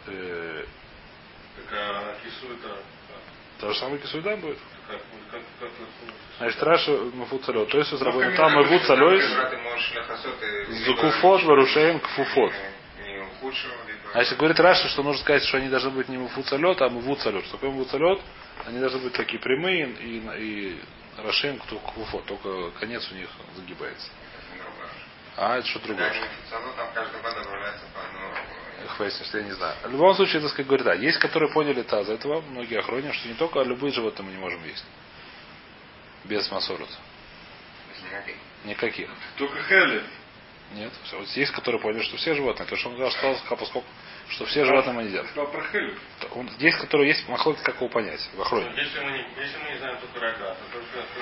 Э, 0.07 0.65
Какая 1.55 2.15
кису 2.23 2.53
это... 2.53 2.77
То 3.59 3.73
же 3.73 3.79
самое 3.79 3.99
кисуйда 3.99 4.37
будет. 4.37 4.57
Как, 4.87 5.01
Значит, 6.37 6.63
Раша 6.63 6.91
мыву 6.91 7.39
салет. 7.43 7.69
То 7.69 7.77
есть 7.77 7.91
там 7.91 9.49
ты 9.49 9.57
можешь 9.57 9.91
ляхасот 9.93 10.43
и- 10.43 10.73
Зукуфот, 10.85 11.43
варушеем, 11.43 11.99
кфуфот. 11.99 12.53
А 14.13 14.19
если 14.19 14.35
говорит 14.35 14.59
Раша, 14.59 14.87
что 14.89 15.03
нужно 15.03 15.21
сказать, 15.21 15.43
что 15.43 15.57
они 15.57 15.69
должны 15.69 15.91
быть 15.91 16.09
не 16.09 16.17
муфуцалет, 16.17 16.81
а 16.81 16.89
мувуцалет. 16.89 17.43
Что 17.45 17.53
такое 17.53 17.71
мувуцалет? 17.71 18.19
Они 18.65 18.79
должны 18.79 18.99
быть 18.99 19.13
такие 19.13 19.39
прямые 19.39 19.89
и, 19.91 20.17
и 20.37 20.81
Рашем, 21.17 21.59
кто 21.59 21.79
кфуфот. 21.79 22.25
Только 22.25 22.71
конец 22.79 23.09
у 23.11 23.15
них 23.15 23.29
загибается. 23.55 24.09
А, 25.37 25.57
это 25.57 25.67
что 25.67 25.79
другое. 25.79 26.13
Хвейсин, 28.97 29.25
что 29.25 29.37
я 29.37 29.43
не 29.43 29.51
знаю. 29.51 29.75
В 29.83 29.91
любом 29.91 30.15
случае, 30.15 30.41
так 30.41 30.51
сказать, 30.51 30.67
говорит, 30.67 30.85
да, 30.85 30.93
есть, 30.93 31.19
которые 31.19 31.51
поняли 31.51 31.81
таз 31.83 32.07
этого, 32.07 32.41
многие 32.41 32.79
охронят, 32.79 33.13
что 33.15 33.27
не 33.27 33.35
только 33.35 33.61
любые 33.61 33.93
животные 33.93 34.25
мы 34.25 34.31
не 34.31 34.37
можем 34.37 34.63
есть. 34.65 34.85
Без 36.25 36.49
масорот. 36.51 36.89
Никаких. 38.05 38.35
Никаких. 38.65 39.09
Только 39.37 39.61
Хелли. 39.63 40.03
Нет. 40.73 40.91
Все. 41.03 41.17
Вот 41.17 41.27
есть, 41.29 41.51
которые 41.51 41.81
поняли, 41.81 42.03
что 42.03 42.17
все 42.17 42.33
животные. 42.35 42.67
То, 42.67 42.75
что 42.75 42.89
он 42.89 42.95
сказал, 42.95 43.35
сказал, 43.37 43.57
поскольку, 43.57 43.87
что 44.29 44.45
все 44.45 44.63
животные 44.65 44.93
мы 44.93 45.01
едят. 45.03 45.25
Он- 46.35 46.49
Есть, 46.59 46.77
которые 46.77 47.07
есть 47.09 47.27
махлок, 47.27 47.59
как 47.63 47.75
его 47.75 47.89
понять, 47.89 48.19
в 48.35 48.41
охроне. 48.41 48.69
Если 48.75 48.99
мы, 48.99 49.11
не, 49.11 49.17
если 49.41 49.57
мы 49.63 49.71
не 49.71 49.77
знаем 49.79 49.97
только 49.99 50.19
рога, 50.19 50.55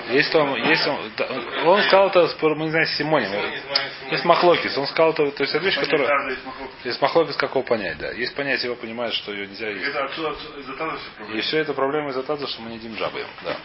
то. 0.06 0.12
Есть 0.12 0.34
он, 0.34 0.54
есть 0.56 0.86
он, 0.86 1.12
да, 1.16 1.26
он 1.64 1.82
сказал 1.84 2.08
это, 2.08 2.28
мы 2.56 2.64
не 2.66 2.70
знаем, 2.70 2.86
Симоним. 2.88 3.30
Если 3.32 4.10
Есть 4.12 4.24
махлокис, 4.24 4.76
он 4.76 4.86
сказал 4.86 5.12
это, 5.12 5.30
то 5.30 5.42
есть 5.42 5.54
это 5.54 5.64
вещь, 5.64 5.78
которая... 5.78 6.08
Таза 6.08 6.30
есть 6.30 6.44
махлок. 6.44 6.70
Есть 6.84 7.00
махлокис, 7.02 7.36
как 7.36 7.50
его 7.50 7.62
понять, 7.62 7.98
да. 7.98 8.10
Есть 8.12 8.34
понятие, 8.34 8.66
его 8.66 8.76
понимает, 8.76 9.14
что 9.14 9.32
ее 9.32 9.46
нельзя 9.46 9.68
есть. 9.70 9.86
Это 9.88 10.04
отсюда, 10.04 10.36
из-за 10.58 10.74
таза 10.76 10.96
все 10.98 11.08
И 11.08 11.16
проблемы. 11.16 11.40
все 11.42 11.58
это 11.58 11.74
проблема 11.74 12.10
из-за 12.10 12.22
того, 12.22 12.46
что 12.46 12.60
мы 12.62 12.70
не 12.70 12.76
едим 12.76 12.96
жабы. 12.98 13.24
Да. 13.44 13.56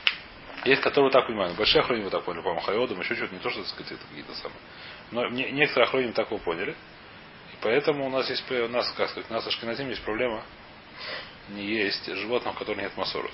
Есть, 0.65 0.81
которые 0.81 1.05
вот 1.07 1.13
так 1.13 1.27
понимают. 1.27 1.57
Большие 1.57 1.81
охранники 1.81 2.05
вот 2.05 2.13
так 2.13 2.23
поняли, 2.23 2.41
по-моему, 2.41 2.61
Хайодом, 2.61 3.01
еще 3.01 3.15
что-то, 3.15 3.33
не 3.33 3.39
то, 3.41 3.49
что, 3.49 3.59
так 3.59 3.69
сказать, 3.69 3.91
это 3.91 4.01
какие-то 4.07 4.33
самые. 4.35 4.57
Но 5.11 5.27
не- 5.27 5.51
некоторые 5.51 5.87
охранники 5.87 6.15
так 6.15 6.27
его 6.27 6.39
поняли. 6.39 6.71
И 6.71 7.55
поэтому 7.61 8.05
у 8.07 8.09
нас 8.09 8.29
есть, 8.29 8.49
у 8.49 8.67
нас, 8.67 8.91
как 8.93 9.09
сказать, 9.09 9.29
у 9.29 9.33
нас 9.33 9.45
Ашкеназим 9.45 9.89
есть 9.89 10.01
проблема 10.03 10.43
не 11.49 11.65
есть 11.65 12.05
животных, 12.05 12.55
у 12.55 12.57
которых 12.59 12.81
нет 12.81 12.95
масорот. 12.97 13.33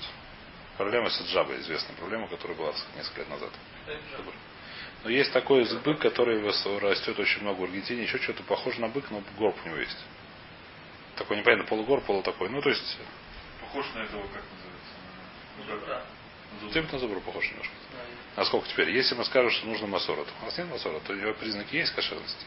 Проблема 0.76 1.10
с 1.10 1.20
джабой, 1.22 1.60
известная 1.60 1.94
проблема, 1.96 2.26
которая 2.28 2.56
была 2.56 2.72
сказать, 2.72 2.96
несколько 2.96 3.20
лет 3.20 3.30
назад. 3.30 3.50
Но 5.04 5.10
есть 5.10 5.32
такой 5.32 5.64
бык, 5.80 5.98
который 6.00 6.42
растет 6.42 7.18
очень 7.18 7.42
много 7.42 7.60
в 7.60 7.64
Аргентине, 7.64 8.02
еще 8.02 8.18
что-то 8.18 8.42
похоже 8.42 8.80
на 8.80 8.88
бык, 8.88 9.10
но 9.10 9.22
горб 9.38 9.56
у 9.64 9.68
него 9.68 9.78
есть. 9.78 9.98
Такой 11.16 11.38
непонятно, 11.38 11.66
полугорб, 11.66 12.04
полу 12.04 12.22
такой. 12.22 12.48
Ну, 12.48 12.60
то 12.60 12.70
есть, 12.70 12.98
Похож 13.60 13.86
на 13.94 14.00
этого, 14.00 14.22
как 14.22 14.42
называется? 14.42 15.86
Ну? 15.86 15.86
Да. 15.86 16.72
Тем 16.72 16.88
на 16.90 16.98
зубру 16.98 17.20
похож 17.20 17.48
немножко. 17.50 17.74
А 18.36 18.44
сколько 18.44 18.68
теперь? 18.68 18.90
Если 18.90 19.14
мы 19.14 19.24
скажем, 19.24 19.50
что 19.50 19.66
нужно 19.66 19.86
масорот, 19.88 20.28
у 20.40 20.44
нас 20.44 20.56
нет 20.56 20.68
масорот, 20.68 21.02
то 21.04 21.12
его 21.12 21.34
признаки 21.34 21.76
есть 21.76 21.92
кошерности. 21.94 22.46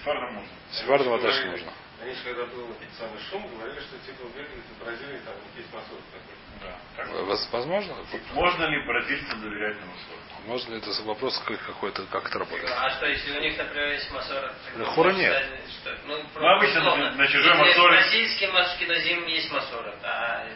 Сфарда 0.00 0.26
можно. 0.30 0.50
Сефардом 0.72 1.12
отдать 1.14 1.44
не 1.44 1.50
нужно. 1.50 1.72
Они 2.00 2.14
же 2.14 2.20
когда 2.22 2.44
был 2.46 2.68
самый 2.96 3.18
шум, 3.28 3.48
говорили, 3.48 3.80
что 3.80 3.98
типа 4.06 4.24
в 4.24 4.84
Бразилии 4.84 5.18
там 5.24 5.34
есть 5.56 5.72
масот 5.74 5.98
такой. 6.12 6.36
Да. 6.62 6.78
Так. 6.96 7.08
Воз- 7.26 7.48
Возможно? 7.50 7.94
Можно 8.34 8.64
ли 8.66 8.86
бразильцам 8.86 9.40
доверять 9.42 9.76
на 9.80 9.86
условия? 9.92 10.46
Можно 10.46 10.74
ли 10.74 10.78
это 10.78 11.02
вопрос 11.02 11.38
как- 11.44 11.60
какой-то, 11.66 12.04
как 12.06 12.26
это 12.28 12.38
работает? 12.38 12.70
А 12.76 12.90
что, 12.90 13.06
если 13.06 13.36
у 13.36 13.40
них, 13.40 13.58
например, 13.58 13.88
есть 13.92 14.10
масора? 14.12 14.54
Да 14.76 14.84
хура 14.84 15.12
нет. 15.12 15.44
Что? 15.82 15.96
Ну, 16.06 16.22
Ну, 16.34 16.46
обычно 16.46 16.80
условно, 16.80 17.10
на- 17.10 17.16
на 17.16 17.26
чужой 17.26 17.50
если 17.66 17.80
масоре- 17.80 17.90
Российским 17.96 18.56
ашкеназим 18.56 19.26
есть 19.26 19.50
масора, 19.52 19.94
а 20.04 20.46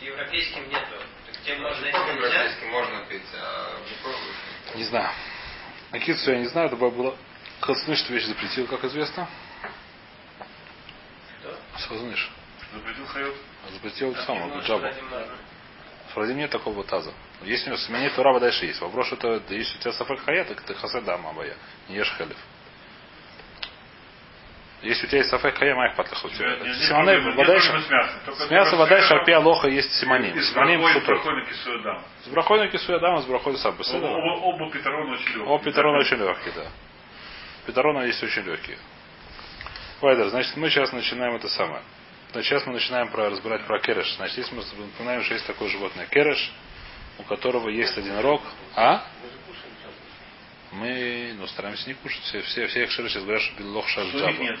европейским 0.00 0.68
нету. 0.68 0.96
Тем 1.48 1.62
можно, 1.62 1.86
нельзя. 1.86 3.04
пить, 3.08 3.22
а 3.40 3.78
быков 3.78 4.20
Не 4.74 4.84
знаю. 4.84 5.08
Акицу 5.92 6.32
я 6.32 6.40
не 6.40 6.46
знаю, 6.48 6.66
это 6.66 6.76
было 6.76 7.16
Хацныш 7.60 8.02
эту 8.02 8.12
вещь 8.12 8.26
запретил, 8.26 8.66
как 8.66 8.84
известно. 8.84 9.26
Кто? 11.40 11.56
Хацныш. 11.72 12.30
Запретил 12.74 13.06
Хайот? 13.06 13.34
Запретил 13.72 14.14
самого 14.26 14.56
можно. 14.56 14.94
Фарадим 16.12 16.36
нет 16.36 16.50
такого 16.50 16.84
таза. 16.84 17.14
Если 17.42 17.70
у 17.70 17.72
него 17.72 17.78
сменит 17.78 18.14
Тураба 18.14 18.40
дальше 18.40 18.66
есть. 18.66 18.82
Вопрос, 18.82 19.06
что 19.06 19.16
это, 19.16 19.54
если 19.54 19.78
у 19.78 19.80
тебя 19.80 19.92
сафек 19.92 20.20
хая, 20.24 20.44
так 20.44 20.60
ты 20.60 20.74
хасед 20.74 21.04
дам 21.04 21.26
абая. 21.26 21.56
Не 21.88 21.96
ешь 21.96 22.14
хелев. 22.18 22.36
Если 24.82 25.06
у 25.06 25.08
тебя 25.08 25.18
есть 25.18 25.30
сафек 25.30 25.58
хая, 25.58 25.74
майх 25.74 25.96
патлах 25.96 26.24
у 26.24 26.28
тебя. 26.28 26.48
Нет, 26.50 26.64
нет 26.66 26.76
Симоней, 26.76 27.16
проблемы- 27.16 27.26
нет 27.26 27.36
вода 27.36 27.52
проблемы 27.52 27.82
с 27.82 27.90
мяса 27.90 28.20
только 28.24 28.76
вода 28.76 29.00
с 29.00 29.04
шарпи 29.06 29.30
алоха 29.32 29.68
есть 29.68 29.92
симоним. 29.94 30.40
Симоним 30.40 30.86
шутой. 30.88 31.18
С 32.24 32.28
брахой 32.28 32.58
на 32.60 32.68
кису 32.68 32.94
Адама, 32.94 33.22
с 33.22 33.26
брахой 33.26 33.56
сам. 33.56 33.74
Оба, 33.74 34.06
оба, 34.06 34.40
оба 34.40 34.70
петрона 34.70 35.12
очень 35.12 35.26
легкие. 35.26 35.44
О, 35.46 35.58
петрон 35.58 35.96
очень 35.96 36.16
легкий, 36.16 36.50
да. 36.54 36.66
Петрона 37.66 38.02
есть 38.02 38.22
очень 38.22 38.42
легкие. 38.42 38.78
Вайдер, 40.00 40.28
значит, 40.28 40.56
мы 40.56 40.70
сейчас 40.70 40.92
начинаем 40.92 41.34
это 41.34 41.48
самое. 41.48 41.82
Значит, 42.30 42.48
сейчас 42.50 42.66
мы 42.66 42.74
начинаем 42.74 43.08
про, 43.08 43.30
разбирать 43.30 43.66
про 43.66 43.80
кереш. 43.80 44.14
Значит, 44.14 44.34
здесь 44.34 44.52
мы 44.52 44.62
напоминаем, 44.86 45.22
что 45.24 45.34
есть 45.34 45.46
такое 45.46 45.68
животное 45.68 46.06
кереш, 46.06 46.52
у 47.18 47.24
которого 47.24 47.68
есть 47.68 47.98
один 47.98 48.20
рог. 48.20 48.42
А? 48.76 49.02
Мы 50.72 51.34
ну, 51.38 51.46
стараемся 51.46 51.88
не 51.88 51.94
кушать. 51.94 52.22
Все, 52.24 52.42
все, 52.42 52.66
все 52.66 52.84
их 52.84 52.92
сейчас 52.92 53.22
говорят, 53.22 53.42
что 53.42 53.62
биллох 53.62 53.88
шаш 53.88 54.08
Что 54.08 54.26
у 54.26 54.30
них 54.30 54.38
нет? 54.38 54.60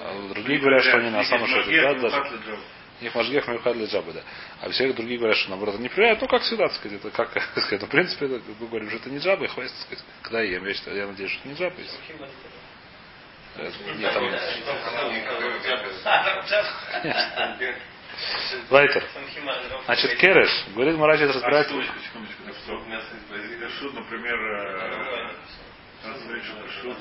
А 0.00 0.28
другие 0.34 0.60
говорят, 0.60 0.82
что 0.82 0.98
они 0.98 1.10
на 1.10 1.24
самом 1.24 1.46
деле 1.46 1.82
Нет, 1.82 2.00
даже. 2.00 2.16
нет, 2.16 2.46
нет, 2.46 2.58
них 3.00 3.14
мажгех 3.14 3.46
мюрхад 3.48 3.76
для 3.76 3.86
джабы, 3.86 4.12
да. 4.12 4.22
А 4.60 4.70
все 4.70 4.92
другие 4.92 5.18
говорят, 5.18 5.36
что 5.38 5.50
наоборот 5.50 5.78
не 5.78 5.88
проверяют. 5.88 6.20
Ну, 6.20 6.28
как 6.28 6.42
всегда, 6.42 6.68
так 6.68 6.76
сказать, 6.76 6.98
это 6.98 7.10
как, 7.10 7.32
так 7.32 7.64
сказать, 7.64 7.80
ну, 7.80 7.86
в 7.86 7.90
принципе, 7.90 8.26
это, 8.26 8.40
мы 8.58 8.66
говорим, 8.66 8.88
что 8.88 8.98
это 8.98 9.10
не 9.10 9.18
джаба, 9.18 9.44
и 9.44 9.48
хватит, 9.48 9.72
так 9.72 9.80
сказать, 9.82 10.04
когда 10.22 10.40
я 10.42 10.52
ем, 10.54 10.66
я, 10.66 10.74
считаю, 10.74 10.96
я 10.96 11.06
надеюсь, 11.06 11.30
что 11.32 11.40
это 11.40 11.48
не 11.48 11.54
джаба. 11.54 11.74
Если... 11.78 11.98
Э, 13.56 13.70
Нет, 13.98 14.12
там 14.14 14.24
Лайтер. 18.70 19.04
Значит, 19.86 20.16
кереш, 20.18 20.50
говорит 20.74 20.96
А 21.42 21.56
что, 21.62 21.78
из 23.12 23.22
Бразилии. 23.28 23.68
Шут, 23.78 23.94
например, 23.94 24.36
э, 24.36 25.30
что 26.02 26.94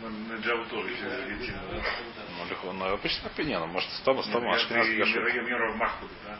ну, 0.00 0.08
на- 0.10 0.40
Джаву 0.40 0.64
тоже? 0.66 0.88
Ну, 2.38 2.46
легко, 2.48 2.72
ну, 2.72 2.84
обычно 2.92 3.30
не, 3.44 3.58
ну, 3.58 3.66
может, 3.66 3.90
с 3.90 4.00
Тома, 4.00 4.22
ашкенадский 4.54 5.02
Махмуд, 5.76 6.10
да? 6.26 6.38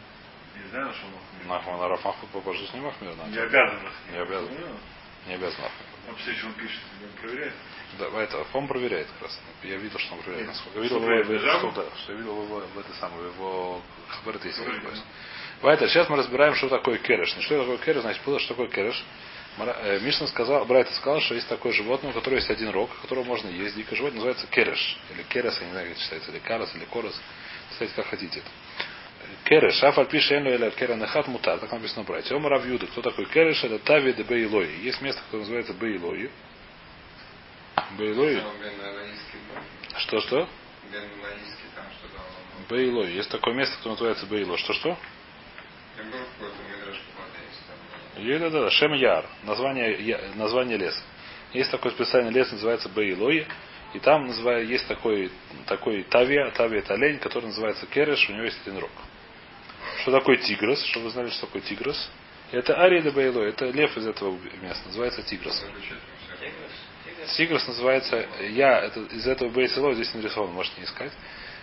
Не 0.61 0.69
знаю, 0.71 0.93
что 0.93 1.07
он 1.07 1.49
Нахуй, 1.49 1.73
на 1.75 1.89
Рафаху 1.89 2.27
по 2.29 2.41
божеству 2.41 2.79
не 2.79 2.85
махмир, 2.85 3.11
Не 3.11 3.17
надо. 3.17 3.43
обязан. 3.43 3.81
Не 4.13 4.19
обязан. 4.19 4.51
Ну, 4.59 4.79
Не 5.27 5.35
обязан. 5.35 5.65
А 5.65 6.13
посмотрите, 6.13 6.47
он 6.47 6.53
пишет, 6.55 6.81
он 7.03 7.21
проверяет. 7.21 7.55
Да, 7.99 8.07
это, 8.21 8.45
он 8.53 8.67
проверяет 8.67 9.07
как 9.07 9.23
раз. 9.23 9.41
Я 9.63 9.77
видел, 9.77 9.99
что 9.99 10.15
он 10.15 10.23
проверяет. 10.23 10.49
Насколько. 10.49 10.79
Я 10.79 10.83
видел 10.83 11.01
Что 11.01 11.13
его, 11.13 11.59
что, 11.59 11.71
да, 11.71 11.85
что 11.99 12.13
я 12.13 12.19
видел 12.19 12.43
его 12.43 12.63
в 12.75 12.79
этой 12.79 12.95
самой, 13.01 13.23
в 13.23 13.35
его 13.35 13.83
хабарте, 14.09 14.49
если 14.49 14.63
не 14.63 14.71
ошибаюсь. 14.71 15.03
Вайтер, 15.63 15.89
сейчас 15.89 16.09
мы 16.09 16.17
разбираем, 16.17 16.55
что 16.55 16.69
такое 16.69 16.99
кереш. 16.99 17.35
Ну, 17.37 17.43
что 17.43 17.61
такое 17.61 17.79
кереш, 17.79 18.03
значит, 18.03 18.23
было, 18.25 18.39
что 18.39 18.55
такое 18.55 18.69
кереш. 18.69 19.05
Э, 19.57 20.01
Мишна 20.01 20.27
сказал, 20.27 20.65
Брайт 20.65 20.91
сказал, 20.91 21.21
что 21.21 21.35
есть 21.35 21.49
такое 21.49 21.73
животное, 21.73 22.11
у 22.11 22.15
которого 22.15 22.39
есть 22.39 22.51
один 22.51 22.71
рог, 22.71 22.91
которого 23.03 23.25
можно 23.25 23.49
есть. 23.49 23.77
Дикое 23.77 23.97
животное 23.97 24.17
называется 24.17 24.47
кереш. 24.49 24.99
Или 25.11 25.23
керес, 25.23 25.57
я 25.61 25.67
не 25.67 25.73
знаю, 25.73 25.87
как 25.89 25.97
это 25.97 26.05
читается, 26.05 26.31
или 26.33 26.39
карас, 26.41 26.75
или 26.75 26.85
корос. 26.87 27.21
Кстати, 27.71 27.93
как 27.95 28.07
хотите. 28.07 28.43
Кереш, 29.45 29.83
афаль 29.83 30.07
пишет 30.07 30.45
или 30.45 30.71
кера 30.71 30.95
нехат 30.95 31.29
мутар, 31.29 31.59
так 31.59 31.71
написано 31.71 32.03
брать. 32.05 32.31
Ом 32.33 32.47
равьюда. 32.47 32.87
Кто 32.89 33.03
такой 33.03 33.27
кереш? 33.27 33.63
Это 33.63 33.79
тави 33.79 34.13
де 34.13 34.23
бейлои. 34.23 34.81
Есть 34.83 35.01
место, 35.03 35.23
которое 35.23 35.43
называется 35.43 35.73
бейлои. 35.73 36.31
Там 39.91 40.01
что-то. 40.01 40.37
он- 40.43 40.49
Бейлой. 42.69 43.13
Есть 43.13 43.31
такое 43.31 43.55
место, 43.55 43.77
которое 43.77 43.95
называется 43.95 44.27
Бейло. 44.27 44.57
Там. 44.57 44.97
Е- 48.25 48.39
Да, 48.39 48.51
да, 48.51 48.61
да. 48.63 48.71
Шем 48.71 48.93
Яр. 48.95 49.29
Название, 49.43 49.95
я- 50.01 50.21
название 50.35 50.79
леса. 50.79 51.01
Есть 51.53 51.71
такой 51.71 51.91
специальный 51.93 52.33
лес, 52.33 52.51
называется 52.53 52.89
Бейлой. 52.89 53.47
И 53.93 53.99
там 54.01 54.27
называю, 54.27 54.67
есть 54.67 54.89
такой, 54.89 55.31
такой 55.67 56.03
Тавия, 56.05 56.51
Тавия 56.51 56.81
это 56.81 56.95
олень, 56.95 57.19
который 57.19 57.47
называется 57.47 57.87
Кереш, 57.87 58.29
у 58.29 58.33
него 58.33 58.45
есть 58.45 58.59
один 58.67 58.79
рог. 58.79 58.91
Что 60.01 60.11
такое 60.11 60.37
тигрос? 60.37 60.83
Чтобы 60.87 61.07
вы 61.07 61.11
знали, 61.13 61.29
что 61.31 61.47
такое 61.47 61.63
тигрос? 61.63 62.11
Это 62.51 62.81
Ария 62.81 63.03
де 63.03 63.11
Бейлой, 63.11 63.51
это 63.51 63.67
лев 63.71 63.97
из 63.97 64.07
этого 64.07 64.37
места, 64.61 64.87
называется 64.87 65.23
тигрос. 65.23 65.65
Тигрос 67.37 67.67
называется, 67.67 68.27
я, 68.51 68.81
это, 68.81 69.01
из 69.01 69.27
этого 69.27 69.49
Бейсело 69.51 69.93
здесь 69.95 70.13
нарисован, 70.15 70.53
можете 70.53 70.79
не 70.79 70.85
искать. 70.85 71.13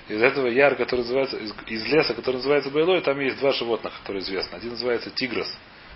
Из 0.08 0.22
этого 0.22 0.48
яр, 0.48 0.76
который 0.76 1.02
называется, 1.02 1.38
из, 1.38 1.54
из 1.68 1.86
леса, 1.86 2.14
который 2.14 2.38
называется 2.38 2.70
Бейлой, 2.70 3.02
там 3.02 3.20
есть 3.20 3.40
два 3.40 3.52
животных, 3.52 3.94
которые 4.00 4.22
известны. 4.24 4.56
Один 4.56 4.72
называется 4.72 5.10
тигрос, 5.12 5.48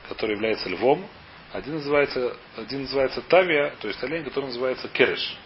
который 0.07 0.35
является 0.35 0.69
львом. 0.69 1.05
Один 1.51 1.75
называется, 1.75 2.35
один 2.55 2.81
называется 2.81 3.21
Тавия, 3.21 3.75
то 3.81 3.87
есть 3.87 4.03
олень, 4.03 4.23
который 4.23 4.45
называется 4.45 4.87
Кереш. 4.89 5.37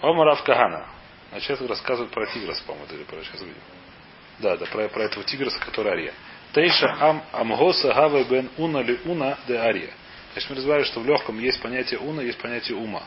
Омарав 0.00 0.42
Кагана. 0.42 0.86
Значит, 1.30 1.50
это 1.50 1.68
рассказывает 1.68 2.12
про 2.12 2.26
тигрос, 2.26 2.60
по-моему, 2.60 2.86
или 2.92 3.04
про 3.04 3.22
сейчас 3.22 3.40
увидим. 3.40 3.60
Да, 4.38 4.56
да, 4.56 4.66
про, 4.66 4.88
про 4.88 5.04
этого 5.04 5.24
тигроса, 5.24 5.58
который 5.60 5.92
Ария. 5.92 6.14
Тейша 6.54 6.96
ам 7.00 7.22
амгоса 7.32 7.92
гаве 7.92 8.24
бен 8.24 8.50
уна 8.56 8.78
ли 8.78 8.98
уна 9.04 9.38
де 9.46 9.56
Ария. 9.56 9.90
Значит, 10.32 10.50
мы 10.50 10.56
разбирали, 10.56 10.84
что 10.84 11.00
в 11.00 11.06
легком 11.06 11.38
есть 11.38 11.60
понятие 11.60 12.00
уна, 12.00 12.20
есть 12.20 12.38
понятие 12.38 12.76
ума. 12.76 13.02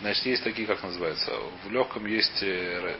Значит, 0.00 0.26
есть 0.26 0.44
такие, 0.44 0.66
как 0.66 0.82
называется. 0.82 1.32
В 1.64 1.70
легком 1.70 2.06
есть 2.06 2.42
э, 2.42 2.96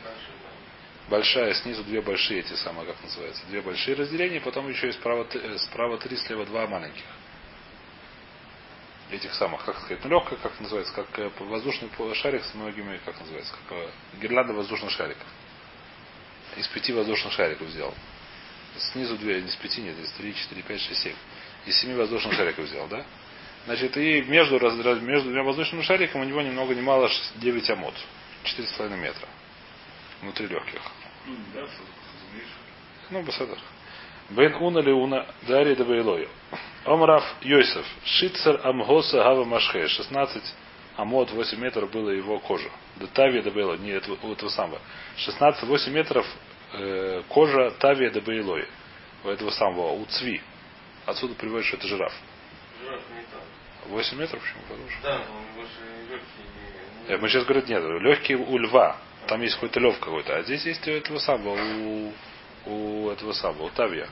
большая, 1.09 1.53
снизу 1.53 1.83
две 1.83 2.01
большие, 2.01 2.41
эти 2.41 2.53
самые, 2.55 2.85
как 2.87 3.01
называется. 3.01 3.41
Две 3.47 3.61
большие 3.61 3.95
разделения, 3.95 4.41
потом 4.41 4.69
еще 4.69 4.87
есть 4.87 4.99
справа, 4.99 5.25
э, 5.33 5.57
справа 5.59 5.97
три, 5.97 6.17
слева 6.17 6.45
два 6.45 6.67
маленьких. 6.67 7.03
Этих 9.11 9.33
самых, 9.33 9.63
как 9.65 9.79
сказать, 9.79 10.03
ну 10.03 10.09
легкая, 10.09 10.37
как 10.39 10.59
называется, 10.59 10.93
как 10.93 11.07
э, 11.19 11.31
воздушный 11.39 11.89
шарик 12.15 12.43
с 12.43 12.53
многими, 12.53 12.99
как 13.05 13.17
называется, 13.19 13.53
как 13.69 13.77
гирлянда 14.21 14.53
воздушных 14.53 14.91
шариков. 14.91 15.27
Из 16.57 16.67
пяти 16.67 16.91
воздушных 16.91 17.31
шариков 17.33 17.69
сделал. 17.69 17.93
Снизу 18.77 19.17
две, 19.17 19.41
не 19.41 19.49
с 19.49 19.55
пяти, 19.55 19.81
нет, 19.81 19.97
из 19.99 20.11
три, 20.11 20.35
четыре, 20.35 20.63
пять, 20.63 20.81
шесть, 20.81 21.01
семь. 21.01 21.15
Из 21.65 21.77
семи 21.77 21.95
воздушных 21.95 22.33
шариков 22.33 22.67
сделал, 22.67 22.87
да? 22.87 23.05
Значит, 23.65 23.97
и 23.97 24.21
между, 24.21 24.59
между 25.01 25.29
двумя 25.29 25.43
воздушными 25.43 25.83
шариками 25.83 26.23
у 26.23 26.25
него 26.25 26.41
ни 26.41 26.49
много 26.49 26.73
ни 26.73 26.81
мало 26.81 27.09
9 27.35 27.69
амод. 27.69 27.93
4,5 28.43 28.97
метра. 28.97 29.27
Внутри 30.21 30.47
легких. 30.47 30.81
Ну. 31.25 31.35
Ну, 33.09 33.23
басадах. 33.23 33.57
Бен 34.29 34.55
уна 34.55 34.79
ли 34.79 34.91
уна 34.91 35.25
дари 35.47 35.75
да 35.75 35.83
бейлою. 35.83 36.29
Омрав 36.85 37.23
Йосеф. 37.41 37.85
Шицер 38.05 38.61
амгоса 38.63 39.17
гава 39.17 39.43
машхе. 39.45 39.87
16 39.87 40.43
амод 40.97 41.31
8 41.31 41.59
метров 41.59 41.91
было 41.91 42.09
его 42.09 42.39
кожа. 42.39 42.69
Да 42.97 43.07
тавия 43.07 43.41
да 43.41 43.49
бейлой. 43.49 43.79
Не, 43.79 43.91
это, 43.91 44.11
у 44.11 44.31
этого 44.31 44.49
самого. 44.49 44.79
16, 45.17 45.63
8 45.63 45.91
метров 45.91 46.25
э, 46.73 47.23
кожа 47.27 47.71
тавия 47.79 48.11
да 48.11 48.21
бейлой. 48.21 48.67
У 49.23 49.29
этого 49.29 49.49
самого, 49.49 49.93
у 49.93 50.05
цви. 50.05 50.41
Отсюда 51.05 51.33
приводит, 51.33 51.65
что 51.65 51.77
это 51.77 51.87
жираф. 51.87 52.13
Не. 52.13 52.28
8 53.89 54.17
метров, 54.17 54.41
почему? 54.41 54.89
Что- 54.89 55.01
Да, 55.03 55.17
но 55.17 55.55
больше 55.55 55.73
легкий. 56.09 57.07
не- 57.07 57.13
Э, 57.13 57.17
Мы 57.17 57.29
сейчас 57.29 57.43
говорим, 57.45 57.65
нет, 57.67 57.83
легкие 58.01 58.37
у 58.37 58.57
льва. 58.57 58.97
Там 59.27 59.41
есть 59.41 59.55
какой-то 59.55 59.79
лев 59.79 59.99
какой-то. 59.99 60.35
А 60.37 60.43
здесь 60.43 60.65
есть 60.65 60.87
у 60.87 60.91
этого 60.91 61.17
самого, 61.19 61.55
у, 61.55 62.13
у 62.65 63.09
этого 63.09 63.31
самого, 63.33 63.63
у 63.65 63.69
Тавия. 63.69 64.07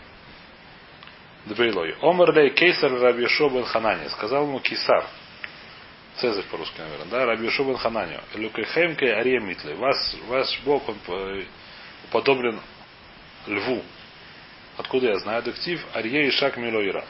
Дбейлой. 1.46 1.96
Омерлей 2.02 2.50
кейсар 2.52 2.92
Рабишо 2.92 3.50
бен 3.50 3.64
Ханани. 3.66 4.08
Сказал 4.10 4.44
ему 4.44 4.60
Кисар. 4.60 5.06
Цезарь 6.18 6.44
по-русски, 6.46 6.80
наверное, 6.80 7.06
да? 7.08 7.26
Рабишо 7.26 7.64
бен 7.64 7.78
Хананию. 7.78 8.22
Люкехемке 8.34 9.14
Ария 9.14 9.40
Митлы. 9.40 9.76
Вас, 9.76 10.18
ваш 10.28 10.60
Бог, 10.66 10.88
он 10.90 10.98
э, 11.08 11.44
уподоблен 12.06 12.60
льву. 13.46 13.82
Откуда 14.78 15.08
я 15.08 15.18
знаю? 15.20 15.42
Дектив 15.44 15.84
Арье 15.94 16.28
и 16.28 16.32
Шак 16.32 16.58
Милоира. 16.58 17.06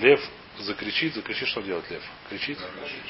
Лев 0.00 0.20
закричит, 0.62 1.14
закричит, 1.14 1.48
что 1.48 1.60
делать 1.62 1.90
лев? 1.90 2.02
Кричит? 2.28 2.58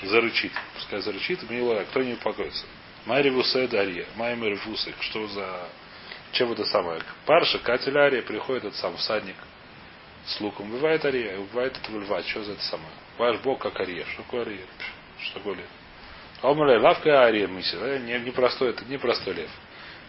Зарычит. 0.03 0.53
Пускай 0.75 1.01
зарычит, 1.01 1.49
милая, 1.49 1.85
кто 1.87 2.03
не 2.03 2.15
упокоится. 2.15 2.65
Майри 3.07 3.31
Вусед 3.31 3.73
Арье, 3.73 4.07
Маймер 4.17 4.55
Вусек, 4.67 4.95
что 5.01 5.27
за... 5.29 5.69
Чем 6.33 6.53
это 6.53 6.65
самое? 6.67 7.01
Парша, 7.27 7.59
Катель 7.59 7.97
Ария, 7.97 8.23
приходит 8.23 8.65
этот 8.65 8.79
сам 8.79 8.97
всадник 8.97 9.37
с 10.27 10.41
луком. 10.41 10.71
Бывает 10.71 11.05
Ария, 11.05 11.39
бывает 11.39 11.77
этого 11.77 12.01
льва. 12.01 12.23
Что 12.23 12.45
за 12.45 12.53
это 12.53 12.63
самое? 12.63 12.93
Ваш 13.19 13.41
бог 13.41 13.61
как 13.61 13.81
Ария. 13.81 14.05
Что 14.07 14.23
такое 14.23 14.43
Ария? 14.43 14.67
Что 15.19 15.39
такое 15.39 15.57
лев? 15.57 15.67
Омале, 16.43 16.79
лавка 16.79 17.25
Ария. 17.25 17.49
Да? 17.49 17.99
Не, 17.99 18.21
не 18.21 18.31
простой, 18.31 18.71
это 18.71 18.85
не 18.85 18.99
простой 18.99 19.35
лев. 19.35 19.51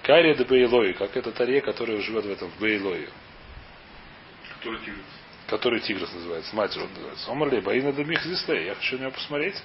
Кария 0.04 0.36
де 0.36 0.44
Бейлои, 0.44 0.94
как 0.94 1.16
этот 1.18 1.40
Ария, 1.42 1.62
который 1.62 2.00
живет 2.02 2.26
в 2.26 2.32
этом, 2.32 2.52
в 2.52 2.60
Бейлое. 2.60 3.08
Который 4.58 4.80
тигр. 4.82 4.98
Который 5.52 5.82
Тигрос 5.82 6.14
называется, 6.14 6.56
матер 6.56 6.82
он 6.82 6.90
называется. 6.94 7.30
Омарле, 7.30 7.60
Баина 7.60 7.92
де 7.92 8.06
Михзисте, 8.06 8.68
я 8.68 8.74
хочу 8.74 8.96
на 8.96 9.02
него 9.02 9.12
посмотреть. 9.12 9.62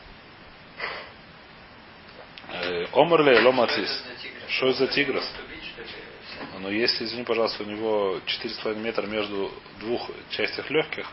Э, 2.48 2.86
Омарле, 2.92 3.38
Ломатис. 3.38 4.04
Что 4.48 4.72
за 4.72 4.88
тигрос? 4.88 5.24
Но 6.58 6.70
если, 6.70 7.04
извини, 7.04 7.22
пожалуйста, 7.22 7.62
у 7.62 7.66
него 7.66 8.18
4,5 8.26 8.80
метра 8.80 9.06
между 9.06 9.52
двух 9.78 10.10
частях 10.30 10.68
легких, 10.70 11.06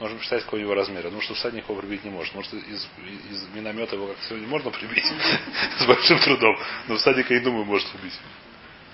нужно 0.00 0.16
посчитать, 0.16 0.44
какой 0.44 0.60
у 0.60 0.62
него 0.62 0.74
размер. 0.74 1.02
Потому 1.02 1.20
что 1.20 1.34
всадник 1.34 1.68
его 1.68 1.78
прибить 1.78 2.02
не 2.02 2.10
может. 2.10 2.34
Может, 2.34 2.54
из, 2.54 2.88
из 3.30 3.48
миномета 3.54 3.96
его 3.96 4.06
как 4.06 4.16
сегодня 4.26 4.48
можно 4.48 4.70
прибить 4.70 5.04
с 5.78 5.84
большим 5.84 6.18
трудом. 6.20 6.58
Но 6.88 6.96
всадника, 6.96 7.34
я 7.34 7.40
думаю, 7.40 7.66
может 7.66 7.86
убить. 7.94 8.18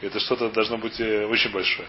Это 0.01 0.19
что-то 0.19 0.51
должно 0.51 0.79
быть 0.79 0.99
э, 0.99 1.27
очень 1.27 1.53
большое. 1.53 1.87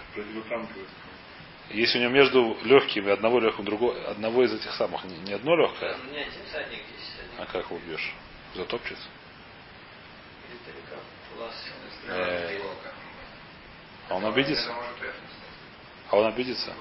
Если 1.69 1.97
у 1.97 2.01
него 2.01 2.11
между 2.11 2.57
легкими 2.63 3.11
одного 3.11 3.39
легкого, 3.39 3.65
другого, 3.65 4.09
одного 4.09 4.43
из 4.43 4.53
этих 4.53 4.71
самых, 4.73 5.03
не, 5.05 5.17
не 5.19 5.33
одно 5.33 5.55
легкое, 5.55 5.95
а 7.37 7.45
как 7.45 7.65
его 7.65 7.79
бьешь? 7.79 8.13
Затопчет? 8.53 8.97
Э. 12.07 12.59
А 14.09 14.15
он 14.15 14.25
обидится? 14.25 14.73
А 16.09 16.17
он 16.17 16.25
обидится? 16.27 16.73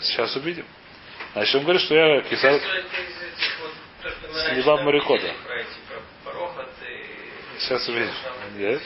Сейчас 0.00 0.36
увидим. 0.36 0.64
Значит, 1.34 1.54
он 1.54 1.62
говорит, 1.62 1.82
что 1.82 1.94
я 1.94 2.22
кисар... 2.22 2.58
Что 2.60 2.72
это 2.72 2.96
из 2.96 3.22
этих 3.22 3.60
вот, 3.60 3.72
то, 4.02 4.10
что 4.10 4.28
мы 4.28 4.34
С 4.34 4.44
раньше 4.44 4.54
Лебаб 4.60 4.76
там 4.76 4.84
Морякота. 4.86 5.34
Про 5.44 5.60
эти, 5.60 5.68
про. 6.24 6.71
Сейчас 7.62 7.88
увидим. 7.88 8.12
Нет? 8.56 8.82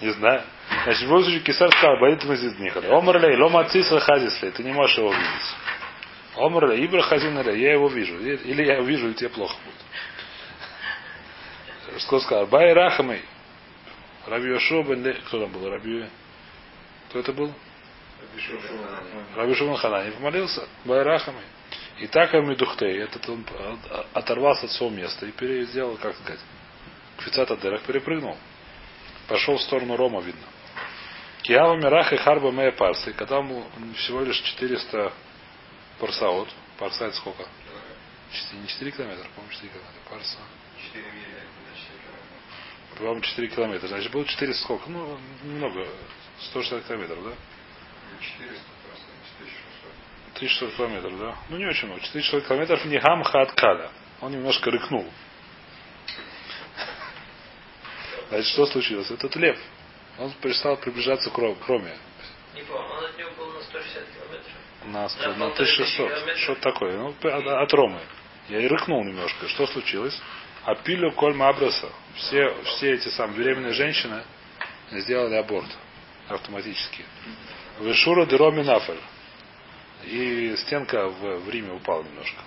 Не 0.00 0.10
знаю. 0.12 0.42
Значит, 0.84 1.02
в 1.02 1.04
любом 1.04 1.22
случае, 1.22 1.40
кисар 1.40 1.70
сказал, 1.70 2.00
боит 2.00 2.24
мазид 2.24 2.58
нихали. 2.58 2.86
Омрлей, 2.86 3.36
лома 3.36 3.64
циса 3.64 4.00
хазисли. 4.00 4.50
Ты 4.50 4.62
не 4.62 4.72
можешь 4.72 4.96
его 4.96 5.12
видеть. 5.12 5.54
Омрлей, 6.36 6.86
ибра 6.86 7.02
хазинали, 7.02 7.58
я 7.58 7.72
его 7.72 7.88
вижу. 7.88 8.18
Или 8.18 8.64
я 8.64 8.76
его 8.76 8.86
вижу, 8.86 9.10
и 9.10 9.14
тебе 9.14 9.28
плохо 9.28 9.54
будет. 9.64 9.74
Что 12.00 12.18
сказал? 12.20 12.46
Бай 12.46 12.72
рахамой. 12.72 13.22
Раби 14.26 14.48
Йошуа 14.48 14.82
бен. 14.82 15.14
Кто 15.26 15.40
там 15.40 15.52
был? 15.52 15.70
Раби... 15.70 16.06
Кто 17.10 17.20
это 17.20 17.32
был? 17.32 17.52
Раби 19.36 19.54
Шуман 19.54 19.76
Ханани 19.76 20.10
помолился. 20.12 20.66
Бай 20.84 21.02
рахамой. 21.02 21.44
И 21.98 22.06
так 22.06 22.32
Амидухтей, 22.34 23.02
этот 23.02 23.28
он 23.28 23.44
оторвался 24.12 24.66
от 24.66 24.72
своего 24.72 24.94
места 24.94 25.26
и 25.26 25.64
сделал, 25.64 25.96
как 25.96 26.14
сказать, 26.16 26.40
Кфицат 27.18 27.50
Адерах 27.50 27.82
перепрыгнул. 27.82 28.36
Пошел 29.28 29.56
в 29.56 29.62
сторону 29.62 29.96
Рома, 29.96 30.20
видно. 30.20 30.46
Киава 31.42 31.76
Мирах 31.76 32.12
и 32.12 32.16
Харба 32.16 32.50
Мея 32.50 32.72
Парсы, 32.72 33.12
когда 33.12 33.38
ему 33.38 33.64
всего 33.96 34.22
лишь 34.22 34.40
400 34.40 35.12
парсаот. 35.98 36.48
Парса 36.78 37.06
это 37.06 37.16
сколько? 37.16 37.46
Не 38.52 38.66
4 38.66 38.90
километра, 38.90 39.28
по-моему, 39.34 39.52
4 39.52 39.72
километра. 39.72 40.00
Парса. 40.10 40.38
4 40.92 41.04
мили, 41.04 41.26
это 41.36 41.78
4 41.78 41.98
километра. 42.02 42.98
По-моему, 42.98 43.20
4 43.20 43.48
километра. 43.48 43.86
Значит, 43.88 44.12
было 44.12 44.24
400 44.24 44.62
сколько? 44.62 44.90
Ну, 44.90 45.18
немного. 45.44 45.86
160 46.50 46.86
километров, 46.86 47.24
да? 47.24 47.30
Ну, 47.30 48.20
400 48.20 48.64
просто, 48.86 49.06
1600. 49.38 50.36
1600 50.36 50.76
километров, 50.76 51.18
да? 51.18 51.36
Ну, 51.48 51.56
не 51.56 51.66
очень 51.66 51.86
много. 51.86 52.00
400 52.02 52.40
километров 52.42 52.84
не 52.84 52.98
гам 52.98 53.22
хат 53.22 53.52
каля. 53.52 53.90
Он 54.20 54.32
немножко 54.32 54.70
рыкнул. 54.70 55.06
Значит, 58.28 58.46
что 58.48 58.66
случилось? 58.66 59.10
Этот 59.10 59.34
лев. 59.36 59.58
Он 60.18 60.32
перестал 60.40 60.76
приближаться 60.76 61.30
к 61.30 61.38
Ро- 61.38 61.54
к 61.54 61.68
Роме. 61.68 61.96
Не 62.54 62.62
помню, 62.62 62.88
он 62.94 63.04
от 63.04 63.18
него 63.18 63.30
был 63.38 63.52
на 63.52 63.62
160 63.62 64.04
километров. 64.14 64.52
На, 64.86 65.08
сто- 65.08 65.22
На 65.22 65.28
на 65.34 65.38
полторы 65.46 65.66
тысячи 65.66 65.82
1600. 65.82 66.08
километров. 66.08 66.38
Что 66.38 66.54
такое? 66.56 66.96
Ну, 66.98 67.14
от, 67.62 67.72
Ромы. 67.74 68.00
Я 68.48 68.60
и 68.60 68.66
рыкнул 68.66 69.04
немножко. 69.04 69.48
Что 69.48 69.66
случилось? 69.66 70.18
А 70.64 70.74
пилю 70.74 71.12
кольма 71.12 71.48
абраса. 71.48 71.88
Все, 72.16 72.54
все 72.64 72.94
эти 72.94 73.08
самые 73.08 73.38
беременные 73.38 73.72
женщины 73.72 74.22
сделали 74.92 75.34
аборт 75.34 75.66
автоматически. 76.28 77.04
Вышура 77.78 78.26
де 78.26 78.36
Роми 78.36 78.62
нафаль. 78.62 78.98
И 80.04 80.54
стенка 80.58 81.08
в, 81.08 81.38
в 81.40 81.50
Риме 81.50 81.72
упала 81.72 82.02
немножко. 82.02 82.40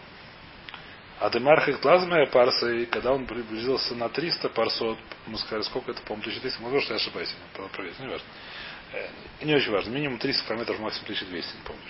А 1.20 1.30
Демархах 1.30 1.82
плазмая 1.82 2.28
парса, 2.28 2.70
и 2.72 2.86
когда 2.86 3.12
он 3.12 3.26
приблизился 3.26 3.94
на 3.96 4.08
300 4.08 4.50
парсот, 4.50 4.98
мы 5.28 5.38
сказали, 5.38 5.64
сколько 5.64 5.92
это, 5.92 6.02
по-моему, 6.04 6.22
1300, 6.24 6.62
может, 6.62 6.84
что 6.84 6.94
я 6.94 7.00
ошибаюсь, 7.00 7.36
надо 7.58 7.70
проверить, 7.70 8.00
не 8.00 8.08
важно. 8.08 8.28
Э, 8.94 9.08
Не 9.46 9.56
очень 9.56 9.72
важно, 9.72 9.90
минимум 9.92 10.18
300 10.18 10.46
километров, 10.48 10.80
максимум 10.80 11.06
1200, 11.06 11.56
не 11.58 11.64
помню. 11.64 11.82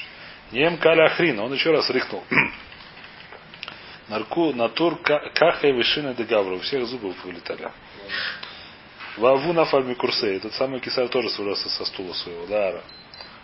Нем 0.51 0.77
каля 0.77 1.05
ахрина, 1.05 1.43
он 1.43 1.53
еще 1.53 1.71
раз 1.71 1.88
рыкнул. 1.91 2.23
Нарку, 4.07 4.51
натур, 4.53 4.99
ка- 5.01 5.30
каха 5.36 5.67
и 5.67 5.73
вышина 5.73 6.15
де 6.15 6.23
гавра, 6.23 6.55
у 6.55 6.59
всех 6.61 6.86
зубы 6.88 7.13
вылетали. 7.23 7.71
Ваву 9.17 9.53
на 9.53 9.65
фальме 9.65 9.93
курсе, 9.93 10.38
этот 10.38 10.53
самый 10.55 10.80
кисар 10.80 11.07
тоже 11.09 11.30
свалился 11.30 11.69
со 11.69 11.86
стула 11.86 12.13
своего, 12.13 12.47
да. 12.47 12.82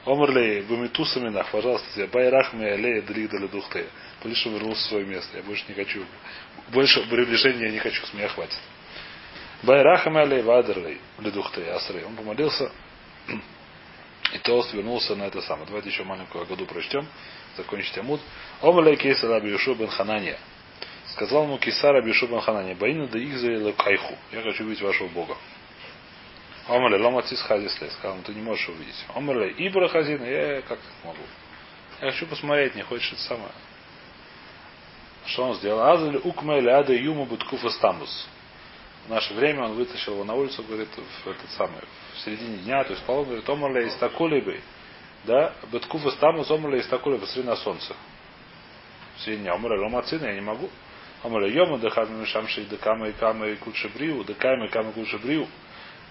Омрлей, 0.05 0.61
бумитусами 0.61 1.29
нах, 1.29 1.49
пожалуйста, 1.51 1.87
тебя, 1.93 2.07
байрахми 2.07 2.65
алея 2.65 3.01
дрих 3.03 3.29
дали 3.29 3.47
духты. 3.47 3.85
Полиша 4.21 4.49
вернулся 4.49 4.81
в 4.81 4.89
свое 4.89 5.05
место, 5.05 5.37
я 5.37 5.43
больше 5.43 5.63
не 5.67 5.75
хочу. 5.75 6.05
Больше 6.69 7.01
приближения 7.07 7.67
я 7.67 7.71
не 7.71 7.79
хочу, 7.79 8.05
с 8.05 8.13
меня 8.13 8.27
хватит. 8.29 8.59
Байрахами 9.63 10.21
алей 10.21 10.41
вадерлей, 10.41 10.99
ледухты, 11.19 11.67
асрей. 11.69 12.03
Он 12.03 12.15
помолился, 12.15 12.71
и 14.33 14.37
Тост 14.39 14.73
вернулся 14.73 15.15
на 15.15 15.23
это 15.23 15.41
самое. 15.41 15.65
Давайте 15.67 15.89
еще 15.89 16.03
маленькую 16.03 16.45
году 16.45 16.65
прочтем, 16.65 17.07
закончить 17.55 17.97
Амуд. 17.97 18.19
Омрлей 18.61 18.97
кейса 18.97 19.27
раби 19.27 19.49
Юшу 19.49 19.75
бен 19.75 19.87
Ханания. 19.87 20.37
Сказал 21.07 21.43
ему 21.43 21.57
Кисара 21.57 22.01
Бишу 22.01 22.27
бен 22.27 22.41
Ханания, 22.41 22.75
Баина 22.75 23.07
да 23.07 23.19
их 23.19 23.75
кайху. 23.77 24.17
Я 24.31 24.41
хочу 24.41 24.65
видеть 24.65 24.81
вашего 24.81 25.07
Бога. 25.07 25.37
Омрле, 26.67 26.97
лома 26.97 27.21
цис 27.21 27.41
хазисле. 27.41 27.89
Сказал, 27.91 28.17
ты 28.25 28.33
не 28.33 28.41
можешь 28.41 28.67
увидеть. 28.67 29.05
Омрле, 29.13 29.51
ибра 29.51 29.87
хазина, 29.87 30.23
я 30.23 30.61
как 30.63 30.79
могу. 31.03 31.23
Я 32.01 32.11
хочу 32.11 32.25
посмотреть, 32.25 32.75
не 32.75 32.83
хочешь 32.83 33.13
это 33.13 33.21
самое. 33.21 33.51
Что 35.27 35.49
он 35.49 35.55
сделал? 35.55 35.81
Азали 35.81 36.17
укмели 36.17 36.69
ада 36.69 36.93
юму 36.93 37.25
буткуфа 37.25 37.69
стамбус. 37.69 38.27
В 39.07 39.09
наше 39.09 39.33
время 39.33 39.65
он 39.65 39.73
вытащил 39.73 40.13
его 40.13 40.23
на 40.23 40.33
улицу, 40.33 40.63
говорит, 40.63 40.89
в 40.89 41.27
этот 41.27 41.49
самый, 41.51 41.81
в 42.15 42.19
середине 42.21 42.57
дня, 42.57 42.83
то 42.83 42.93
есть 42.93 43.03
полон, 43.03 43.25
говорит, 43.25 43.47
омрле 43.47 43.87
из 43.87 43.95
такулибы. 43.95 44.61
Да, 45.25 45.53
буткуфа 45.71 46.11
стамбус, 46.11 46.49
омрле 46.49 46.79
из 46.79 46.87
такулибы, 46.87 47.21
посмотри 47.21 47.43
на 47.43 47.55
солнце. 47.55 47.95
В 49.17 49.21
середине 49.21 49.43
дня. 49.43 49.55
Омрле, 49.55 49.79
лома 49.79 50.01
цина, 50.03 50.25
я 50.25 50.33
не 50.33 50.41
могу. 50.41 50.69
Омрле, 51.23 51.51
йома, 51.53 51.77
дыхами 51.77 52.21
мишамши, 52.21 52.65
декама 52.65 53.09
и 53.09 53.11
кама 53.13 53.47
и 53.47 53.55
куча 53.55 53.89
бриу, 53.89 54.23
декама 54.23 54.65
и 54.65 54.69
кама 54.69 54.91
куча 54.91 55.17
бриу. 55.17 55.47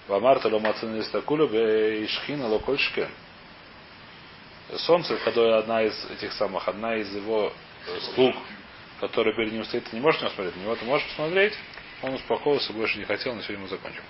Вамарта 0.06 0.48
ломацина 0.48 0.96
из 0.96 1.08
такуля 1.08 1.46
и 1.46 2.06
шхина 2.06 2.46
локольшкен. 2.48 3.08
Солнце, 4.78 5.16
которое 5.24 5.58
одна 5.58 5.82
из 5.82 6.10
этих 6.10 6.32
самых, 6.32 6.68
одна 6.68 6.96
из 6.96 7.14
его 7.14 7.52
э, 7.86 8.00
слуг, 8.14 8.34
которая 9.08 9.34
перед 9.34 9.52
ним 9.52 9.64
стоит, 9.64 9.84
ты 9.84 9.96
не 9.96 10.02
можешь 10.02 10.20
на 10.20 10.26
него 10.26 10.34
смотреть, 10.34 10.56
на 10.56 10.60
него 10.62 10.76
ты 10.76 10.84
можешь 10.86 11.06
посмотреть, 11.08 11.52
он 12.02 12.14
успокоился, 12.14 12.72
больше 12.72 12.98
не 12.98 13.04
хотел, 13.04 13.34
на 13.34 13.42
сегодня 13.42 13.64
мы 13.64 13.68
закончим. 13.68 14.02